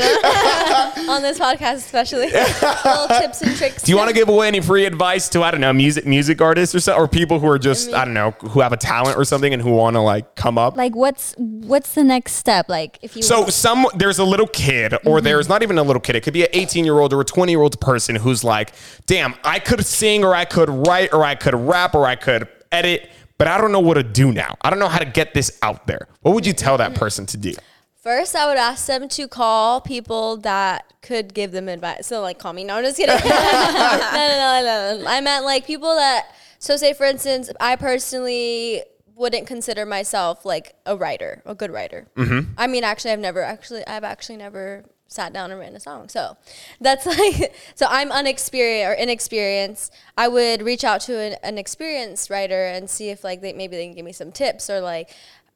on 1.10 1.22
this 1.22 1.40
podcast, 1.40 1.76
especially 1.78 2.28
little 2.32 3.08
tips 3.20 3.42
and 3.42 3.56
tricks. 3.56 3.84
Do 3.84 3.92
you 3.92 3.98
want 3.98 4.10
to 4.10 4.16
give 4.16 4.30
away 4.30 4.48
any 4.48 4.62
free 4.62 4.86
advice 4.86 5.30
to 5.30 5.44
I 5.44 5.52
don't 5.52 5.62
know 5.62 5.74
music 5.74 6.06
music 6.06 6.42
artists 6.42 6.74
or 6.76 6.80
so, 6.80 6.96
or 6.96 7.08
people 7.08 7.40
who 7.40 7.48
are 7.48 7.60
just 7.60 7.94
I 7.94 8.06
don't 8.06 8.14
know 8.14 8.32
who 8.32 8.62
have 8.62 8.74
a 8.74 8.78
talent 8.78 9.18
or 9.18 9.26
something 9.26 9.54
and 9.54 9.62
who 9.62 9.72
want 9.72 9.96
to 9.96 10.02
like 10.02 10.36
come 10.36 10.58
up? 10.58 10.78
Like, 10.78 10.96
what's 10.96 11.36
what's 11.38 11.94
the 11.94 12.04
next 12.04 12.34
step? 12.34 12.70
Like, 12.70 13.00
if 13.02 13.16
you 13.16 13.22
So 13.22 13.48
some 13.48 13.86
there's 13.96 14.20
a 14.20 14.26
little 14.26 14.48
kid, 14.48 14.94
or 14.94 15.12
Mm-hmm. 15.12 15.26
there's 15.26 15.50
not 15.50 15.62
even 15.62 15.78
a 15.78 15.84
little 15.84 16.00
kid. 16.00 16.16
It 16.16 16.22
could 16.22 16.34
be 16.34 16.44
an 16.44 16.50
18 16.54 16.86
year 16.86 17.00
old 17.00 17.12
or 17.14 17.22
a 17.22 17.26
20 17.26 17.52
year 17.52 17.62
old 17.62 17.80
person 17.82 18.16
who's 18.16 18.44
like, 18.44 18.72
"Damn, 19.08 19.36
I 19.44 19.60
could 19.60 19.86
sing, 19.86 20.24
or 20.24 20.34
I 20.34 20.46
could 20.46 20.70
write, 20.70 21.14
or 21.14 21.24
I 21.24 21.36
could 21.36 21.54
rap, 21.54 21.91
or 21.96 22.06
I 22.06 22.16
could 22.16 22.48
edit, 22.72 23.10
but 23.38 23.48
I 23.48 23.60
don't 23.60 23.72
know 23.72 23.80
what 23.80 23.96
to 23.96 24.04
do 24.04 24.32
now. 24.32 24.56
I 24.62 24.70
don't 24.70 24.80
know 24.80 24.88
how 24.88 25.00
to 25.00 25.06
get 25.06 25.34
this 25.34 25.58
out 25.62 25.88
there." 25.88 26.08
What 26.22 26.34
would 26.36 26.46
you 26.46 26.54
tell 26.54 26.78
that 26.78 26.96
person 26.96 27.26
to 27.28 27.38
do? 27.38 27.54
First, 28.02 28.36
I 28.36 28.48
would 28.48 28.58
ask 28.58 28.88
them 28.88 29.08
to 29.10 29.28
call 29.28 29.80
people 29.80 30.38
that 30.38 30.92
could 31.04 31.36
give 31.36 31.52
them 31.52 31.70
advice. 31.70 32.08
So, 32.08 32.22
like, 32.22 32.40
call 32.40 32.52
me. 32.52 32.64
No, 32.64 32.78
I'm 32.78 32.84
just 32.84 32.98
kidding. 32.98 33.14
no, 33.24 33.30
no, 33.30 34.28
no, 34.28 34.62
no, 34.64 35.04
no. 35.04 35.08
I 35.08 35.22
meant 35.22 35.46
like 35.46 35.68
people 35.68 35.96
that. 35.96 36.34
So, 36.58 36.78
say 36.78 36.94
for 36.94 37.06
instance, 37.06 37.52
I 37.60 37.76
personally 37.76 38.84
wouldn't 39.16 39.46
consider 39.46 39.86
myself 39.86 40.46
like 40.46 40.74
a 40.88 40.96
writer, 40.96 41.44
a 41.46 41.54
good 41.54 41.72
writer. 41.72 42.08
Mm-hmm. 42.16 42.54
I 42.58 42.66
mean, 42.66 42.84
actually, 42.84 43.12
I've 43.12 43.20
never 43.20 43.42
actually, 43.42 43.86
I've 43.86 44.04
actually 44.04 44.38
never 44.38 44.84
sat 45.12 45.34
down 45.34 45.52
and 45.52 45.60
written 45.60 45.76
a 45.76 45.80
song. 45.80 46.08
So, 46.10 46.38
that's 46.80 47.06
like, 47.18 47.54
so 47.76 47.86
I'm 47.90 48.12
unexperienced 48.12 48.90
or 48.90 48.94
inexperienced. 48.94 49.94
I 50.18 50.28
would 50.28 50.62
reach 50.62 50.84
out 50.84 51.02
to 51.02 51.18
an, 51.20 51.36
an 51.44 51.58
experienced 51.58 52.30
writer 52.30 52.66
and 52.68 52.90
see 52.90 53.10
if 53.10 53.24
like 53.24 53.42
they 53.42 53.54
maybe 53.54 53.76
they 53.76 53.86
can 53.88 53.96
give 53.96 54.06
me 54.06 54.14
some 54.14 54.32
tips 54.32 54.70
or 54.70 54.80
like 54.82 55.10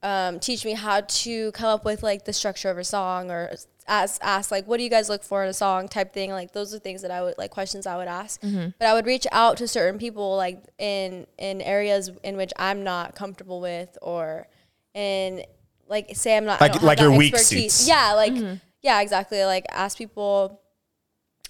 um, 0.04 0.40
teach 0.40 0.66
me 0.66 0.74
how 0.74 1.02
to 1.02 1.52
come 1.54 1.68
up 1.70 1.86
with 1.86 2.04
like 2.04 2.26
the 2.26 2.34
structure 2.34 2.70
of 2.70 2.78
a 2.78 2.84
song 2.84 3.32
or 3.32 3.52
ask 3.88 4.20
ask 4.24 4.50
like 4.52 4.66
what 4.68 4.78
do 4.78 4.84
you 4.84 4.90
guys 4.90 5.10
look 5.10 5.24
for 5.24 5.44
in 5.44 5.50
a 5.50 5.54
song 5.54 5.88
type 5.88 6.12
thing 6.12 6.32
like 6.32 6.52
those 6.54 6.74
are 6.74 6.80
things 6.80 7.04
that 7.04 7.12
I 7.12 7.22
would 7.22 7.36
like 7.38 7.52
questions 7.52 7.86
I 7.86 7.98
would 7.98 8.08
ask 8.08 8.42
but 8.42 8.88
I 8.88 8.94
would 8.96 9.06
reach 9.06 9.28
out 9.32 9.58
to 9.58 9.68
certain 9.68 10.00
people 10.00 10.36
like 10.36 10.60
in 10.80 11.28
in 11.38 11.62
areas 11.62 12.10
in 12.24 12.36
which 12.36 12.52
I'm 12.58 12.84
not 12.84 13.14
comfortable 13.16 13.62
with 13.62 13.96
or 14.02 14.48
in 14.96 15.44
like 15.88 16.16
say 16.16 16.36
I'm 16.36 16.46
not 16.46 16.60
Like- 16.62 16.82
like 16.82 16.98
that 16.98 17.04
your 17.04 17.16
weak 17.16 17.34
expertise. 17.36 17.74
suits. 17.76 17.88
yeah 17.88 18.14
like 18.14 18.34
yeah 18.88 19.02
exactly 19.06 19.40
like 19.54 19.66
ask 19.72 19.98
people 19.98 20.62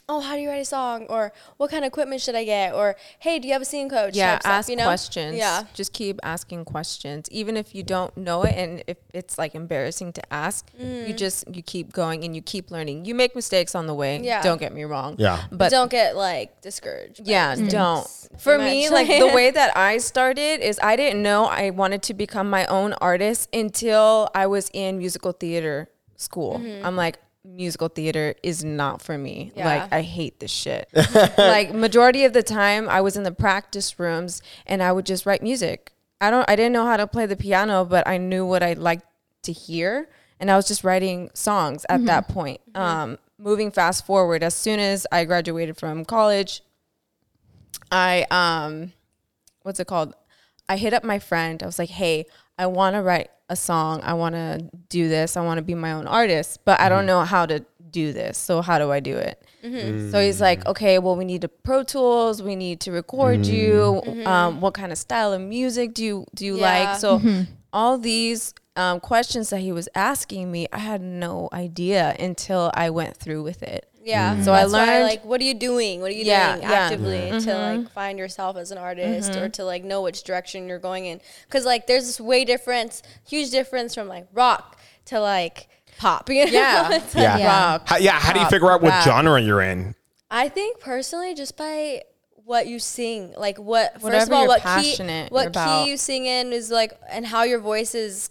oh 0.08 0.20
how 0.20 0.36
do 0.36 0.42
you 0.42 0.50
write 0.50 0.62
a 0.62 0.66
song 0.80 1.08
or 1.10 1.34
what 1.58 1.72
kind 1.72 1.84
of 1.84 1.88
equipment 1.88 2.22
should 2.22 2.36
I 2.36 2.44
get 2.46 2.76
or 2.76 2.96
hey 3.26 3.40
do 3.40 3.48
you 3.48 3.54
have 3.54 3.64
a 3.64 3.66
singing 3.66 3.90
coach 3.90 4.16
Yeah, 4.16 4.34
type 4.34 4.42
stuff, 4.44 4.52
ask 4.60 4.70
you 4.70 4.76
know? 4.76 4.84
questions. 4.86 5.36
yeah 5.36 5.64
Just 5.74 5.94
keep 5.94 6.20
asking 6.22 6.62
questions. 6.66 7.26
Even 7.32 7.58
if 7.58 7.74
you 7.74 7.82
don't 7.82 8.16
know 8.16 8.44
it 8.44 8.54
and 8.56 8.84
if 8.86 8.98
it's 9.20 9.40
like 9.42 9.56
embarrassing 9.56 10.14
to 10.14 10.22
ask, 10.46 10.62
you 10.78 10.86
Mm. 11.14 11.18
just 11.18 11.38
you 11.56 11.64
keep 11.64 11.92
going 11.92 12.24
and 12.24 12.36
you 12.38 12.44
keep 12.54 12.70
learning. 12.70 13.06
You 13.06 13.16
make 13.16 13.34
mistakes 13.42 13.74
on 13.74 13.88
the 13.88 13.96
way. 13.96 14.22
Yeah. 14.22 14.44
Don't 14.44 14.60
get 14.66 14.74
me 14.80 14.84
wrong. 14.84 15.16
Yeah. 15.18 15.42
But 15.52 15.72
don't 15.72 15.90
get 15.90 16.16
like 16.16 16.62
discouraged 16.62 17.22
yeah, 17.26 17.50
mistakes. 17.56 17.74
don't. 17.74 18.08
For 18.40 18.58
Pretty 18.60 18.72
me, 18.72 18.82
much. 18.84 18.92
like 19.00 19.08
the 19.26 19.32
way 19.40 19.50
that 19.60 19.76
I 19.76 19.98
started 19.98 20.56
is 20.70 20.80
I 20.84 20.94
didn't 21.02 21.24
know 21.24 21.46
I 21.46 21.72
wanted 21.72 22.04
to 22.04 22.14
become 22.14 22.48
my 22.48 22.68
own 22.68 22.94
artist 23.02 23.50
until 23.52 24.30
I 24.36 24.46
was 24.46 24.70
in 24.72 25.00
musical 25.00 25.32
theater 25.32 25.90
school. 26.16 26.62
I'm 26.84 26.96
like 26.96 27.18
musical 27.46 27.88
theater 27.88 28.36
is 28.44 28.64
not 28.64 29.02
for 29.02 29.18
me. 29.18 29.52
Yeah. 29.56 29.66
Like 29.66 29.94
I 29.94 30.02
hate 30.02 30.40
this 30.40 30.52
shit. 30.52 30.90
like 31.38 31.74
majority 31.74 32.26
of 32.26 32.34
the 32.34 32.44
time 32.44 32.90
I 32.90 33.02
was 33.02 33.16
in 33.16 33.24
the 33.24 33.32
practice 33.32 34.00
rooms 34.00 34.42
and 34.66 34.82
I 34.82 34.92
would 34.92 35.06
just 35.06 35.26
write 35.26 35.42
music. 35.42 35.94
I 36.20 36.32
don't 36.32 36.50
I 36.50 36.56
didn't 36.56 36.74
know 36.74 36.86
how 36.86 36.98
to 36.98 37.08
play 37.08 37.26
the 37.26 37.36
piano, 37.36 37.86
but 37.86 38.08
I 38.08 38.18
knew 38.18 38.46
what 38.46 38.64
I 38.64 38.74
liked 38.74 39.06
to 39.44 39.52
hear 39.52 40.10
and 40.40 40.50
I 40.50 40.56
was 40.56 40.68
just 40.68 40.84
writing 40.84 41.30
songs 41.34 41.86
at 41.90 42.06
that 42.06 42.28
point. 42.28 42.62
Um 42.74 43.18
moving 43.38 43.72
fast 43.72 44.06
forward 44.06 44.44
as 44.44 44.56
soon 44.56 44.80
as 44.80 45.06
I 45.12 45.26
graduated 45.26 45.78
from 45.78 46.06
college, 46.06 46.62
I 47.92 48.26
um 48.32 48.94
what's 49.62 49.80
it 49.80 49.88
called? 49.88 50.14
I 50.68 50.78
hit 50.78 50.94
up 50.94 51.04
my 51.04 51.20
friend. 51.20 51.62
I 51.62 51.68
was 51.68 51.78
like, 51.78 51.90
"Hey, 51.90 52.26
I 52.58 52.68
want 52.68 52.96
to 52.96 53.02
write 53.02 53.30
a 53.50 53.56
song. 53.56 54.02
I 54.04 54.14
want 54.14 54.36
to 54.36 54.70
do 54.90 55.08
this. 55.08 55.38
I 55.38 55.42
want 55.42 55.58
to 55.58 55.62
be 55.62 55.76
my 55.76 55.94
own 55.94 56.08
artist, 56.08 56.60
but 56.66 56.80
I 56.80 56.90
don't 56.90 57.04
mm. 57.04 57.08
know 57.08 57.22
how 57.22 57.46
to 57.46 57.64
do 57.92 58.12
this. 58.12 58.38
So 58.38 58.62
how 58.62 58.80
do 58.80 58.92
I 58.92 59.00
do 59.00 59.16
it?" 59.18 59.44
Mm-hmm. 59.64 59.76
Mm. 59.76 60.12
So 60.12 60.20
he's 60.20 60.42
like, 60.42 60.66
"Okay, 60.66 61.00
well, 61.00 61.16
we 61.16 61.26
need 61.26 61.42
the 61.42 61.50
Pro 61.50 61.84
Tools. 61.84 62.42
We 62.42 62.56
need 62.56 62.80
to 62.82 62.92
record 62.92 63.42
mm. 63.42 63.52
you. 63.52 64.02
Mm-hmm. 64.06 64.28
Um, 64.28 64.62
what 64.62 64.74
kind 64.74 64.92
of 64.92 64.98
style 64.98 65.34
of 65.34 65.42
music 65.42 65.94
do 65.94 66.04
you 66.04 66.26
do 66.34 66.46
you 66.46 66.58
Yeah. 66.58 66.90
like?" 66.90 67.00
So 67.00 67.20
mm-hmm. 67.20 67.42
all 67.74 67.98
these 67.98 68.54
um, 68.76 69.00
questions 69.00 69.50
that 69.52 69.60
he 69.60 69.72
was 69.72 69.88
asking 69.96 70.52
me, 70.52 70.68
I 70.72 70.80
had 70.80 71.02
no 71.02 71.50
idea 71.54 72.16
until 72.20 72.72
I 72.74 72.90
went 72.90 73.18
through 73.18 73.44
with 73.44 73.64
it. 73.64 73.90
Yeah. 74.06 74.34
Mm-hmm. 74.36 74.44
So 74.44 74.54
I 74.54 74.62
That's 74.62 74.74
why, 74.74 74.86
learned- 74.86 75.04
like, 75.04 75.26
what 75.26 75.42
are 75.42 75.44
you 75.44 75.56
doing? 75.56 76.00
What 76.00 76.12
are 76.12 76.14
you 76.14 76.26
Yeah, 76.26 76.58
doing 76.58 76.70
yeah. 76.70 76.74
actively 76.74 77.18
mm-hmm. 77.18 77.38
to 77.40 77.54
like 77.58 77.80
mm-hmm. 77.80 77.88
find 77.88 78.20
yourself 78.20 78.56
as 78.56 78.70
an 78.72 78.78
artist 78.78 79.36
or 79.36 79.50
to 79.50 79.66
like 79.66 79.84
know 79.84 80.04
which 80.04 80.24
direction 80.24 80.70
you're 80.70 80.80
going 80.80 81.08
in? 81.08 81.20
Because 81.48 81.66
like 81.66 81.88
there's 81.88 82.06
this 82.06 82.22
way 82.22 82.46
difference, 82.46 83.02
huge 83.28 83.50
difference 83.50 83.96
from 83.96 84.08
like 84.08 84.28
rock 84.32 84.78
to 85.06 85.20
like 85.20 85.68
pop. 85.98 86.30
You 86.36 86.46
know? 86.46 86.52
Yeah. 86.52 86.90
It's 86.94 87.16
like- 87.16 87.24
Yeah. 87.24 87.38
Yeah. 87.40 87.72
Rock, 87.72 87.82
How, 87.88 87.98
yeah. 87.98 88.20
How 88.20 88.32
do 88.32 88.40
you 88.42 88.48
figure 88.48 88.72
out 88.72 88.82
what 88.82 88.92
rap. 88.92 89.04
genre 89.04 89.42
you're 89.42 89.62
in? 89.62 89.96
I 90.30 90.50
think 90.50 90.80
personally, 90.80 91.34
just 91.34 91.58
by 91.58 92.04
what 92.44 92.68
you 92.68 92.78
sing, 92.78 93.34
like 93.38 93.58
what 93.58 94.00
first 94.00 94.28
of 94.28 94.34
all, 94.34 94.46
what 94.48 94.62
passionate 94.62 95.30
key, 95.30 95.34
what 95.34 95.48
about. 95.48 95.84
key 95.84 95.90
you 95.90 95.98
sing 95.98 96.28
in 96.28 96.54
is 96.54 96.70
like, 96.70 96.94
and 97.10 97.26
how 97.26 97.42
your 97.42 97.60
voice 97.60 97.96
is 97.96 98.30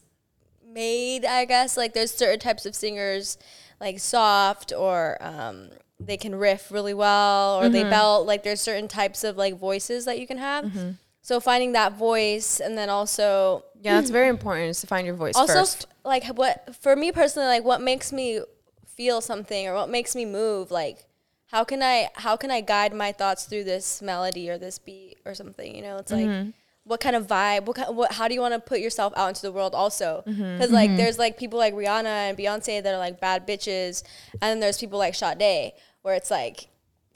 made. 0.65 1.25
I 1.25 1.45
guess 1.47 1.77
like 1.77 1.95
there's 1.95 2.13
certain 2.13 2.39
types 2.39 2.65
of 2.67 2.75
singers, 2.75 3.39
like 3.85 3.99
soft 4.01 4.73
or 4.77 5.19
um, 5.21 5.69
they 6.01 6.17
can 6.17 6.35
riff 6.35 6.73
really 6.73 6.95
well 6.95 7.59
or 7.59 7.65
Mm-hmm. 7.65 7.73
they 7.73 7.85
belt. 7.85 8.27
Like 8.27 8.43
there's 8.43 8.61
certain 8.61 8.89
types 8.89 9.23
of 9.25 9.37
like 9.37 9.55
voices 9.59 10.05
that 10.07 10.19
you 10.19 10.27
can 10.27 10.39
have. 10.39 10.65
Mm-hmm. 10.65 10.91
So 11.23 11.41
finding 11.41 11.73
that 11.73 11.93
voice 11.95 12.61
and 12.61 12.77
then 12.77 12.89
also 12.91 13.65
Yeah, 13.81 13.95
that's 14.01 14.11
very 14.11 14.29
important 14.29 14.71
is 14.71 14.81
to 14.83 14.87
find 14.87 15.07
your 15.07 15.17
voice 15.17 15.37
also 15.37 15.53
first. 15.55 15.87
f- 15.89 15.95
like 16.05 16.25
what 16.37 16.75
for 16.83 16.95
me 16.97 17.13
personally 17.13 17.49
like 17.49 17.65
what 17.65 17.81
makes 17.81 18.13
me 18.13 18.41
feel 18.87 19.21
something 19.21 19.67
or 19.69 19.75
what 19.75 19.89
makes 19.89 20.15
me 20.15 20.25
move 20.27 20.71
like 20.71 20.99
how 21.51 21.65
can 21.65 21.83
i 21.83 22.09
how 22.15 22.37
can 22.37 22.51
i 22.51 22.61
guide 22.61 22.93
my 22.95 23.11
thoughts 23.11 23.45
through 23.47 23.65
this 23.65 24.01
melody 24.03 24.49
or 24.51 24.57
this 24.59 24.79
beat 24.79 25.17
or 25.25 25.35
something 25.35 25.75
you 25.75 25.83
know 25.83 25.97
it's 25.97 26.13
like 26.13 26.27
Mm-hmm. 26.27 26.51
What 26.85 27.01
kind 27.01 27.17
of 27.17 27.27
vibe 27.27 27.65
what, 27.67 27.77
kind, 27.77 27.97
what 27.97 28.13
how 28.13 28.29
do 28.29 28.35
you 28.35 28.41
want 28.41 28.53
to 28.55 28.61
put 28.61 28.79
yourself 28.79 29.13
out 29.17 29.29
into 29.29 29.43
the 29.43 29.51
world 29.53 29.75
also 29.75 30.23
because 30.27 30.37
Mm-hmm. 30.37 30.75
like 30.75 30.97
there's 30.97 31.19
like 31.19 31.39
people 31.39 31.59
like 31.59 31.75
rihanna 31.75 32.29
and 32.29 32.39
beyonce 32.39 32.83
that 32.83 32.95
are 32.95 32.99
like 32.99 33.21
bad 33.21 33.47
bitches 33.47 34.03
and 34.33 34.43
then 34.43 34.61
there's 34.61 34.79
people 34.79 34.99
like 34.99 35.15
Sade 35.15 35.73
where 36.03 36.15
it's 36.15 36.31
like 36.31 36.69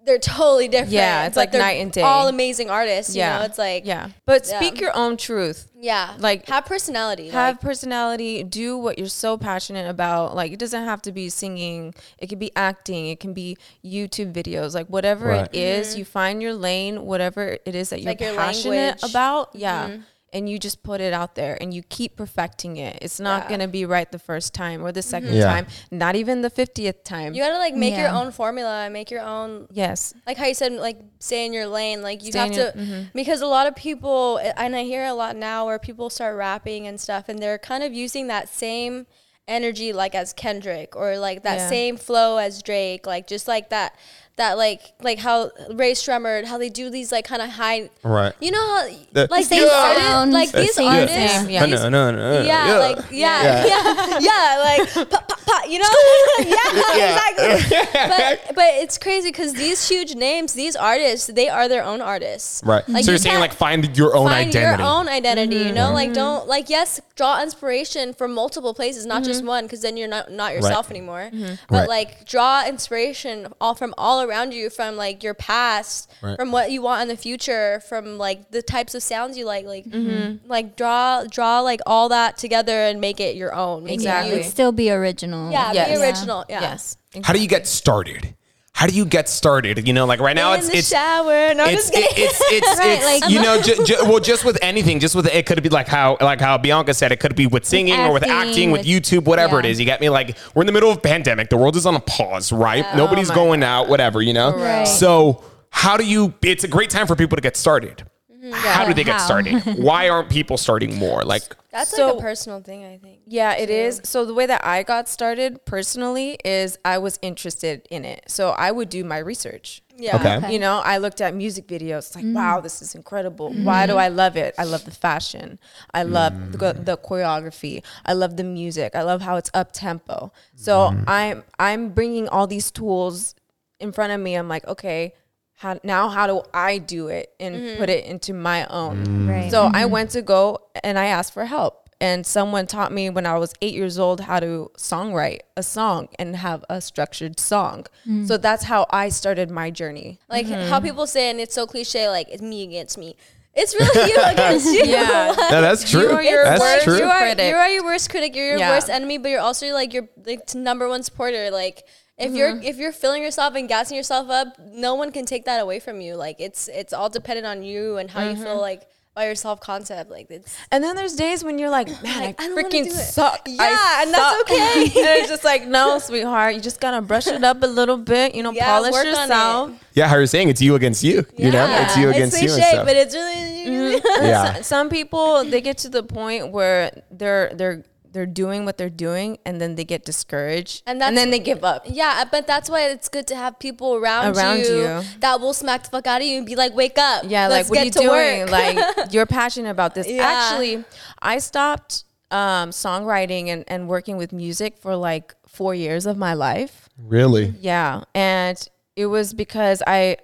they're 0.09 0.19
totally 0.19 0.67
different 0.69 0.93
Yeah, 0.93 1.27
it's 1.27 1.37
like 1.37 1.53
they're 1.53 1.61
night 1.61 1.81
and 1.81 1.93
day. 1.93 2.03
all 2.03 2.27
amazing 2.29 2.69
artists 2.71 3.15
you 3.15 3.21
yeah, 3.21 3.39
know 3.39 3.45
it's 3.45 3.59
like 3.59 3.87
yeah, 3.87 4.09
but 4.27 4.47
yeah. 4.49 4.59
speak 4.59 4.81
your 4.81 4.91
own 4.97 5.17
truth. 5.17 5.71
yeah 5.79 6.17
Like, 6.19 6.47
have 6.49 6.65
personality 6.67 7.29
Have 7.29 7.55
like, 7.57 7.61
personality. 7.61 8.43
Do 8.43 8.77
what 8.79 8.99
you're 8.99 9.07
so 9.27 9.37
passionate 9.39 9.89
about. 9.89 10.35
Like 10.35 10.51
it 10.53 10.59
doesn't 10.59 10.85
have 10.85 11.01
to 11.03 11.13
be 11.13 11.29
singing. 11.29 11.95
It 12.19 12.27
could 12.29 12.39
be 12.41 12.51
acting. 12.57 13.07
It 13.09 13.21
can 13.21 13.33
be 13.33 13.57
YouTube 13.85 14.33
videos. 14.33 14.75
Like 14.75 14.89
whatever 14.89 15.27
Right. 15.29 15.49
it 15.53 15.57
is, 15.57 15.97
you 15.99 16.05
find 16.05 16.43
your 16.43 16.55
lane. 16.55 17.05
Whatever 17.07 17.59
it 17.65 17.75
is 17.75 17.91
that 17.91 18.01
you're 18.03 18.13
Mm-hmm. 18.15 18.25
like 18.25 18.33
your 18.33 18.35
passionate 18.35 18.71
language. 18.75 19.01
Mm-hmm. 19.03 19.11
about. 19.11 19.51
Yeah. 19.55 19.97
And 20.31 20.47
you 20.49 20.59
just 20.59 20.83
put 20.83 21.01
it 21.01 21.15
out 21.15 21.37
there 21.37 21.57
and 21.59 21.73
you 21.73 21.83
keep 21.83 22.17
perfecting 22.17 22.77
it. 22.77 22.99
It's 23.01 23.19
not 23.19 23.29
Yeah. 23.29 23.41
Mm-hmm. 23.45 23.51
gonna 23.53 23.69
be 23.69 23.85
right 23.87 24.13
the 24.13 24.19
first 24.19 24.53
time 24.53 24.85
or 24.85 24.93
the 24.93 25.01
2nd 25.03 25.33
Yeah. 25.33 25.45
time. 25.45 25.67
Not 25.91 26.17
even 26.17 26.43
the 26.43 26.51
fiftieth 26.51 27.03
time. 27.03 27.33
You 27.35 27.43
gotta 27.43 27.57
like 27.57 27.75
make 27.75 27.97
your 27.97 28.09
own 28.11 28.31
formula 28.33 28.85
and 28.85 28.93
make 28.93 29.11
your 29.11 29.23
own 29.23 29.69
yes. 29.73 30.13
like 30.27 30.37
how 30.37 30.45
you 30.47 30.53
said 30.55 30.73
like 30.75 30.99
stay 31.19 31.47
in 31.47 31.55
your 31.55 31.67
lane. 31.67 32.03
Like 32.03 32.23
you 32.23 32.31
Stay 32.33 32.39
have 32.41 32.51
in 32.51 32.55
to 32.57 32.73
mm-hmm. 32.79 33.03
because 33.15 33.41
a 33.41 33.47
lot 33.47 33.67
of 33.67 33.75
people 33.75 34.37
and 34.37 34.77
I 34.77 34.83
hear 34.83 35.05
a 35.07 35.15
lot 35.15 35.35
now 35.35 35.65
where 35.65 35.79
people 35.79 36.11
start 36.11 36.37
rapping 36.37 36.87
and 36.87 37.01
stuff 37.01 37.29
and 37.31 37.39
they're 37.39 37.59
kind 37.59 37.83
of 37.83 37.95
using 37.95 38.27
that 38.27 38.49
same 38.51 39.07
energy 39.47 39.95
like 39.95 40.15
as 40.15 40.35
Kendrick 40.35 40.95
or 40.95 41.17
like 41.17 41.43
that 41.45 41.57
Yeah. 41.57 41.69
same 41.71 41.97
flow 41.97 42.37
as 42.37 42.63
Drake, 42.63 43.07
like 43.07 43.27
just 43.27 43.49
like 43.49 43.71
that 43.71 43.97
that 44.39 44.57
like 44.59 44.81
like 45.03 45.19
how 45.19 45.51
Rae 45.73 45.93
Sremmurd, 45.93 46.45
how 46.47 46.59
they 46.59 46.69
do 46.71 46.91
these 46.91 47.13
like 47.13 47.25
kind 47.27 47.43
of 47.43 47.51
high, 47.51 47.91
Right. 48.03 48.33
You 48.41 48.51
know 48.51 48.59
how 48.77 48.89
The- 49.13 49.29
like 49.31 49.47
they 49.49 49.59
these 49.61 49.71
sounds. 49.71 50.35
artists, 50.35 50.35
like 50.35 50.53
these 50.53 50.75
Same 50.75 50.89
artists, 50.89 51.33
sound, 51.35 51.51
yeah. 51.51 51.67
these- 51.67 51.83
No, 51.83 51.89
no, 51.91 52.11
no, 52.11 52.43
yeah, 52.43 52.67
yeah. 52.67 52.79
like 52.79 52.99
yeah, 53.11 53.65
yeah, 53.73 54.19
yeah, 54.21 54.63
like 54.65 55.11
pa, 55.11 55.21
pa, 55.21 55.37
pa, 55.47 55.63
you 55.69 55.79
know, 55.79 55.89
yeah, 56.39 57.29
exactly. 57.29 57.79
but 58.09 58.55
but 58.55 58.65
it's 58.83 58.99
crazy 58.99 59.29
because 59.31 59.53
these 59.55 59.89
huge 59.89 60.15
names, 60.15 60.53
these 60.55 60.77
artists, 60.77 61.27
they 61.29 61.49
are 61.49 61.69
their 61.69 61.85
own 61.85 62.01
artists. 62.01 62.63
Right. 62.65 62.87
Like, 62.89 63.05
so 63.05 63.11
you 63.11 63.15
you're 63.15 63.19
saying 63.19 63.41
like 63.41 63.53
find 63.53 63.97
your 63.97 64.17
own 64.17 64.29
find 64.29 64.49
identity. 64.49 64.83
your 64.83 64.91
own 64.91 65.09
identity. 65.09 65.57
You 65.57 65.65
Mm-hmm. 65.67 65.75
know, 65.75 65.93
like 65.93 66.13
don't 66.13 66.47
like 66.49 66.71
yes, 66.71 67.01
draw 67.19 67.43
inspiration 67.43 68.15
from 68.15 68.33
multiple 68.33 68.73
places, 68.73 69.05
not 69.05 69.25
just 69.25 69.41
Mm-hmm. 69.41 69.49
one, 69.49 69.65
because 69.65 69.83
then 69.83 69.97
you're 69.99 70.09
not 70.09 70.31
not 70.31 70.55
yourself 70.55 70.89
anymore. 70.91 71.31
But 71.69 71.81
Right. 71.81 71.89
like 71.89 72.25
draw 72.25 72.65
inspiration 72.67 73.49
all 73.61 73.75
from 73.75 73.93
all 73.99 74.23
around 74.23 74.55
you, 74.55 74.71
from 74.71 74.97
like 74.97 75.23
your 75.23 75.35
past, 75.35 76.09
Right. 76.23 76.37
from 76.39 76.53
what 76.53 76.71
you 76.71 76.81
want 76.81 77.03
in 77.03 77.09
the 77.09 77.17
future, 77.17 77.83
from 77.89 78.17
like 78.19 78.51
the 78.53 78.63
types 78.63 78.95
of 78.95 79.03
sounds 79.03 79.37
you 79.37 79.45
like, 79.45 79.67
like 79.67 79.85
Mm-hmm. 79.85 80.49
like 80.49 80.77
draw 80.77 81.25
draw 81.25 81.61
like 81.61 81.81
all 81.87 82.09
that 82.09 82.39
together 82.39 82.73
and 82.89 83.01
make 83.01 83.19
it 83.21 83.35
your 83.37 83.53
own. 83.55 83.85
Make 83.85 83.95
Exactly. 83.95 84.31
you. 84.35 84.39
It'd 84.41 84.51
still 84.51 84.73
be 84.73 84.91
original. 84.91 85.51
Yeah, 85.51 85.73
Yes. 85.73 85.89
be 85.99 86.03
original. 86.05 86.45
Yeah. 86.49 86.61
Yes. 86.61 86.97
How 87.25 87.33
do 87.33 87.41
you 87.41 87.49
get 87.49 87.67
started? 87.67 88.35
How 88.79 88.87
do 88.87 88.95
you 88.95 89.05
get 89.05 89.29
started? 89.29 89.89
You 89.89 89.93
know, 89.93 90.07
like 90.07 90.21
right 90.21 90.37
now 90.37 90.53
in 90.53 90.61
it's 90.61 90.69
the 90.71 90.77
it's 90.79 90.89
shower. 90.89 91.53
No, 91.53 91.65
it's, 91.65 91.91
just 91.91 91.93
kidding. 91.93 92.09
it's 92.25 92.41
it's 92.41 92.79
Right, 92.79 92.91
it's 93.03 93.23
like- 93.23 93.31
you 93.33 93.43
know 93.43 93.61
ju- 93.69 93.85
ju- 93.85 93.97
well 94.05 94.21
just 94.21 94.45
with 94.45 94.57
anything 94.63 95.01
just 95.01 95.17
with 95.17 95.27
it 95.27 95.47
could 95.47 95.61
be 95.65 95.69
like 95.69 95.89
how 95.89 96.17
like 96.21 96.41
how 96.41 96.57
Bianca 96.59 96.95
said 96.95 97.11
it 97.11 97.19
could 97.19 97.35
be 97.35 97.49
with 97.49 97.65
singing 97.65 97.99
or 97.99 98.13
with 98.13 98.23
acting, 98.23 98.51
acting 98.51 98.71
with 98.71 98.83
with- 98.83 98.87
YouTube 98.87 99.25
whatever 99.25 99.59
it 99.59 99.65
yeah. 99.65 99.73
is 99.73 99.81
you 99.81 99.85
get 99.85 100.01
me 100.01 100.11
like 100.11 100.37
we're 100.55 100.63
in 100.63 100.67
the 100.67 100.73
middle 100.73 100.93
of 100.93 100.99
a 100.99 101.01
pandemic 101.01 101.49
the 101.51 101.57
world 101.57 101.75
is 101.75 101.87
on 101.87 101.97
a 101.97 102.01
pause 102.01 102.53
right 102.53 102.85
oh 102.93 102.97
nobody's 102.97 103.31
Oh 103.31 103.33
my 103.33 103.35
going 103.35 103.63
out 103.65 103.89
whatever 103.89 104.23
you 104.23 104.33
know 104.33 104.55
Right. 104.57 104.85
so 104.87 105.43
how 105.71 105.97
do 105.97 106.07
you 106.07 106.35
it's 106.43 106.63
a 106.63 106.69
great 106.69 106.91
time 106.91 107.09
for 107.09 107.17
people 107.17 107.35
to 107.37 107.43
get 107.43 107.57
started 107.57 108.05
Mm-hmm. 108.39 108.53
how 108.53 108.87
do 108.87 108.95
they 108.95 109.03
get 109.03 109.17
How? 109.17 109.27
started 109.27 109.55
why 109.79 110.09
aren't 110.09 110.29
people 110.29 110.57
starting 110.57 110.95
more 110.97 111.25
like 111.25 111.43
That's 111.71 111.91
So- 111.91 112.09
like 112.09 112.19
a 112.19 112.21
personal 112.23 112.61
thing, 112.61 112.85
I 112.85 112.97
think. 112.97 113.21
Yeah, 113.27 113.55
it 113.55 113.69
is. 113.69 114.01
So 114.05 114.25
the 114.25 114.33
way 114.33 114.47
that 114.47 114.65
I 114.65 114.83
got 114.83 115.09
started 115.09 115.65
personally 115.67 116.39
is 116.45 116.79
I 116.85 116.99
was 116.99 117.19
interested 117.21 117.87
in 117.91 118.05
it. 118.05 118.25
So 118.27 118.51
I 118.51 118.71
would 118.71 118.89
do 118.89 119.05
my 119.05 119.19
research. 119.19 119.83
Yeah. 119.97 120.17
Okay. 120.17 120.53
You 120.53 120.61
know, 120.61 120.79
I 120.79 120.99
looked 120.99 121.21
at 121.21 121.35
music 121.35 121.67
videos. 121.67 121.99
It's 121.99 122.17
like, 122.17 122.25
wow, 122.25 122.61
mm. 122.61 122.63
this 122.63 122.81
is 122.81 122.95
incredible. 122.95 123.51
Mm. 123.51 123.65
Why 123.65 123.87
do 123.87 123.97
I 123.97 124.09
love 124.09 124.37
it? 124.37 124.55
I 124.57 124.65
love 124.65 124.85
the 124.85 124.93
fashion. 124.93 125.59
I 125.93 126.05
love 126.05 126.33
mm. 126.33 126.53
the, 126.53 126.73
the 126.73 126.97
choreography. 126.97 127.83
I 128.07 128.15
love 128.15 128.37
the 128.37 128.45
music. 128.45 128.95
I 128.95 129.03
love 129.03 129.21
how 129.21 129.37
it's 129.37 129.51
up 129.53 129.73
tempo. 129.73 130.33
So 130.55 130.95
I'm 131.07 131.43
I'm 131.59 131.91
bringing 131.91 132.29
all 132.29 132.47
these 132.47 132.71
tools 132.71 133.35
in 133.81 133.93
front 133.93 134.13
of 134.13 134.21
me. 134.21 134.35
I'm 134.37 134.49
like, 134.49 134.67
okay, 134.67 135.15
how, 135.59 135.81
now 135.83 136.09
how 136.09 136.29
do 136.29 136.43
I 136.55 136.79
do 136.79 137.09
it 137.09 137.35
and 137.41 137.57
mm-hmm. 137.57 137.79
put 137.79 137.91
it 137.91 138.05
into 138.05 138.33
my 138.33 138.65
own? 138.67 139.05
Mm. 139.05 139.29
Right. 139.29 139.51
So 139.51 139.69
I 139.75 139.87
went 139.87 140.11
to 140.11 140.23
go 140.23 140.61
and 140.85 140.97
I 140.97 141.07
asked 141.07 141.35
for 141.35 141.45
help. 141.47 141.89
And 142.01 142.25
someone 142.25 142.69
taught 142.69 142.93
me 142.93 143.11
when 143.11 143.27
I 143.27 143.37
was 143.39 143.53
eight 143.61 143.75
years 143.75 143.99
old 143.99 144.21
how 144.21 144.39
to 144.39 144.71
songwrite 144.79 145.41
a 145.57 145.65
song 145.65 146.11
and 146.17 146.37
have 146.37 146.65
a 146.71 146.81
structured 146.81 147.41
song. 147.41 147.87
Mm. 148.07 148.29
So 148.29 148.37
that's 148.37 148.63
how 148.65 148.87
I 148.91 149.09
started 149.09 149.51
my 149.51 149.73
journey. 149.73 150.21
Like 150.29 150.47
Mm-hmm. 150.47 150.71
how 150.71 150.79
people 150.79 151.09
say, 151.09 151.29
and 151.29 151.41
it's 151.41 151.57
so 151.57 151.67
cliche, 151.67 152.09
like 152.09 152.29
it's 152.31 152.41
me 152.41 152.63
against 152.63 152.97
me. 152.97 153.17
It's 153.53 153.75
really 153.75 154.13
you 154.13 154.17
against 154.25 154.67
you. 154.67 154.85
Yeah. 154.85 155.35
no, 155.51 155.61
that's 155.61 155.91
true 155.91 156.09
are 156.09 156.23
your 156.23 156.45
that's 156.45 156.61
worst 156.61 156.85
true 156.85 156.99
You 156.99 157.03
are, 157.03 157.29
you 157.35 157.57
are 157.57 157.69
your 157.69 157.83
worst 157.85 158.11
critic. 158.11 158.37
You're 158.37 158.51
your 158.51 158.59
Yeah. 158.59 158.71
worst 158.71 158.89
enemy, 158.89 159.19
but 159.19 159.31
you're 159.31 159.41
also 159.41 159.67
like 159.73 159.93
your 159.93 160.09
like 160.25 160.55
number 160.55 160.89
one 160.89 161.03
supporter. 161.03 161.51
Like 161.51 161.83
if 162.19 162.27
Mm-hmm. 162.29 162.37
you're 162.37 162.63
if 162.63 162.77
you're 162.79 162.93
filling 162.93 163.23
yourself 163.23 163.55
and 163.55 163.69
gassing 163.69 163.97
yourself 163.97 164.29
up, 164.31 164.49
no 164.59 164.95
one 164.95 165.13
can 165.13 165.25
take 165.25 165.45
that 165.47 165.61
away 165.61 165.81
from 165.81 166.01
you. 166.01 166.15
Like 166.17 166.37
it's 166.41 166.69
it's 166.69 166.93
all 166.93 167.09
dependent 167.09 167.47
on 167.47 167.63
you 167.63 167.97
and 167.99 168.11
how 168.11 168.23
you 168.23 168.35
Mm-hmm. 168.35 168.43
feel 168.43 168.61
like 168.61 168.83
by 169.15 169.27
your 169.27 169.35
self 169.35 169.59
concept. 169.61 170.11
Like 170.11 170.31
it's 170.31 170.57
And 170.71 170.83
then 170.85 170.95
there's 170.97 171.15
days 171.15 171.43
when 171.43 171.59
you're 171.59 171.71
like, 171.71 171.89
man, 172.03 172.21
Like, 172.21 172.41
I 172.41 172.45
I, 172.47 172.49
freaking 172.51 172.87
suck. 172.91 173.41
Yeah, 173.47 173.57
I 173.61 174.03
and 174.05 174.15
that's 174.15 174.41
okay. 174.43 174.83
and 174.85 174.93
it's 175.21 175.29
just 175.29 175.43
like, 175.45 175.67
no, 175.67 175.99
sweetheart, 175.99 176.55
you 176.55 176.61
just 176.61 176.81
gotta 176.81 177.01
brush 177.03 177.27
it 177.27 177.43
up 177.43 177.63
a 177.63 177.67
little 177.67 177.97
bit. 177.97 178.35
You 178.35 178.43
know, 178.45 178.53
Yeah, 178.53 178.67
polish 178.67 178.93
work 178.93 179.07
on 179.07 179.13
it. 179.15 179.21
yourself. 179.21 179.71
yeah 179.95 180.07
how 180.09 180.17
you're 180.17 180.27
saying 180.27 180.49
it's 180.51 180.63
you 180.63 180.75
against 180.77 181.03
you 181.03 181.27
you 181.37 181.51
know 181.51 181.67
it's 181.83 181.97
you 181.97 182.09
against 182.11 182.41
you 182.41 182.49
and 182.53 182.63
stuff 182.63 182.87
but 182.87 182.95
it's 182.97 183.15
really 183.15 183.95
yeah 184.29 184.55
So- 184.55 184.63
Some 184.63 184.89
people 184.89 185.45
they 185.45 185.61
get 185.61 185.79
to 185.79 185.89
the 185.89 186.03
point 186.05 186.53
where 186.53 187.03
they're 187.11 187.51
they're 187.59 187.83
they're 188.19 188.27
doing 188.27 188.65
what 188.65 188.79
they're 188.79 188.91
doing, 188.91 189.39
and 189.47 189.61
then 189.61 189.77
they 189.77 189.85
get 189.85 190.05
discouraged, 190.05 190.83
And 190.87 191.01
and, 191.01 191.17
then 191.17 191.31
they 191.31 191.39
give 191.39 191.63
up. 191.63 191.85
Yeah, 191.87 192.25
but 192.29 192.49
that's 192.49 192.69
why 192.69 192.89
it's 192.89 193.09
good 193.09 193.29
to 193.29 193.37
have 193.37 193.61
people 193.61 193.95
around, 193.95 194.37
Around 194.37 194.59
you, 194.59 194.79
you. 194.79 195.03
that 195.21 195.41
will 195.41 195.53
smack 195.55 195.85
the 195.85 195.91
fuck 195.91 196.09
out 196.09 196.21
of 196.21 196.27
you 196.27 196.39
and 196.39 196.47
be 196.47 196.57
like, 196.57 196.75
"Wake 196.75 196.99
up! 196.99 197.23
Yeah, 197.29 197.47
let's 197.47 197.71
like 197.71 197.71
what 197.71 197.79
are 197.79 197.85
you 197.85 197.91
doing? 197.93 198.41
work." 198.41 198.51
like 198.51 198.79
you're 199.13 199.25
passionate 199.27 199.71
about 199.71 199.95
this. 199.95 200.09
Yeah. 200.09 200.27
Actually, 200.27 200.85
I 201.23 201.39
stopped 201.39 202.03
um, 202.33 202.71
songwriting 202.71 203.47
and, 203.51 203.65
and 203.69 203.87
working 203.87 204.17
with 204.17 204.33
music 204.33 204.79
for 204.79 204.97
like 204.97 205.37
four 205.47 205.77
years 205.77 206.05
of 206.05 206.17
my 206.17 206.35
life. 206.35 206.89
really 206.99 207.55
Yeah, 207.61 208.03
and 208.17 208.59
it 208.97 209.07
was 209.07 209.33
because 209.33 209.81
I. 209.87 210.17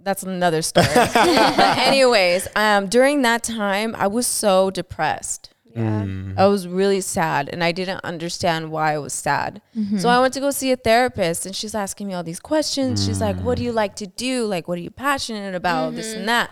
That's 0.00 0.22
another 0.22 0.62
story. 0.62 0.86
but 0.94 1.78
anyways, 1.78 2.46
um, 2.54 2.86
during 2.86 3.22
that 3.22 3.42
time, 3.42 3.94
I 3.98 4.06
was 4.06 4.26
so 4.26 4.70
depressed. 4.70 5.50
Yeah. 5.76 6.02
Mm-hmm. 6.02 6.38
I 6.38 6.46
was 6.46 6.66
really 6.66 7.02
sad, 7.02 7.50
and 7.52 7.62
I 7.62 7.72
didn't 7.72 8.00
understand 8.02 8.70
why 8.70 8.94
I 8.94 8.98
was 8.98 9.12
sad. 9.12 9.60
So 9.74 9.80
mm-hmm. 9.80 10.06
I 10.06 10.20
went 10.20 10.32
to 10.34 10.40
go 10.40 10.50
see 10.50 10.72
a 10.72 10.76
therapist, 10.76 11.44
and 11.44 11.54
she's 11.54 11.74
asking 11.74 12.08
me 12.08 12.14
all 12.14 12.24
these 12.24 12.40
questions. 12.40 13.04
She's 13.04 13.20
like, 13.20 13.36
"What 13.40 13.58
do 13.58 13.64
you 13.64 13.72
mm. 13.72 13.82
like 13.82 13.94
to 13.96 14.06
do? 14.06 14.46
Like, 14.46 14.68
what 14.68 14.78
are 14.78 14.82
you 14.82 14.90
passionate 14.90 15.54
about? 15.54 15.94
This 15.94 16.08
and 16.08 16.20
mm-hmm. 16.20 16.26
that." 16.26 16.50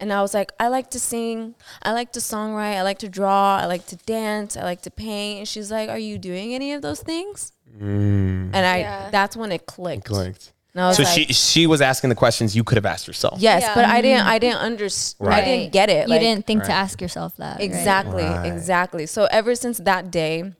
And 0.00 0.12
I 0.12 0.20
was 0.20 0.34
like, 0.34 0.50
"I 0.58 0.68
like 0.68 0.90
to 0.90 1.00
sing. 1.00 1.54
I 1.82 1.92
like 1.92 2.12
to 2.12 2.20
songwrite. 2.20 2.76
I 2.76 2.82
like 2.82 2.98
to 2.98 3.08
draw. 3.08 3.58
I 3.62 3.66
like 3.66 3.86
to 3.86 3.96
dance. 3.96 4.56
I 4.56 4.62
like 4.64 4.82
to 4.82 4.90
paint." 4.90 5.38
And 5.38 5.48
she's 5.48 5.70
like, 5.70 5.88
"Are 5.88 5.98
you 5.98 6.18
doing 6.18 6.54
any 6.54 6.72
of 6.72 6.82
those 6.82 7.00
things?" 7.00 7.52
Mm. 7.78 8.50
And 8.52 8.66
I, 8.66 8.78
Yeah. 8.78 9.10
that's 9.10 9.36
when 9.36 9.52
it 9.52 9.66
clicked. 9.66 10.06
Clicked. 10.06 10.52
And 10.76 10.96
so 10.96 11.02
like, 11.02 11.12
she 11.12 11.24
she 11.32 11.66
was 11.66 11.80
asking 11.80 12.10
the 12.10 12.16
questions 12.16 12.54
you 12.54 12.64
could 12.64 12.76
have 12.76 12.86
asked 12.86 13.06
yourself 13.06 13.40
Yes, 13.40 13.62
Yeah. 13.62 13.74
but 13.74 13.84
I 13.84 14.00
didn't. 14.00 14.20
Mm-hmm. 14.20 14.28
I 14.28 14.38
didn't 14.38 14.58
understand. 14.58 15.34
I 15.34 15.44
didn't 15.44 15.72
get 15.72 15.88
it. 15.90 16.06
You 16.06 16.10
like- 16.10 16.20
didn't 16.20 16.46
think 16.46 16.64
to 16.64 16.72
ask 16.72 17.00
yourself 17.00 17.36
that. 17.36 17.60
Exactly, 17.60 18.24
Right. 18.24 18.46
exactly. 18.46 19.06
So 19.06 19.26
ever 19.30 19.54
since 19.54 19.78
that 19.78 20.10
day, 20.10 20.52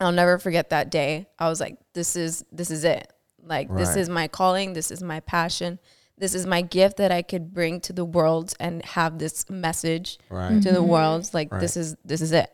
I'll 0.00 0.12
never 0.12 0.38
forget 0.38 0.70
that 0.70 0.90
day. 0.90 1.26
I 1.38 1.48
was 1.48 1.60
like, 1.60 1.76
this 1.92 2.16
is 2.16 2.44
this 2.52 2.70
is 2.70 2.84
it. 2.84 3.12
Like 3.44 3.74
this 3.74 3.96
is 3.96 4.08
my 4.08 4.28
calling, 4.28 4.72
this 4.72 4.90
is 4.90 5.02
my 5.02 5.20
passion. 5.20 5.78
This 6.18 6.34
is 6.34 6.46
my 6.46 6.60
gift 6.62 6.98
that 6.98 7.10
I 7.10 7.22
could 7.22 7.52
bring 7.52 7.80
to 7.80 7.92
the 7.92 8.04
world 8.04 8.54
and 8.60 8.84
have 8.84 9.18
this 9.18 9.48
message 9.50 10.18
Right. 10.30 10.62
to 10.62 10.70
the 10.70 10.78
mm-hmm. 10.78 10.86
world. 10.88 11.28
Like 11.32 11.50
Right. 11.50 11.60
this 11.60 11.76
is 11.76 11.96
this 12.04 12.20
is 12.20 12.32
it. 12.32 12.50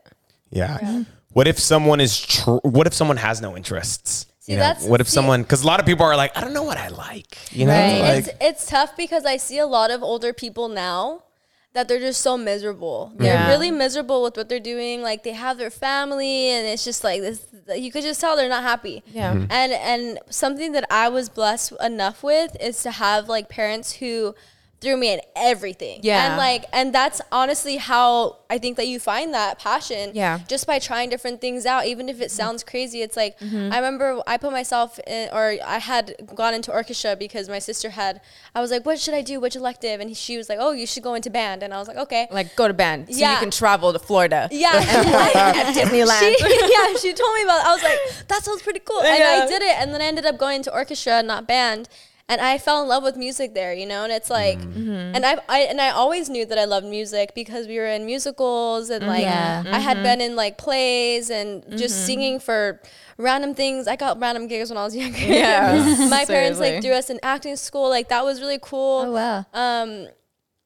Yeah. 0.50 1.02
What 1.32 1.46
if 1.46 1.58
someone 1.58 2.00
is 2.00 2.18
tr- 2.18 2.52
what 2.62 2.86
if 2.86 2.94
someone 2.94 3.18
has 3.18 3.40
no 3.42 3.56
interests? 3.56 4.26
See, 4.48 4.52
you 4.52 4.58
know, 4.58 4.64
that's- 4.64 4.84
what 4.86 5.00
if 5.00 5.08
see- 5.08 5.14
someone 5.14 5.42
because 5.42 5.62
a 5.62 5.66
lot 5.66 5.78
of 5.78 5.86
people 5.86 6.06
are 6.06 6.16
like, 6.16 6.34
I 6.36 6.40
don't 6.40 6.54
know 6.54 6.62
what 6.62 6.78
I 6.78 6.88
like. 6.88 7.36
You 7.52 7.66
know, 7.66 7.72
Right. 7.74 8.00
like 8.00 8.18
it's 8.18 8.28
it's 8.40 8.66
tough 8.66 8.96
because 8.96 9.24
I 9.26 9.36
see 9.36 9.58
a 9.58 9.66
lot 9.66 9.90
of 9.90 10.02
older 10.02 10.32
people 10.32 10.68
now 10.68 11.22
that 11.74 11.86
they're 11.86 12.00
just 12.00 12.22
so 12.22 12.38
miserable. 12.38 13.12
They're 13.16 13.34
Yeah. 13.34 13.48
really 13.50 13.70
miserable 13.70 14.22
with 14.22 14.36
what 14.38 14.48
they're 14.48 14.58
doing. 14.58 15.02
Like 15.02 15.22
they 15.22 15.32
have 15.34 15.58
their 15.58 15.70
family, 15.70 16.48
and 16.48 16.66
it's 16.66 16.82
just 16.82 17.04
like 17.04 17.20
this. 17.20 17.42
You 17.76 17.92
could 17.92 18.02
just 18.04 18.20
tell 18.22 18.36
they're 18.36 18.48
not 18.48 18.62
happy. 18.62 19.02
Yeah. 19.12 19.34
Mhm. 19.34 19.46
And 19.50 19.72
and 19.72 20.18
something 20.30 20.72
that 20.72 20.86
I 20.90 21.10
was 21.10 21.28
blessed 21.28 21.72
enough 21.82 22.22
with 22.22 22.56
is 22.58 22.82
to 22.84 22.90
have 22.92 23.28
like 23.28 23.50
parents 23.50 23.92
who 24.00 24.34
threw 24.80 24.96
me 24.96 25.12
in 25.12 25.20
everything. 25.34 26.00
Yeah. 26.02 26.28
And 26.28 26.36
like 26.36 26.64
and 26.72 26.94
that's 26.94 27.20
honestly 27.32 27.76
how 27.76 28.36
I 28.50 28.58
think 28.58 28.76
that 28.76 28.86
you 28.86 28.98
find 29.00 29.34
that 29.34 29.58
passion. 29.58 30.12
Yeah. 30.14 30.38
Just 30.48 30.66
by 30.66 30.78
trying 30.78 31.10
different 31.10 31.40
things 31.40 31.66
out, 31.66 31.86
even 31.86 32.08
if 32.08 32.20
it 32.20 32.30
sounds 32.30 32.62
crazy. 32.62 33.02
It's 33.02 33.16
like 33.16 33.38
Mm-hmm. 33.38 33.72
I 33.72 33.76
remember 33.76 34.20
I 34.26 34.36
put 34.36 34.52
myself 34.52 34.98
in, 35.06 35.28
or 35.32 35.56
I 35.64 35.78
had 35.78 36.14
gone 36.34 36.54
into 36.54 36.72
orchestra 36.72 37.14
because 37.16 37.48
my 37.48 37.58
sister 37.58 37.90
had. 37.90 38.20
I 38.54 38.60
was 38.60 38.70
like, 38.70 38.84
"What 38.86 38.98
should 38.98 39.14
I 39.14 39.22
do? 39.22 39.38
Which 39.40 39.54
elective?" 39.56 40.00
And 40.00 40.16
she 40.16 40.36
was 40.36 40.48
like, 40.48 40.58
"Oh, 40.60 40.72
you 40.72 40.86
should 40.86 41.02
go 41.02 41.14
into 41.14 41.30
band." 41.30 41.62
And 41.62 41.72
I 41.74 41.78
was 41.78 41.88
like, 41.88 41.96
"Okay." 41.98 42.26
Like 42.30 42.54
go 42.56 42.66
to 42.68 42.74
band 42.74 43.08
so 43.12 43.18
Yeah. 43.18 43.34
you 43.34 43.38
can 43.40 43.50
travel 43.50 43.92
to 43.92 43.98
Florida. 43.98 44.48
Yeah, 44.52 44.70
At 44.74 45.74
Disneyland. 45.76 46.20
She, 46.20 46.72
yeah, 46.74 46.96
she 47.02 47.12
told 47.12 47.34
me 47.36 47.42
about. 47.42 47.60
It. 47.60 47.66
I 47.66 47.72
was 47.74 47.82
like, 47.82 48.28
that 48.28 48.42
sounds 48.44 48.62
pretty 48.62 48.80
cool, 48.80 49.02
and 49.02 49.22
I 49.22 49.46
did 49.46 49.62
it. 49.62 49.76
And 49.80 49.92
then 49.92 50.00
I 50.00 50.04
ended 50.06 50.26
up 50.26 50.36
going 50.38 50.62
to 50.64 50.72
orchestra, 50.72 51.22
not 51.22 51.46
band, 51.46 51.88
and 52.28 52.40
I 52.40 52.58
fell 52.58 52.82
in 52.82 52.88
love 52.88 53.02
with 53.02 53.16
music 53.16 53.54
there. 53.54 53.72
You 53.72 53.86
know, 53.86 54.04
and 54.04 54.12
it's 54.12 54.30
like, 54.30 54.58
Mm-hmm. 54.60 55.14
and 55.16 55.24
I, 55.24 55.36
I 55.48 55.58
and 55.60 55.80
I 55.80 55.90
always 55.90 56.28
knew 56.28 56.44
that 56.46 56.58
I 56.58 56.64
loved 56.64 56.86
music 56.86 57.34
because 57.34 57.66
we 57.66 57.78
were 57.78 57.86
in 57.86 58.04
musicals 58.06 58.90
and 58.90 59.06
like 59.06 59.22
Yeah. 59.22 59.62
I 59.66 59.78
had 59.80 59.96
Mm-hmm. 59.96 60.02
been 60.04 60.20
in 60.20 60.36
like 60.36 60.58
plays 60.58 61.30
and 61.30 61.64
just 61.78 62.04
singing 62.06 62.38
for 62.40 62.80
random 63.16 63.54
things. 63.54 63.88
I 63.88 63.96
got 63.96 64.20
random 64.20 64.46
gigs 64.46 64.68
when 64.70 64.78
I 64.78 64.84
was 64.84 64.94
younger. 64.94 65.18
Yeah, 65.18 66.06
my 66.10 66.24
parents 66.34 66.60
like 66.60 66.82
threw 66.82 66.92
us 66.92 67.10
in 67.10 67.18
acting 67.22 67.56
school. 67.56 67.88
Like 67.88 68.08
that 68.10 68.24
was 68.24 68.40
really 68.40 68.58
cool 68.60 69.04
Oh 69.08 69.12
wow. 69.12 69.46
um 69.54 70.08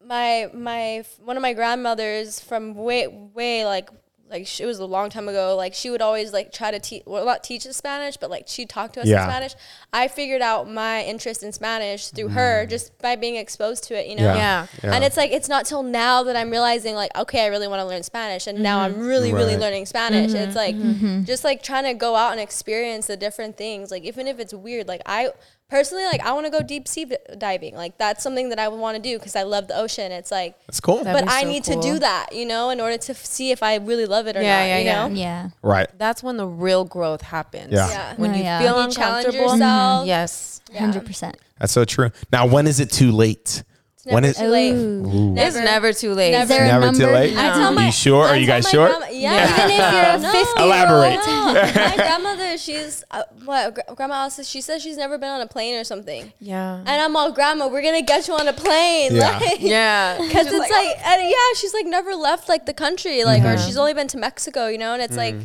my 0.05 0.51
my 0.53 1.05
one 1.25 1.37
of 1.37 1.43
my 1.43 1.53
grandmothers 1.53 2.41
from 2.41 2.75
way 2.75 3.07
way 3.07 3.65
like 3.65 3.89
like 4.33 4.47
she, 4.47 4.65
it 4.65 4.67
was 4.67 4.79
a 4.79 4.87
long 4.87 5.11
time 5.11 5.29
ago. 5.29 5.55
Like 5.57 5.75
she 5.75 5.89
would 5.91 6.03
always 6.03 6.33
like 6.33 6.53
try 6.53 6.71
to 6.71 6.79
teach, 6.79 7.03
well, 7.07 7.25
not 7.25 7.43
teach 7.43 7.67
us 7.67 7.77
Spanish, 7.77 8.17
but 8.17 8.31
like 8.31 8.45
she 8.47 8.67
talked 8.67 8.95
to 8.95 9.01
us 9.01 9.07
Yeah. 9.07 9.25
in 9.25 9.31
Spanish. 9.31 9.55
I 9.93 10.09
figured 10.09 10.43
out 10.43 10.71
my 10.71 11.05
interest 11.05 11.43
in 11.43 11.53
Spanish 11.53 12.09
through 12.09 12.29
mm. 12.29 12.33
her 12.33 12.67
just 12.67 12.97
by 12.99 13.17
being 13.17 13.37
exposed 13.37 13.85
to 13.85 13.99
it, 13.99 14.07
you 14.07 14.17
know. 14.17 14.25
Yeah. 14.25 14.37
Yeah. 14.37 14.67
Yeah. 14.83 14.95
And 14.95 15.05
it's 15.05 15.17
like 15.17 15.31
it's 15.31 15.49
not 15.49 15.67
till 15.67 15.83
now 15.83 16.23
that 16.25 16.37
I'm 16.37 16.51
realizing 16.51 16.95
like 16.95 17.17
okay, 17.17 17.45
I 17.45 17.47
really 17.47 17.69
want 17.69 17.81
to 17.81 17.87
learn 17.87 18.03
Spanish, 18.03 18.47
and 18.47 18.59
now 18.59 18.83
Mm-hmm. 18.83 19.01
I'm 19.01 19.07
really 19.07 19.33
really 19.33 19.57
learning 19.57 19.87
Spanish. 19.87 20.33
It's 20.33 20.35
mm-hmm. 20.35 20.57
like 20.57 20.77
mm-hmm. 20.77 21.25
just 21.25 21.45
like 21.45 21.63
trying 21.63 21.85
to 21.85 21.95
go 21.95 22.17
out 22.17 22.33
and 22.33 22.41
experience 22.41 23.07
the 23.07 23.17
different 23.17 23.57
things. 23.57 23.91
Like 23.91 24.05
even 24.05 24.27
if 24.27 24.39
it's 24.39 24.55
weird, 24.55 24.89
like 24.89 25.03
I 25.07 25.31
personally 25.73 26.05
like 26.05 26.21
I 26.21 26.33
want 26.35 26.45
to 26.45 26.51
go 26.53 26.61
deep 26.61 26.87
sea 26.87 27.07
diving. 27.39 27.75
Like 27.75 27.97
that's 27.97 28.23
something 28.23 28.51
that 28.51 28.59
I 28.59 28.69
would 28.69 28.79
want 28.79 28.97
to 28.99 29.03
do 29.03 29.19
because 29.19 29.35
I 29.35 29.43
love 29.45 29.69
the 29.69 29.77
ocean. 29.77 30.13
It's 30.13 30.31
like 30.31 30.55
That's 30.67 30.81
cool. 30.81 31.03
That'd 31.03 31.25
but 31.25 31.29
be 31.29 31.35
I 31.35 31.45
need 31.45 31.65
cool. 31.65 31.81
to 31.81 31.89
do 31.89 31.99
that, 32.01 32.35
you 32.35 32.45
know, 32.45 32.69
in 32.71 32.79
order 32.81 32.99
to 32.99 33.13
f- 33.13 33.25
see 33.25 33.51
if 33.53 33.63
I 33.63 33.77
really 33.77 34.05
love 34.07 34.27
it 34.27 34.37
or 34.37 34.43
Yeah, 34.43 34.59
not. 34.61 34.67
yeah, 34.67 34.79
you 34.79 34.85
yeah. 34.85 35.09
know? 35.09 35.15
Yeah. 35.15 35.49
right. 35.63 35.89
That's 35.99 36.23
when 36.23 36.37
the 36.37 36.47
real 36.47 36.85
growth 36.85 37.23
happens. 37.23 37.73
Yeah. 37.73 37.89
Yeah. 37.89 38.15
When 38.17 38.35
you 38.35 38.43
yeah. 38.43 38.61
feel 38.61 38.85
You 38.87 38.93
challenge 38.93 39.25
uncomfortable. 39.25 39.53
yourself. 39.55 40.07
Yes. 40.07 40.61
Hundred 40.79 41.07
percent. 41.07 41.37
That's 41.59 41.73
so 41.73 41.85
true. 41.87 42.11
Now, 42.31 42.47
when 42.47 42.67
is 42.67 42.79
it 42.79 42.91
too 42.91 43.11
late? 43.13 43.65
It's 44.05 44.13
when 44.13 44.23
never 44.25 44.31
is 44.31 44.37
too 44.37 44.49
late. 44.49 44.75
Ooh. 44.75 45.35
It's 45.37 45.55
never 45.57 45.93
too 45.93 46.13
late. 46.13 46.33
Never. 46.33 46.53
Is 46.55 46.59
Never 46.59 46.93
too 46.93 47.07
late? 47.07 47.37
I 47.37 47.53
tell 47.55 47.73
my, 47.73 47.87
you 47.87 47.93
sure? 47.93 48.25
Are 48.27 48.37
you 48.37 48.49
guys 48.49 48.69
sure? 48.69 48.89
grandma- 48.89 49.07
yeah. 49.07 49.33
Yeah. 49.33 49.65
Even 49.65 49.71
if 49.71 49.93
you're 50.25 50.43
a 50.43 50.45
No. 50.59 50.65
Elaborate. 50.65 51.21
No, 51.25 51.55
my 51.55 51.93
grandmother, 51.97 52.59
she's 52.59 53.05
uh, 53.13 53.23
what? 53.45 53.79
Grandma 53.97 54.15
also, 54.23 54.43
she 54.43 54.61
says 54.61 54.83
she's 54.83 54.97
never 54.97 55.19
been 55.19 55.29
on 55.29 55.41
a 55.41 55.47
plane 55.47 55.77
or 55.77 55.85
something. 55.85 56.33
Yeah. 56.41 56.79
And 56.79 56.89
I'm 56.89 57.15
all, 57.15 57.31
Grandma, 57.31 57.69
we're 57.69 57.83
gonna 57.83 58.03
get 58.03 58.27
you 58.27 58.35
on 58.35 58.49
a 58.49 58.53
plane, 58.53 59.15
Yeah. 59.15 59.39
like, 59.41 59.61
yeah. 59.61 60.19
because 60.21 60.47
it's 60.49 60.71
like, 60.71 61.07
and 61.07 61.23
yeah, 61.23 61.37
she's 61.55 61.73
like 61.73 61.87
never 61.87 62.15
left 62.17 62.49
like 62.49 62.67
the 62.67 62.75
country, 62.75 63.23
like, 63.25 63.43
Mm-hmm. 63.43 63.55
or 63.55 63.59
she's 63.59 63.77
only 63.77 63.95
been 63.95 64.09
to 64.09 64.19
Mexico, 64.19 64.67
you 64.67 64.79
know, 64.79 64.95
and 64.95 65.03
it's 65.03 65.17
like, 65.17 65.37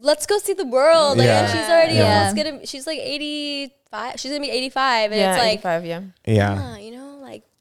let's 0.00 0.24
go 0.26 0.38
see 0.38 0.54
the 0.54 0.64
world, 0.64 1.18
like, 1.18 1.26
Yeah. 1.26 1.40
and 1.44 1.50
she's 1.58 1.68
already 1.68 1.94
Yeah. 1.96 2.28
almost 2.28 2.36
gonna, 2.36 2.66
she's 2.66 2.86
like 2.86 2.98
85, 2.98 4.20
she's 4.20 4.30
gonna 4.30 4.40
be 4.40 4.50
85, 4.50 5.12
and 5.12 5.20
yeah, 5.20 5.32
it's 5.34 5.38
like, 5.42 5.52
85, 5.58 5.84
yeah. 5.86 6.00
Yeah. 6.26 6.58
ah, 6.60 6.76
you 6.76 6.90
know, 6.92 7.06
like, 7.06 7.07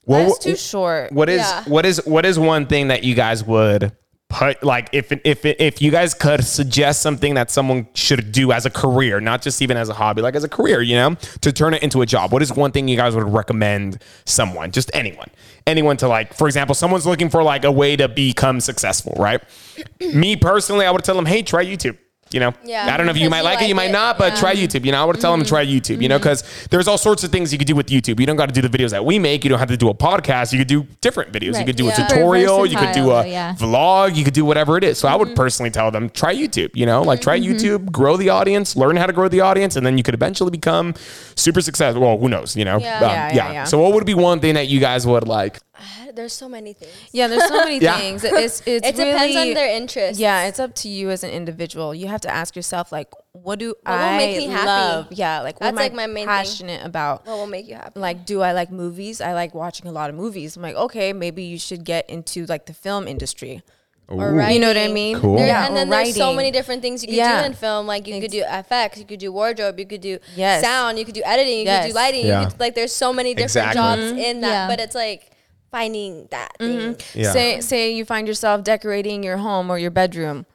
Well, 0.07 0.25
That's 0.27 0.39
too 0.39 0.55
short. 0.55 1.11
What 1.11 1.29
is 1.29 1.41
Yeah. 1.41 1.63
what 1.67 1.85
is 1.85 2.01
what 2.05 2.25
is 2.25 2.39
one 2.39 2.65
thing 2.65 2.87
that 2.87 3.03
you 3.03 3.13
guys 3.13 3.43
would 3.43 3.91
put 4.29 4.61
like 4.61 4.89
if 4.91 5.11
if 5.23 5.45
if 5.45 5.81
you 5.81 5.89
guys 5.91 6.13
could 6.13 6.43
suggest 6.43 7.01
something 7.01 7.35
that 7.35 7.49
someone 7.51 7.87
should 7.93 8.31
do 8.31 8.51
as 8.51 8.65
a 8.65 8.69
career, 8.69 9.19
not 9.21 9.41
just 9.41 9.61
even 9.61 9.77
as 9.77 9.87
a 9.89 9.93
hobby, 9.93 10.21
like 10.21 10.35
as 10.35 10.43
a 10.43 10.49
career, 10.49 10.81
you 10.81 10.95
know, 10.95 11.15
to 11.41 11.51
turn 11.51 11.73
it 11.73 11.83
into 11.83 12.01
a 12.01 12.05
job. 12.05 12.31
What 12.33 12.41
is 12.41 12.51
one 12.53 12.71
thing 12.71 12.87
you 12.87 12.97
guys 12.97 13.15
would 13.15 13.27
recommend 13.31 14.01
someone, 14.25 14.71
just 14.71 14.89
anyone, 14.93 15.29
anyone 15.65 15.97
to 15.97 16.07
like? 16.07 16.33
For 16.33 16.47
example, 16.47 16.73
someone's 16.75 17.05
looking 17.05 17.29
for 17.29 17.43
like 17.43 17.63
a 17.63 17.71
way 17.71 17.95
to 17.95 18.07
become 18.07 18.59
successful, 18.59 19.13
right? 19.17 19.41
Me 20.13 20.35
personally, 20.35 20.85
I 20.85 20.91
would 20.91 21.03
tell 21.03 21.15
them, 21.15 21.25
hey, 21.25 21.41
try 21.41 21.63
YouTube. 21.65 21.97
You 22.31 22.39
know, 22.39 22.53
Yeah, 22.63 22.93
I 22.93 22.97
don't 22.97 23.05
know 23.05 23.11
if 23.11 23.17
you 23.17 23.29
might 23.29 23.39
you 23.39 23.43
like, 23.43 23.61
it, 23.61 23.67
you 23.67 23.75
like 23.75 23.75
might 23.75 23.89
it. 23.89 23.93
not, 23.93 24.17
but 24.17 24.33
Yeah. 24.33 24.39
try 24.39 24.55
YouTube. 24.55 24.85
You 24.85 24.91
know, 24.91 25.01
I 25.01 25.05
would 25.05 25.19
tell 25.19 25.31
them 25.31 25.43
to 25.43 25.47
try 25.47 25.65
mm-hmm. 25.65 25.77
YouTube. 25.77 26.01
You 26.01 26.09
know, 26.09 26.15
mm-hmm. 26.15 26.23
because 26.23 26.67
there's 26.69 26.87
all 26.87 26.97
sorts 26.97 27.23
of 27.23 27.31
things 27.31 27.51
you 27.51 27.57
could 27.57 27.67
do 27.67 27.75
with 27.75 27.87
YouTube. 27.87 28.19
You 28.19 28.25
don't 28.25 28.35
got 28.35 28.47
to 28.47 28.59
do 28.59 28.67
the 28.67 28.75
videos 28.75 28.91
that 28.91 29.05
we 29.05 29.19
make. 29.19 29.43
You 29.43 29.49
don't 29.49 29.59
have 29.59 29.69
to 29.69 29.77
do 29.77 29.89
a 29.89 29.93
podcast. 29.93 30.51
You 30.51 30.59
could 30.59 30.67
do 30.67 30.85
different 31.01 31.31
videos. 31.31 31.59
You 31.59 31.65
could 31.65 31.75
do 31.75 31.89
a 31.89 31.93
tutorial. 31.93 32.65
You 32.65 32.77
could 32.77 32.93
do 32.93 33.11
a 33.11 33.25
yeah. 33.25 33.55
vlog. 33.55 34.15
You 34.15 34.23
could 34.23 34.33
do 34.33 34.45
whatever 34.45 34.77
it 34.77 34.83
is. 34.83 34.97
So 34.97 35.07
I 35.07 35.15
would 35.15 35.29
mm-hmm. 35.29 35.35
personally 35.35 35.71
tell 35.71 35.91
them 35.91 36.09
try 36.09 36.33
YouTube. 36.33 36.75
You 36.75 36.85
know, 36.85 37.01
like 37.01 37.21
try 37.21 37.39
YouTube, 37.39 37.91
grow 37.91 38.17
the 38.17 38.29
audience, 38.29 38.75
learn 38.75 38.97
how 38.97 39.05
to 39.05 39.13
grow 39.13 39.27
the 39.27 39.41
audience, 39.41 39.75
and 39.75 39.85
then 39.85 39.97
you 39.97 40.03
could 40.03 40.13
eventually 40.13 40.51
become 40.51 40.93
super 41.35 41.61
successful. 41.61 42.01
Well, 42.01 42.17
who 42.17 42.29
knows? 42.29 42.55
You 42.55 42.65
know, 42.65 42.77
Yeah. 42.77 42.97
Um, 42.97 43.07
Yeah, 43.07 43.33
yeah, 43.33 43.51
yeah. 43.51 43.63
So 43.63 43.79
what 43.79 43.93
would 43.93 44.05
be 44.05 44.13
one 44.13 44.39
thing 44.39 44.55
that 44.55 44.67
you 44.67 44.79
guys 44.79 45.05
would 45.07 45.27
like? 45.27 45.59
there's 46.15 46.33
so 46.33 46.49
many 46.49 46.73
things. 46.73 46.91
Yeah, 47.11 47.27
there's 47.27 47.47
so 47.47 47.63
many 47.63 47.77
Yeah. 47.81 47.97
things. 47.97 48.23
It's 48.23 48.61
it's 48.65 48.87
It 48.87 48.95
depends 48.95 49.35
on 49.35 49.53
their 49.53 49.69
interests. 49.75 50.19
Yeah, 50.19 50.47
it's 50.47 50.59
up 50.59 50.73
to 50.75 50.89
you 50.89 51.09
as 51.09 51.23
an 51.23 51.29
individual. 51.29 51.93
You 51.95 52.07
have 52.07 52.16
to 52.21 52.29
ask 52.33 52.55
yourself 52.55 52.91
like, 52.91 53.09
what 53.33 53.59
do 53.59 53.75
What 53.83 53.91
will 53.97 54.05
I 54.05 54.17
make 54.17 54.37
me 54.37 54.47
happy? 54.47 54.65
love? 54.65 55.07
Yeah, 55.11 55.41
like 55.41 55.55
what 55.59 55.65
That's, 55.67 55.73
am 55.75 55.79
I 55.79 55.81
like, 55.83 55.93
my 55.93 56.07
main 56.07 56.25
thing. 56.25 56.27
passionate 56.27 56.85
about? 56.85 57.25
What 57.25 57.37
will 57.37 57.47
make 57.47 57.67
you 57.67 57.75
happy? 57.75 57.99
Like, 57.99 58.25
do 58.25 58.41
I 58.41 58.51
like 58.53 58.71
movies? 58.71 59.21
I 59.21 59.33
like 59.33 59.53
watching 59.53 59.87
a 59.87 59.91
lot 59.91 60.09
of 60.09 60.15
movies. 60.15 60.55
I'm 60.55 60.61
like, 60.63 60.75
okay, 60.75 61.13
maybe 61.13 61.43
you 61.43 61.57
should 61.59 61.83
get 61.83 62.09
into 62.09 62.45
like 62.45 62.65
the 62.65 62.73
film 62.73 63.07
industry. 63.07 63.61
or 64.09 64.31
writing. 64.33 64.55
You 64.55 64.61
know 64.61 64.69
what 64.69 64.77
I 64.77 64.87
mean? 64.87 65.19
Cool. 65.19 65.35
There- 65.35 65.47
Yeah, 65.47 65.67
and 65.67 65.75
then 65.75 65.89
there's 65.89 66.15
so 66.15 66.33
many 66.33 66.49
different 66.49 66.81
things 66.81 67.03
you 67.03 67.07
could 67.09 67.17
Yeah. 67.17 67.41
do 67.41 67.45
in 67.47 67.53
film. 67.53 67.87
Like 67.87 68.07
you 68.07 68.21
could 68.21 68.31
do 68.31 68.41
FX, 68.41 68.97
you 68.97 69.03
could 69.03 69.19
do 69.19 69.33
wardrobe, 69.33 69.77
you 69.77 69.85
could 69.85 69.99
do 69.99 70.17
Yes. 70.33 70.63
sound, 70.63 70.97
you 70.97 71.03
could 71.03 71.13
do 71.13 71.21
editing, 71.25 71.59
you 71.59 71.65
could 71.65 71.87
do 71.89 71.93
lighting. 71.93 72.25
Yeah. 72.25 72.43
You 72.43 72.47
could, 72.49 72.57
like 72.59 72.73
there's 72.73 72.93
so 72.95 73.11
many 73.11 73.33
different 73.33 73.67
Exactly. 73.67 73.81
jobs 73.81 74.01
Mm-hmm. 74.03 74.17
in 74.29 74.41
that, 74.41 74.49
Yeah. 74.49 74.67
but 74.69 74.79
it's 74.79 74.95
like 74.95 75.31
finding 75.71 76.27
that 76.31 76.57
thing. 76.57 76.95
Yeah. 77.13 77.33
Say 77.33 77.59
say 77.59 77.91
you 77.91 78.05
find 78.05 78.27
yourself 78.29 78.63
decorating 78.63 79.23
your 79.23 79.37
home 79.37 79.69
or 79.69 79.77
your 79.77 79.91
bedroom 79.91 80.45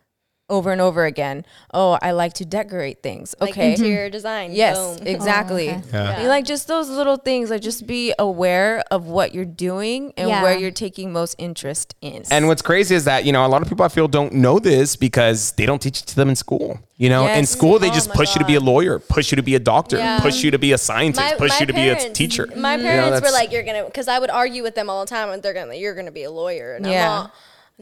over 0.53 0.71
and 0.71 0.81
over 0.81 1.05
again. 1.07 1.45
Oh, 1.73 1.99
I 2.03 2.11
like 2.13 2.35
to 2.35 2.45
decorate 2.45 3.03
things. 3.03 3.35
Like 3.41 3.51
Okay. 3.53 3.71
interior 3.73 4.11
design. 4.11 4.51
Mm-hmm. 4.51 4.57
Yes, 4.57 4.99
Boom. 4.99 5.07
exactly. 5.07 5.71
Oh, 5.71 5.73
okay. 5.79 5.89
Yeah. 5.93 6.23
You 6.23 6.29
like 6.29 6.45
just 6.45 6.69
those 6.69 6.89
little 6.91 7.17
things. 7.17 7.49
Like 7.51 7.63
just 7.63 7.87
be 7.87 8.13
aware 8.19 8.85
of 8.91 9.07
what 9.07 9.35
you're 9.35 9.45
doing 9.47 10.13
and 10.19 10.29
Yeah. 10.29 10.43
where 10.43 10.57
you're 10.59 10.71
taking 10.87 11.13
most 11.13 11.35
interest 11.39 11.95
in. 12.03 12.23
And 12.31 12.47
what's 12.49 12.63
crazy 12.63 12.95
is 12.95 13.05
that, 13.07 13.25
you 13.25 13.33
know, 13.33 13.45
a 13.45 13.49
lot 13.49 13.63
of 13.63 13.69
people 13.69 13.85
I 13.85 13.89
feel 13.89 14.09
don't 14.09 14.35
know 14.35 14.59
this 14.59 14.95
because 14.95 15.53
they 15.53 15.65
don't 15.67 15.81
teach 15.81 16.01
it 16.01 16.07
to 16.09 16.17
them 16.17 16.29
in 16.29 16.37
school. 16.37 16.79
You 16.99 17.09
know, 17.09 17.27
in 17.27 17.47
school, 17.47 17.79
they 17.81 17.91
Oh 17.91 17.95
just 17.95 18.11
my 18.11 18.15
push 18.15 18.35
you 18.37 18.39
to 18.41 18.45
be 18.47 18.55
a 18.55 18.61
lawyer, 18.61 18.99
push 19.01 19.33
you 19.33 19.37
to 19.37 19.43
be 19.43 19.55
a 19.57 19.59
doctor, 19.59 19.97
Yeah. 19.97 20.21
push 20.21 20.45
you 20.45 20.51
to 20.53 20.59
be 20.59 20.73
a 20.73 20.79
scientist, 20.79 21.37
push 21.39 21.59
you 21.59 21.67
to 21.67 21.73
be 21.73 21.89
a 21.89 21.97
teacher. 22.13 22.47
My 22.55 22.73
You 22.77 22.83
know, 22.83 22.89
parents 22.91 23.21
were 23.27 23.33
like, 23.33 23.51
"You're 23.51 23.65
gonna," 23.65 23.85
because 23.87 24.07
I 24.07 24.19
would 24.21 24.31
argue 24.31 24.63
with 24.63 24.77
them 24.77 24.89
all 24.89 25.01
the 25.05 25.09
time, 25.11 25.31
and 25.31 25.43
they're 25.43 25.55
gonna, 25.55 25.75
"You're 25.75 25.95
gonna 25.97 26.13
be 26.13 26.23
a 26.25 26.31
lawyer," 26.31 26.75
and 26.75 26.87
Yeah. 26.87 27.11
I'm 27.11 27.19
all. 27.23 27.31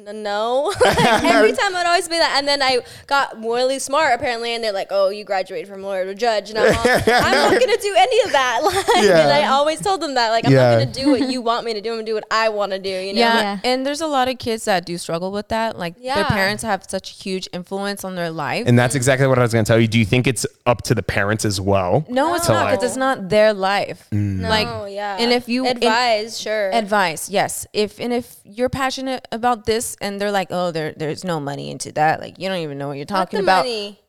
"N- 0.06 0.22
No, 0.22 0.72
every 0.86 1.52
time 1.52 1.74
I'd 1.76 1.86
always 1.86 2.08
be 2.08 2.18
that, 2.18 2.34
and 2.38 2.46
then 2.48 2.62
I 2.62 2.78
got 3.06 3.42
really 3.42 3.78
smart 3.78 4.14
apparently, 4.14 4.54
and 4.54 4.62
they're 4.62 4.72
like, 4.72 4.88
"Oh, 4.90 5.08
you 5.10 5.24
graduated 5.24 5.68
from 5.68 5.82
lawyer 5.82 6.04
to 6.06 6.14
judge," 6.14 6.50
and 6.50 6.58
I'm, 6.58 6.74
all, 6.74 6.82
I'm 6.86 7.52
not 7.52 7.60
gonna 7.60 7.76
do 7.76 7.94
any 7.98 8.20
of 8.24 8.32
that. 8.32 8.60
Like, 8.70 9.04
Yeah. 9.04 9.20
and 9.22 9.30
I 9.32 9.46
always 9.48 9.80
told 9.80 10.00
them 10.00 10.14
that, 10.14 10.30
like, 10.30 10.44
I'm 10.46 10.52
Yeah. 10.52 10.70
not 10.70 10.78
gonna 10.78 10.92
do 11.04 11.10
what 11.10 11.30
you 11.30 11.40
want 11.42 11.64
me 11.64 11.74
to 11.74 11.80
do. 11.80 11.90
I'm 11.90 11.96
gonna 11.96 12.06
do 12.06 12.14
what 12.14 12.24
I 12.30 12.48
want 12.48 12.72
to 12.72 12.78
do. 12.78 12.88
You 12.90 13.14
know? 13.14 13.20
yeah. 13.20 13.40
Yeah. 13.40 13.58
and 13.64 13.86
there's 13.86 14.00
a 14.00 14.06
lot 14.06 14.28
of 14.28 14.38
kids 14.38 14.64
that 14.66 14.84
do 14.84 14.96
struggle 14.98 15.30
with 15.32 15.48
that. 15.48 15.78
Like 15.78 15.94
Yeah. 15.98 16.14
their 16.16 16.24
parents 16.26 16.62
have 16.62 16.84
such 16.88 17.10
a 17.12 17.14
huge 17.14 17.48
influence 17.52 18.04
on 18.04 18.14
their 18.16 18.30
life. 18.30 18.64
And 18.66 18.78
that's 18.78 18.94
exactly 18.94 19.26
what 19.26 19.38
I 19.38 19.42
was 19.42 19.52
going 19.52 19.64
to 19.64 19.68
tell 19.68 19.78
you. 19.80 19.88
Do 19.88 19.98
you 19.98 20.04
think 20.04 20.26
it's 20.26 20.46
up 20.66 20.82
to 20.82 20.94
the 20.94 21.02
parents 21.02 21.44
as 21.44 21.60
well? 21.60 22.04
no, 22.08 22.34
it's 22.34 22.48
not 22.48 22.64
like- 22.64 22.78
because 22.78 22.90
it's 22.92 22.96
not 22.96 23.28
their 23.28 23.52
life. 23.54 24.06
Mm. 24.12 24.48
Like, 24.48 24.68
oh 24.68 24.84
yeah. 24.86 25.16
and 25.18 25.32
if 25.32 25.48
you 25.48 25.64
in- 25.66 25.76
advise, 25.78 26.38
sure. 26.40 26.70
advice, 26.72 27.28
yes. 27.30 27.66
If 27.72 27.98
and 28.00 28.12
if 28.12 28.36
you're 28.44 28.68
passionate 28.68 29.26
about 29.32 29.66
this, 29.66 29.89
and 30.00 30.20
they're 30.20 30.30
like, 30.30 30.48
oh, 30.50 30.70
there, 30.70 30.92
there's 30.96 31.24
no 31.24 31.40
money 31.40 31.70
into 31.70 31.92
that. 31.92 32.20
Like 32.20 32.38
you 32.38 32.48
don't 32.48 32.58
even 32.58 32.78
know 32.78 32.88
what 32.88 32.96
you're 32.96 33.06
Fuck 33.06 33.30
talking 33.30 33.38
the 33.38 33.44
about. 33.44 33.64
money. 33.64 34.00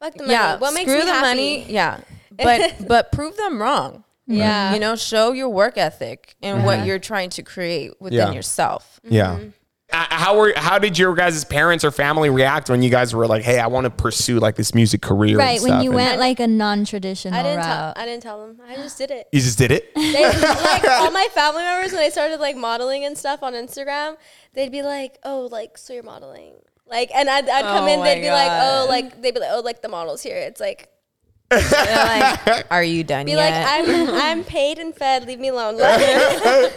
Fuck 0.00 0.14
the 0.14 0.22
money. 0.24 0.32
Yeah, 0.32 0.58
what 0.58 0.74
makes 0.74 0.90
screw 0.90 1.00
me 1.00 1.06
the 1.06 1.12
happy? 1.12 1.26
money. 1.26 1.72
Yeah, 1.72 2.00
but 2.36 2.76
but 2.88 3.12
prove 3.12 3.36
them 3.36 3.60
wrong. 3.60 4.04
Yeah. 4.26 4.74
you 4.74 4.80
know, 4.80 4.94
show 4.94 5.32
your 5.32 5.48
work 5.48 5.76
ethic 5.76 6.36
and 6.40 6.64
what 6.64 6.78
mm-hmm. 6.78 6.86
you're 6.86 6.98
trying 7.00 7.30
to 7.30 7.42
create 7.42 8.00
within 8.00 8.18
Yeah. 8.28 8.32
yourself. 8.32 9.00
Yeah. 9.02 9.36
Mm-hmm. 9.36 9.48
Uh, 9.92 10.06
how 10.10 10.38
were 10.38 10.52
how 10.56 10.78
did 10.78 10.98
your 10.98 11.14
guys' 11.14 11.44
parents 11.44 11.84
or 11.84 11.90
family 11.90 12.30
react 12.30 12.68
when 12.70 12.82
you 12.82 12.90
guys 12.90 13.14
were 13.14 13.26
like, 13.26 13.42
"Hey, 13.42 13.58
I 13.58 13.66
want 13.66 13.84
to 13.84 13.90
pursue 13.90 14.38
like 14.38 14.56
this 14.56 14.74
music 14.74 15.02
career"? 15.02 15.30
and 15.30 15.38
Right 15.38 15.60
when 15.60 15.82
you 15.82 15.90
And 15.90 15.94
went 15.96 16.18
like 16.20 16.40
a 16.40 16.46
non-traditional 16.46 17.38
I 17.38 17.42
didn't 17.42 17.62
tell. 17.62 17.76
route. 17.86 17.98
I 17.98 18.04
didn't 18.06 18.22
tell 18.22 18.46
them. 18.46 18.60
I 18.66 18.76
just 18.76 18.98
did 18.98 19.10
it. 19.10 19.28
you 19.32 19.40
just 19.40 19.58
did 19.58 19.70
it. 19.72 19.94
they, 19.94 20.24
like 20.24 20.84
all 20.88 21.10
my 21.10 21.28
family 21.32 21.62
members 21.62 21.92
when 21.92 22.02
I 22.02 22.08
started 22.08 22.40
like 22.40 22.56
modeling 22.56 23.04
and 23.04 23.16
stuff 23.16 23.42
on 23.42 23.52
Instagram, 23.54 24.16
they'd 24.54 24.72
be 24.72 24.82
like, 24.82 25.18
"Oh, 25.24 25.48
like 25.50 25.78
so 25.78 25.92
you're 25.92 26.02
modeling." 26.02 26.54
Like, 26.86 27.10
and 27.14 27.30
I'd, 27.30 27.48
I'd 27.48 27.62
come 27.62 27.84
Oh 27.84 27.92
in, 27.92 28.02
they'd 28.02 28.20
be 28.20 28.30
like, 28.30 28.50
"Oh, 28.50 28.86
like 28.88 29.22
they'd 29.22 29.32
be 29.34 29.40
like, 29.40 29.50
oh, 29.52 29.60
like 29.60 29.80
the 29.82 29.88
models 29.88 30.22
here." 30.22 30.36
It's 30.36 30.60
like, 30.60 30.78
They're 30.78 30.99
like, 31.50 32.66
are 32.70 32.84
you 32.84 33.04
done 33.04 33.26
be 33.26 33.32
yet? 33.32 33.36
like, 33.36 33.88
"I'm 33.88 34.08
I'm 34.10 34.44
paid 34.56 34.78
and 34.78 34.94
fed. 34.94 35.26
Leave 35.26 35.40
me 35.40 35.48
alone." 35.48 35.80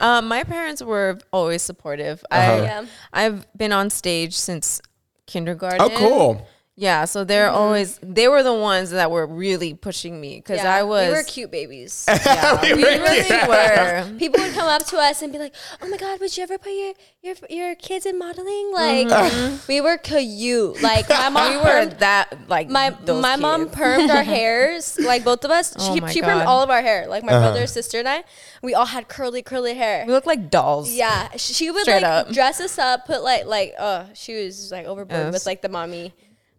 Um, 0.00 0.28
my 0.28 0.44
parents 0.44 0.80
were 0.80 1.18
always 1.32 1.60
supportive. 1.60 2.24
Uh-huh. 2.30 2.62
Yeah. 2.62 2.86
I 3.12 3.24
I've 3.26 3.46
been 3.56 3.72
on 3.72 3.90
stage 3.90 4.36
since 4.38 4.80
kindergarten. 5.26 5.80
Oh, 5.80 5.90
cool. 5.98 6.48
Yeah, 6.80 7.06
so 7.06 7.24
they're 7.24 7.48
mm-hmm. 7.48 7.56
always 7.56 7.98
they 8.04 8.28
were 8.28 8.44
the 8.44 8.54
ones 8.54 8.90
that 8.90 9.10
were 9.10 9.26
really 9.26 9.74
pushing 9.74 10.20
me 10.20 10.36
because 10.36 10.58
yeah, 10.58 10.76
I 10.76 10.84
was 10.84 11.08
we 11.08 11.12
were 11.12 11.24
cute 11.24 11.50
babies. 11.50 12.06
Yeah, 12.24 12.62
we 12.62 12.84
really 12.84 13.48
were. 13.48 14.16
People 14.18 14.40
would 14.40 14.54
come 14.54 14.68
up 14.68 14.86
to 14.86 14.96
us 14.96 15.20
and 15.20 15.32
be 15.32 15.40
like, 15.40 15.54
"Oh 15.82 15.88
my 15.88 15.96
God, 15.96 16.20
would 16.20 16.36
you 16.36 16.44
ever 16.44 16.56
put 16.56 16.70
your 16.70 16.94
your 17.20 17.34
your 17.50 17.74
kids 17.74 18.06
in 18.06 18.16
modeling?" 18.16 18.72
Like, 18.72 19.08
mm-hmm. 19.08 19.56
we 19.66 19.80
were 19.80 19.98
cute. 19.98 20.80
Like 20.80 21.08
my 21.08 21.28
mom, 21.30 21.50
We 21.50 21.56
were 21.58 21.86
that 21.98 22.48
like 22.48 22.68
my 22.68 22.90
those 22.90 23.22
my 23.22 23.34
mom 23.34 23.70
permed 23.70 24.10
our 24.10 24.22
hairs 24.22 24.98
like 25.00 25.24
both 25.24 25.44
of 25.44 25.50
us. 25.50 25.74
Oh 25.76 25.94
she 25.94 26.00
my 26.00 26.12
she 26.12 26.22
permed 26.22 26.46
all 26.46 26.62
of 26.62 26.70
our 26.70 26.80
hair. 26.82 27.08
Like 27.08 27.24
my 27.24 27.32
Uh-huh. 27.32 27.50
brother, 27.50 27.66
sister, 27.66 27.98
and 27.98 28.08
I. 28.08 28.22
We 28.62 28.74
all 28.74 28.86
had 28.86 29.08
curly, 29.08 29.42
curly 29.42 29.74
hair. 29.74 30.04
We 30.06 30.12
looked 30.12 30.28
like 30.28 30.48
dolls. 30.48 30.92
Yeah, 30.92 31.28
she 31.36 31.72
would 31.72 31.82
Straight 31.82 32.02
like 32.02 32.28
up. 32.28 32.30
dress 32.32 32.60
us 32.60 32.78
up, 32.78 33.06
put 33.06 33.22
like 33.24 33.46
like 33.46 33.74
oh 33.80 34.06
she 34.14 34.44
was 34.44 34.70
like 34.70 34.86
overboard 34.86 35.24
Yes. 35.26 35.32
with 35.32 35.46
like 35.46 35.62
the 35.62 35.68
mommy, 35.68 36.14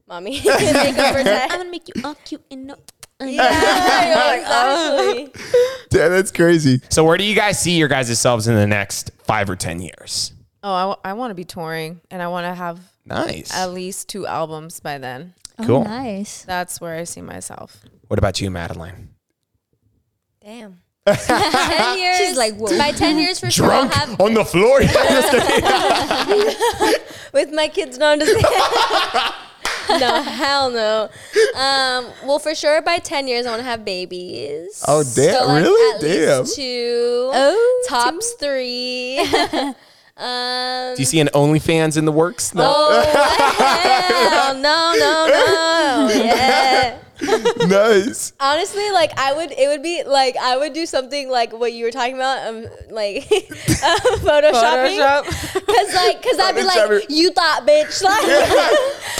mommy 0.09 0.41
I'm 0.49 1.49
gonna 1.49 1.69
make 1.69 1.87
you 1.87 2.01
all 2.03 2.15
cute 2.25 2.43
and 2.51 2.67
no. 2.67 2.75
Yeah, 3.21 4.35
exactly. 4.35 5.43
Yeah, 5.91 6.07
that's 6.07 6.31
crazy. 6.31 6.79
So, 6.89 7.03
where 7.03 7.17
do 7.17 7.25
you 7.25 7.35
guys 7.35 7.59
see 7.59 7.77
your 7.77 7.89
guys' 7.89 8.17
selves 8.17 8.47
in 8.47 8.55
the 8.55 8.65
next 8.65 9.11
five 9.23 9.49
or 9.49 9.57
ten 9.57 9.81
years? 9.81 10.31
Oh, 10.63 10.95
I, 11.03 11.11
want 11.13 11.31
to 11.31 11.35
be 11.35 11.43
touring 11.43 11.99
and 12.09 12.21
I 12.21 12.29
want 12.29 12.45
to 12.45 12.53
have 12.53 12.79
Nice. 13.05 13.53
at 13.53 13.71
least 13.71 14.07
two 14.07 14.25
albums 14.25 14.79
by 14.79 14.99
then. 14.99 15.33
Oh, 15.57 15.65
cool. 15.65 15.75
Oh, 15.77 15.83
nice. 15.83 16.43
That's 16.43 16.79
where 16.79 16.95
I 16.95 17.03
see 17.03 17.19
myself. 17.21 17.83
What 18.07 18.19
about 18.19 18.39
you, 18.39 18.49
Madeline? 18.51 19.09
Damn. 20.41 20.79
ten 21.05 21.99
years. 21.99 22.17
She's 22.19 22.37
like, 22.37 22.55
whoa. 22.55 22.77
by 22.77 22.91
ten 22.91 23.17
years 23.17 23.41
for 23.41 23.51
sure. 23.51 23.65
Drunk 23.67 24.19
on 24.19 24.33
the 24.33 24.45
floor. 24.45 24.79
With 27.33 27.51
my 27.53 27.67
kids. 27.67 27.97
No, 27.97 28.07
I'm 28.07 28.19
just 28.19 28.33
kidding. 28.33 29.33
No, 29.89 30.21
hell 30.23 30.69
no. 30.69 31.09
Um, 31.55 32.05
well, 32.25 32.39
for 32.39 32.53
sure, 32.55 32.81
by 32.81 32.97
ten 32.99 33.27
years, 33.27 33.45
I 33.45 33.49
want 33.49 33.59
to 33.61 33.65
have 33.65 33.83
babies. 33.85 34.83
Oh, 34.87 35.03
damn, 35.15 35.47
like, 35.47 35.63
really? 35.63 35.95
At 35.95 36.01
Damn. 36.01 36.39
Least 36.41 36.55
two. 36.55 37.31
Oh, 37.33 37.85
tops 37.87 38.33
three. 38.33 39.19
um. 40.17 40.95
Do 40.95 41.01
you 41.01 41.05
see 41.05 41.19
an 41.19 41.29
OnlyFans 41.33 41.97
in 41.97 42.05
the 42.05 42.11
works? 42.11 42.53
No. 42.53 42.63
Oh, 42.65 43.01
hell 44.21 44.53
no, 44.55 44.93
no, 44.97 45.27
no. 45.27 45.78
Yeah. 47.21 47.65
nice. 47.67 48.31
Honestly, 48.39 48.91
like 48.91 49.11
I 49.19 49.33
would, 49.33 49.51
it 49.51 49.67
would 49.67 49.83
be 49.83 50.03
like 50.05 50.37
I 50.37 50.55
would 50.57 50.71
do 50.71 50.85
something 50.85 51.29
like 51.29 51.51
what 51.51 51.73
you 51.73 51.83
were 51.83 51.91
talking 51.91 52.15
about, 52.15 52.47
um, 52.47 52.63
like 52.91 53.23
uh, 53.31 53.99
photoshopping. 54.23 54.97
Photoshop. 54.97 55.25
Cause 55.65 55.93
like, 55.95 56.21
cause 56.23 56.39
I'd 56.39 56.55
be 56.55 56.63
like, 56.63 57.09
you 57.09 57.31
thought, 57.31 57.67
bitch. 57.67 58.01
Like, 58.09 58.23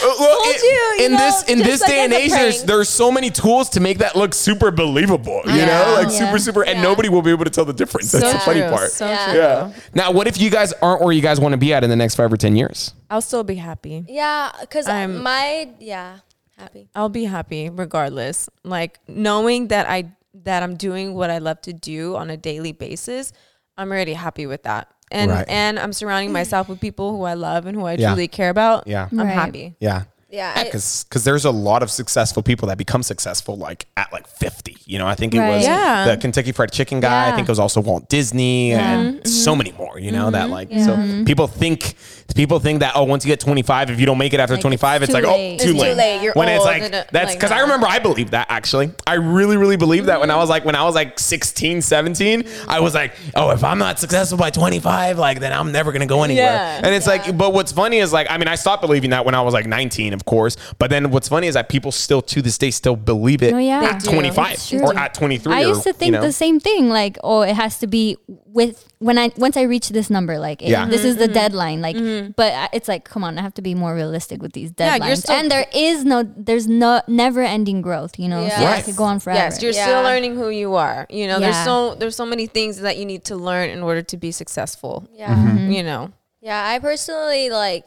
Uh, 0.02 0.16
well, 0.18 0.42
Told 0.44 0.56
in, 0.56 0.62
you, 0.64 0.70
you 1.00 1.06
in 1.06 1.12
know, 1.12 1.18
this 1.18 1.44
in 1.50 1.58
this 1.60 1.82
like 1.82 1.90
day 1.90 2.04
and 2.06 2.14
age, 2.14 2.32
there's 2.32 2.64
there's 2.64 2.88
so 2.88 3.12
many 3.12 3.30
tools 3.30 3.68
to 3.72 3.82
make 3.82 3.98
that 3.98 4.16
look 4.16 4.34
super 4.34 4.72
believable. 4.72 5.42
You 5.46 5.66
know, 5.66 5.96
like 5.98 6.08
Yeah. 6.08 6.20
super 6.26 6.40
super, 6.40 6.64
and 6.64 6.78
Yeah. 6.78 6.84
nobody 6.84 7.10
will 7.10 7.22
be 7.22 7.32
able 7.32 7.44
to 7.44 7.50
tell 7.52 7.66
the 7.66 7.74
difference. 7.74 8.14
That's 8.14 8.24
So 8.26 8.32
the 8.32 8.40
funny 8.40 8.62
true. 8.62 8.70
part. 8.70 8.92
So 8.92 9.06
Yeah. 9.06 9.26
true. 9.32 9.40
yeah. 9.40 9.72
Now, 9.94 10.12
what 10.12 10.28
if 10.28 10.40
you 10.40 10.50
guys 10.50 10.72
aren't 10.82 11.02
where 11.02 11.12
you 11.12 11.22
guys 11.22 11.42
want 11.42 11.52
to 11.52 11.58
be 11.58 11.74
at 11.74 11.84
in 11.84 11.90
the 11.90 11.98
next 11.98 12.16
five 12.16 12.32
or 12.32 12.38
ten 12.38 12.56
years? 12.56 12.94
I'll 13.10 13.20
still 13.22 13.44
be 13.44 13.56
happy. 13.56 14.06
yeah, 14.08 14.52
cause 14.70 14.88
I'm- 14.88 15.22
my 15.22 15.68
yeah, 15.80 16.20
happy. 16.60 16.90
I'll 16.96 17.10
be 17.10 17.24
happy 17.26 17.70
regardless. 17.70 18.50
Like 18.64 19.00
knowing 19.08 19.68
that 19.70 19.90
I 19.90 20.12
that 20.44 20.64
I'm 20.64 20.76
doing 20.76 21.16
what 21.16 21.30
I 21.30 21.40
love 21.40 21.62
to 21.62 21.74
do 21.74 22.16
on 22.16 22.30
a 22.30 22.38
daily 22.38 22.72
basis, 22.72 23.34
I'm 23.78 23.92
already 23.92 24.14
happy 24.14 24.46
with 24.46 24.64
that. 24.64 24.88
And 25.12 25.32
Right. 25.32 25.46
and 25.50 25.80
I'm 25.80 25.94
surrounding 25.94 26.32
myself 26.32 26.70
with 26.70 26.80
people 26.80 27.12
who 27.16 27.24
I 27.24 27.34
love 27.34 27.66
and 27.66 27.76
who 27.76 27.86
I 27.86 27.94
Yeah. 27.94 28.10
truly 28.10 28.28
care 28.28 28.50
about. 28.50 28.88
Yeah. 28.88 29.08
I'm 29.12 29.18
Right. 29.20 29.28
happy. 29.30 29.76
Yeah. 29.80 30.04
Yeah, 30.32 30.54
I- 30.56 30.66
because 30.66 31.24
there's 31.24 31.46
a 31.46 31.50
lot 31.50 31.82
of 31.82 31.90
successful 31.90 32.44
people 32.44 32.68
that 32.68 32.78
become 32.78 33.02
successful 33.02 33.58
like 33.58 33.88
at 33.98 34.14
like 34.14 34.28
50 34.28 34.78
you 34.86 35.00
know 35.00 35.08
i 35.08 35.16
think 35.16 35.34
it 35.34 35.40
Right. 35.40 35.56
was 35.56 35.66
Yeah. 35.66 36.06
the 36.06 36.18
kentucky 36.18 36.52
fried 36.52 36.72
chicken 36.72 37.00
guy 37.00 37.30
i 37.30 37.36
think 37.36 37.48
it 37.48 37.52
was 37.52 37.58
also 37.58 37.82
walt 37.82 38.10
disney 38.10 38.74
and 38.74 39.16
mm-hmm. 39.16 39.28
so 39.28 39.56
many 39.56 39.72
more 39.72 39.98
you 40.00 40.12
know 40.12 40.30
that 40.30 40.44
mm-hmm. 40.50 40.52
like 40.52 40.70
so 40.86 41.24
people 41.26 41.48
think 41.48 41.96
people 42.36 42.60
think 42.60 42.80
that 42.82 42.94
oh 42.96 43.04
once 43.04 43.26
you 43.26 43.30
get 43.30 43.40
25 43.40 43.90
if 43.92 44.00
you 44.00 44.06
don't 44.06 44.18
make 44.18 44.34
it 44.34 44.40
after 44.40 44.54
Like, 44.56 44.62
25 44.62 45.02
it's, 45.04 45.10
it's 45.10 45.14
like 45.14 45.24
too 45.24 45.30
oh 45.30 45.36
too 45.36 45.54
It's 45.54 45.64
late 45.80 45.90
too 45.92 45.96
late. 45.98 46.22
You're 46.24 46.34
when 46.34 46.50
it's 46.50 46.64
like 46.66 46.84
and, 46.84 46.96
uh, 46.96 47.04
that's 47.12 47.32
like 47.32 47.38
because 47.40 47.52
i 47.52 47.60
remember 47.62 47.88
i 47.88 48.00
believed 48.00 48.32
that 48.32 48.48
actually 48.50 48.92
i 49.08 49.16
really 49.16 49.58
really 49.58 49.78
believed 49.78 50.08
that 50.08 50.20
when 50.20 50.30
i 50.32 50.36
was 50.38 50.50
like 50.50 50.66
when 50.66 50.76
i 50.76 50.84
was 50.84 50.96
like 50.96 51.18
16 51.20 51.82
17 51.82 52.44
i 52.68 52.80
was 52.80 52.94
like 52.94 53.14
oh 53.36 53.52
if 53.52 53.64
i'm 53.64 53.78
not 53.78 54.00
successful 54.00 54.38
by 54.38 54.50
25 54.50 55.18
like 55.18 55.40
then 55.40 55.52
i'm 55.54 55.72
never 55.72 55.92
gonna 55.92 56.06
go 56.06 56.24
anywhere 56.24 56.44
Yeah. 56.46 56.82
and 56.84 56.94
it's 56.96 57.08
like 57.08 57.38
but 57.38 57.54
what's 57.54 57.72
funny 57.72 57.98
is 57.98 58.14
like 58.14 58.28
i 58.30 58.38
mean 58.38 58.48
i 58.48 58.56
stopped 58.56 58.82
believing 58.82 59.10
that 59.12 59.26
when 59.26 59.36
i 59.36 59.42
was 59.42 59.54
like 59.54 59.66
19 59.68 60.14
of 60.14 60.26
course 60.26 60.56
but 60.78 60.90
then 60.90 61.12
what's 61.12 61.28
funny 61.30 61.48
is 61.48 61.56
that 61.56 61.70
people 61.70 61.92
still 61.92 62.22
to 62.22 62.42
this 62.42 62.58
day 62.58 62.72
still 62.72 62.96
believe 62.96 63.42
it 63.44 63.54
Oh, 63.54 63.58
yeah. 63.58 63.82
at 63.96 64.04
25 64.04 64.74
or 64.82 64.98
at 64.98 65.14
23 65.14 65.54
I 65.54 65.64
or, 65.64 65.68
used 65.70 65.84
to 65.84 65.94
think 65.94 66.08
you 66.14 66.20
know. 66.20 66.22
the 66.22 66.32
same 66.32 66.60
thing. 66.60 66.90
Like, 66.90 67.18
oh, 67.24 67.42
it 67.42 67.56
has 67.56 67.80
to 67.80 67.88
be 67.88 68.18
with 68.28 68.89
when 69.00 69.18
I 69.18 69.32
once 69.38 69.56
I 69.58 69.62
reach 69.64 69.90
this 69.90 70.10
number. 70.10 70.38
Like, 70.40 70.62
Yeah. 70.62 70.86
this 70.86 71.04
is 71.06 71.16
the 71.16 71.24
Mm-hmm. 71.26 71.34
deadline. 71.34 71.82
Like, 71.82 71.96
but 72.36 72.52
I- 72.54 72.70
it's 72.74 72.88
like, 72.88 73.06
come 73.06 73.24
on, 73.24 73.38
I 73.38 73.42
have 73.42 73.54
to 73.56 73.62
be 73.62 73.74
more 73.74 73.96
realistic 73.96 74.42
with 74.42 74.52
these 74.54 74.72
deadlines. 74.72 75.08
you're 75.08 75.16
still- 75.16 75.36
and 75.36 75.50
there 75.50 75.66
is 75.74 76.04
no, 76.04 76.24
there's 76.36 76.68
no 76.68 77.02
never 77.08 77.42
ending 77.42 77.82
growth. 77.82 78.20
You 78.20 78.28
know, 78.28 78.42
so 78.48 78.62
Yeah. 78.62 78.76
it 78.78 78.84
could 78.86 78.96
go 78.98 79.06
on 79.06 79.20
forever. 79.20 79.40
Yes, 79.40 79.62
you're 79.62 79.72
Yeah. 79.72 79.86
still 79.86 80.02
learning 80.04 80.36
who 80.36 80.50
you 80.50 80.76
are. 80.76 81.08
You 81.10 81.28
know, 81.28 81.40
there's 81.40 81.64
so 81.64 81.96
there's 81.96 82.16
so 82.16 82.26
many 82.26 82.46
things 82.46 82.82
that 82.82 82.98
you 82.98 83.06
need 83.06 83.24
to 83.26 83.36
learn 83.36 83.70
in 83.70 83.82
order 83.82 84.02
to 84.02 84.18
be 84.18 84.32
successful. 84.32 85.08
yeah. 85.14 85.34
Mm-hmm. 85.36 85.72
You 85.72 85.84
know. 85.84 86.12
Yeah, 86.42 86.62
I 86.74 86.80
personally 86.80 87.50
like 87.50 87.84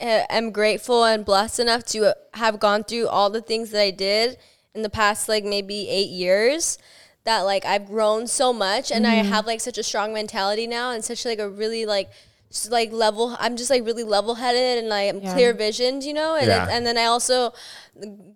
uh, 0.00 0.22
am 0.30 0.50
grateful 0.52 1.04
and 1.04 1.24
blessed 1.24 1.58
enough 1.58 1.84
to 1.84 2.14
have 2.34 2.60
gone 2.60 2.84
through 2.84 3.08
all 3.08 3.30
the 3.30 3.40
things 3.40 3.70
that 3.70 3.80
I 3.82 3.90
did 3.90 4.36
in 4.74 4.82
the 4.82 4.88
past 4.90 5.28
like 5.28 5.44
maybe 5.44 5.88
8 5.88 6.08
years 6.08 6.78
that 7.28 7.42
like 7.42 7.66
I've 7.66 7.86
grown 7.86 8.26
so 8.26 8.54
much 8.54 8.90
and 8.90 9.06
I 9.06 9.16
mm-hmm. 9.16 9.28
have 9.28 9.46
like 9.46 9.60
such 9.60 9.76
a 9.76 9.82
strong 9.82 10.14
mentality 10.14 10.66
now 10.66 10.92
and 10.92 11.04
such 11.04 11.26
like 11.26 11.38
a 11.38 11.48
really 11.48 11.84
like 11.84 12.08
like 12.70 12.92
level 12.92 13.36
I'm 13.38 13.56
just 13.56 13.68
like 13.70 13.84
really 13.84 14.04
level 14.04 14.34
headed 14.34 14.78
and 14.78 14.88
like 14.88 15.10
I'm 15.14 15.20
Yeah. 15.20 15.34
clear 15.34 15.52
visioned, 15.52 16.02
you 16.04 16.14
know? 16.14 16.34
And 16.34 16.46
Yeah. 16.48 16.64
it, 16.66 16.70
and 16.70 16.86
then 16.86 16.96
I 16.96 17.04
also 17.04 17.52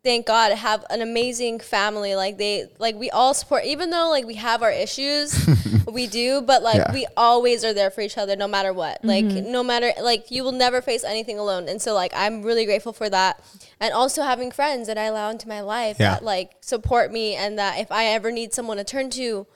thank 0.04 0.26
God 0.26 0.52
have 0.52 0.84
an 0.90 1.00
amazing 1.00 1.60
family. 1.60 2.14
Like 2.14 2.36
they 2.36 2.66
like 2.78 2.96
we 2.96 3.10
all 3.10 3.32
support 3.34 3.64
even 3.64 3.90
though 3.90 4.10
like 4.10 4.26
we 4.26 4.34
have 4.34 4.62
our 4.62 4.70
issues, 4.70 5.34
we 5.90 6.06
do, 6.06 6.42
but 6.42 6.62
like 6.62 6.76
Yeah. 6.76 6.92
we 6.92 7.06
always 7.16 7.64
are 7.64 7.72
there 7.72 7.90
for 7.90 8.00
each 8.02 8.18
other 8.18 8.36
no 8.36 8.48
matter 8.48 8.72
what. 8.72 9.04
Like 9.04 9.24
Mm-hmm. 9.24 9.50
no 9.50 9.62
matter 9.62 9.92
like 10.02 10.30
you 10.30 10.44
will 10.44 10.52
never 10.52 10.82
face 10.82 11.04
anything 11.04 11.38
alone. 11.38 11.68
And 11.68 11.80
so 11.80 11.94
like 11.94 12.12
I'm 12.14 12.42
really 12.42 12.64
grateful 12.64 12.92
for 12.92 13.08
that. 13.08 13.40
And 13.80 13.92
also 13.94 14.22
having 14.22 14.50
friends 14.50 14.86
that 14.88 14.98
I 14.98 15.04
allow 15.04 15.30
into 15.30 15.48
my 15.48 15.60
life 15.60 15.96
Yeah. 15.98 16.14
that 16.14 16.24
like 16.24 16.50
support 16.60 17.12
me 17.12 17.34
and 17.34 17.58
that 17.58 17.78
if 17.78 17.90
I 17.90 18.06
ever 18.06 18.30
need 18.30 18.52
someone 18.52 18.76
to 18.76 18.84
turn 18.84 19.10
to 19.10 19.46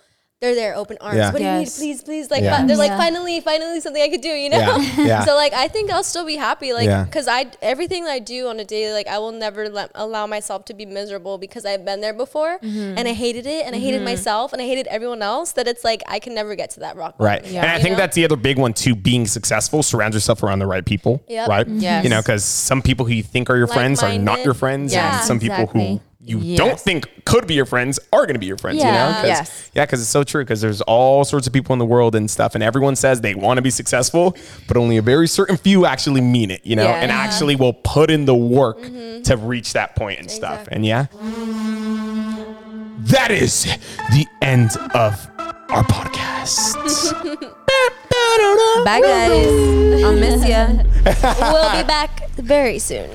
they're 0.42 0.54
there, 0.54 0.76
open 0.76 0.98
arms. 1.00 1.16
Yeah. 1.16 1.32
What 1.32 1.38
do 1.38 1.44
you 1.44 1.50
need? 1.60 1.68
Please, 1.68 2.02
please. 2.02 2.30
Like, 2.30 2.42
Yeah. 2.42 2.58
fi- 2.58 2.66
they're 2.66 2.76
like, 2.76 2.90
Yeah. 2.90 2.98
finally, 2.98 3.40
finally, 3.40 3.80
something 3.80 4.02
I 4.02 4.08
could 4.10 4.20
do. 4.20 4.28
You 4.28 4.50
know. 4.50 4.58
Yeah. 4.58 4.76
Yeah. 5.06 5.24
so 5.24 5.34
like, 5.34 5.54
I 5.54 5.66
think 5.68 5.90
I'll 5.90 6.02
still 6.04 6.26
be 6.26 6.36
happy. 6.36 6.74
Like, 6.74 6.84
Yeah. 6.86 7.04
because 7.04 7.26
I 7.26 7.46
everything 7.62 8.04
I 8.04 8.18
do 8.18 8.48
on 8.48 8.60
a 8.60 8.64
daily, 8.64 8.92
like, 8.92 9.06
I 9.06 9.18
will 9.18 9.32
never 9.32 9.70
let 9.70 9.90
allow 9.94 10.26
myself 10.26 10.66
to 10.66 10.74
be 10.74 10.84
miserable 10.84 11.38
because 11.38 11.64
I've 11.64 11.84
been 11.86 12.02
there 12.02 12.12
before 12.12 12.58
Mm-hmm. 12.58 12.98
and 12.98 13.08
I 13.08 13.14
hated 13.14 13.46
it 13.46 13.64
and 13.64 13.74
I 13.74 13.78
hated 13.78 14.02
myself 14.02 14.52
and 14.52 14.60
I 14.60 14.66
hated 14.66 14.86
everyone 14.88 15.22
else. 15.22 15.52
That 15.52 15.66
it's 15.68 15.84
like 15.84 16.02
I 16.06 16.18
can 16.18 16.34
never 16.34 16.54
get 16.54 16.68
to 16.72 16.80
that 16.80 16.96
rock. 16.96 17.14
Right. 17.18 17.40
bottom. 17.40 17.54
Yeah. 17.54 17.62
And 17.62 17.70
I 17.70 17.78
think 17.80 17.92
know? 17.92 17.96
that's 17.98 18.14
the 18.14 18.24
other 18.26 18.36
big 18.36 18.58
one 18.58 18.74
too, 18.74 18.94
being 18.94 19.26
successful, 19.26 19.82
surround 19.82 20.12
yourself 20.12 20.42
around 20.42 20.58
the 20.58 20.66
right 20.66 20.84
people. 20.84 21.22
Yep. 21.28 21.48
Right? 21.48 21.66
Yes. 21.66 22.04
You 22.04 22.10
know, 22.10 22.20
because 22.20 22.44
some 22.44 22.82
people 22.82 23.06
who 23.06 23.12
you 23.14 23.22
think 23.22 23.48
are 23.48 23.56
your 23.56 23.66
friends 23.68 24.02
are 24.02 24.16
not 24.18 24.44
your 24.44 24.54
friends. 24.54 24.92
Yeah, 24.92 25.16
and 25.18 25.24
some 25.26 25.40
people 25.40 25.66
who 25.66 25.80
exactly. 25.80 26.00
You 26.26 26.38
Yes. 26.40 26.58
don't 26.58 26.78
think 26.80 27.08
could 27.24 27.46
be 27.46 27.54
your 27.54 27.64
friends 27.66 27.98
are 28.12 28.26
going 28.26 28.34
to 28.34 28.38
be 28.40 28.46
your 28.46 28.56
friends, 28.58 28.78
you 28.78 28.84
know? 28.84 28.90
Yeah. 28.92 29.12
'Cause- 29.14 29.26
Yes. 29.26 29.70
Yeah, 29.74 29.84
because 29.86 30.00
it's 30.00 30.10
so 30.10 30.24
true. 30.24 30.42
Because 30.44 30.60
there's 30.60 30.80
all 30.82 31.24
sorts 31.24 31.46
of 31.46 31.52
people 31.52 31.72
in 31.72 31.78
the 31.78 31.84
world 31.84 32.14
and 32.14 32.30
stuff, 32.30 32.54
and 32.54 32.62
everyone 32.64 32.96
says 32.96 33.20
they 33.20 33.34
want 33.34 33.58
to 33.58 33.62
be 33.62 33.70
successful, 33.70 34.36
but 34.68 34.76
only 34.76 34.96
a 34.96 35.02
very 35.02 35.28
certain 35.28 35.56
few 35.56 35.86
actually 35.86 36.20
mean 36.20 36.50
it, 36.50 36.60
you 36.64 36.74
know, 36.76 36.84
Yeah. 36.84 36.96
and 37.00 37.10
Yeah. 37.10 37.18
actually 37.18 37.56
will 37.56 37.72
put 37.72 38.10
in 38.10 38.24
the 38.24 38.34
work 38.34 38.80
mm-hmm. 38.82 39.22
to 39.22 39.36
reach 39.36 39.72
that 39.74 39.94
point 39.96 40.18
and 40.20 40.30
stuff. 40.30 40.68
Exactly. 40.68 40.76
And 40.76 40.86
yeah, 40.86 41.06
that 43.08 43.30
is 43.30 43.64
the 44.10 44.26
end 44.42 44.70
of 44.94 45.28
our 45.70 45.84
podcast. 45.84 46.76
Bye 48.84 49.00
guys. 49.00 50.02
I'll 50.04 50.12
miss 50.12 50.46
ya. 50.48 50.68
we'll 51.06 51.72
be 51.76 51.86
back 51.86 52.28
very 52.30 52.78
soon. 52.78 53.08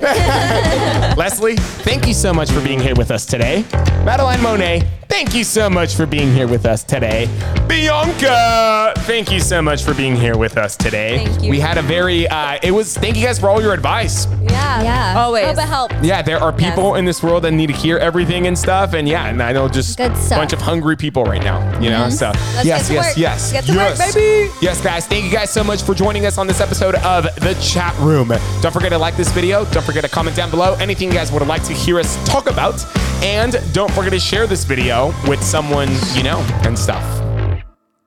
Leslie, 1.16 1.56
thank 1.56 2.06
you 2.06 2.14
so 2.14 2.32
much 2.32 2.50
for 2.50 2.60
being 2.62 2.80
here 2.80 2.94
with 2.94 3.10
us 3.10 3.26
today. 3.26 3.64
Madeline 4.04 4.42
Monet, 4.42 4.80
thank 5.08 5.34
you 5.34 5.44
so 5.44 5.68
much 5.70 5.94
for 5.94 6.06
being 6.06 6.32
here 6.32 6.48
with 6.48 6.66
us 6.66 6.82
today. 6.82 7.28
Bianca, 7.68 8.94
thank 9.00 9.30
you 9.30 9.38
so 9.40 9.62
much 9.62 9.82
for 9.82 9.94
being 9.94 10.16
here 10.16 10.36
with 10.36 10.56
us 10.56 10.76
today. 10.76 11.24
Thank 11.26 11.42
you. 11.44 11.50
We 11.50 11.60
had 11.60 11.78
a 11.78 11.82
very, 11.82 12.26
uh, 12.28 12.58
it 12.62 12.70
was, 12.72 12.96
thank 12.96 13.16
you 13.16 13.24
guys 13.24 13.38
for 13.38 13.48
all 13.48 13.60
your 13.62 13.72
advice. 13.74 14.26
yeah. 14.42 14.82
Yeah. 14.82 15.14
Always. 15.20 15.44
Hope 15.46 15.58
it 15.58 15.68
helped. 15.68 15.94
Yeah, 16.02 16.22
there 16.22 16.38
are 16.38 16.52
people 16.52 16.94
in 16.96 17.04
this 17.04 17.22
world 17.22 17.44
that 17.44 17.52
need 17.52 17.66
to 17.68 17.72
hear 17.74 17.98
everything 17.98 18.46
and 18.46 18.58
stuff. 18.58 18.94
And 18.94 19.06
yeah, 19.08 19.26
and 19.28 19.42
I 19.42 19.52
know 19.52 19.68
just 19.68 19.98
Good 19.98 20.12
a 20.12 20.16
stuff. 20.16 20.38
bunch 20.38 20.52
of 20.52 20.60
hungry 20.60 20.96
people 20.96 21.24
right 21.24 21.42
now, 21.42 21.60
you 21.80 21.90
know? 21.90 22.08
So, 22.10 22.28
Let's 22.28 22.64
yes, 22.64 22.82
get 22.82 22.86
to 22.88 22.92
yes, 22.94 23.06
work. 23.08 23.16
yes. 23.18 23.52
Get 23.52 23.64
to 23.66 23.72
work, 23.76 23.98
yes. 23.98 24.14
baby. 24.14 24.50
Yes, 24.62 24.80
guys, 24.80 25.06
thank 25.06 25.24
you 25.24 25.30
guys 25.30 25.50
so 25.50 25.62
much 25.62 25.82
for 25.82 25.94
joining 25.94 26.24
us 26.26 26.38
on 26.38 26.46
this 26.46 26.60
episode 26.60 26.94
of 26.96 27.24
The 27.36 27.54
Chat 27.82 27.98
Room. 27.98 28.28
Don't 28.60 28.72
forget 28.72 28.90
to 28.90 28.98
like 28.98 29.16
this 29.16 29.32
video. 29.32 29.64
Don't 29.72 29.84
forget 29.84 30.04
to 30.04 30.08
comment 30.08 30.36
down 30.36 30.50
below 30.50 30.74
anything 30.74 31.08
you 31.08 31.14
guys 31.14 31.32
would 31.32 31.44
like 31.48 31.64
to 31.64 31.72
hear 31.72 31.98
us 31.98 32.16
talk 32.24 32.48
about. 32.48 32.84
And 33.24 33.56
don't 33.72 33.90
forget 33.90 34.12
to 34.12 34.20
share 34.20 34.46
this 34.46 34.62
video 34.62 35.12
with 35.26 35.42
someone 35.42 35.88
you 36.14 36.22
know 36.22 36.38
and 36.64 36.78
stuff. 36.78 37.02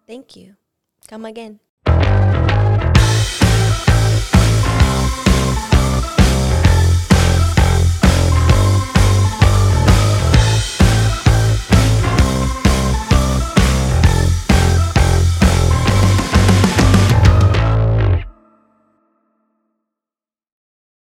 Thank 0.07 0.37
you. 0.37 0.55
Come 1.09 1.25
again. 1.25 1.59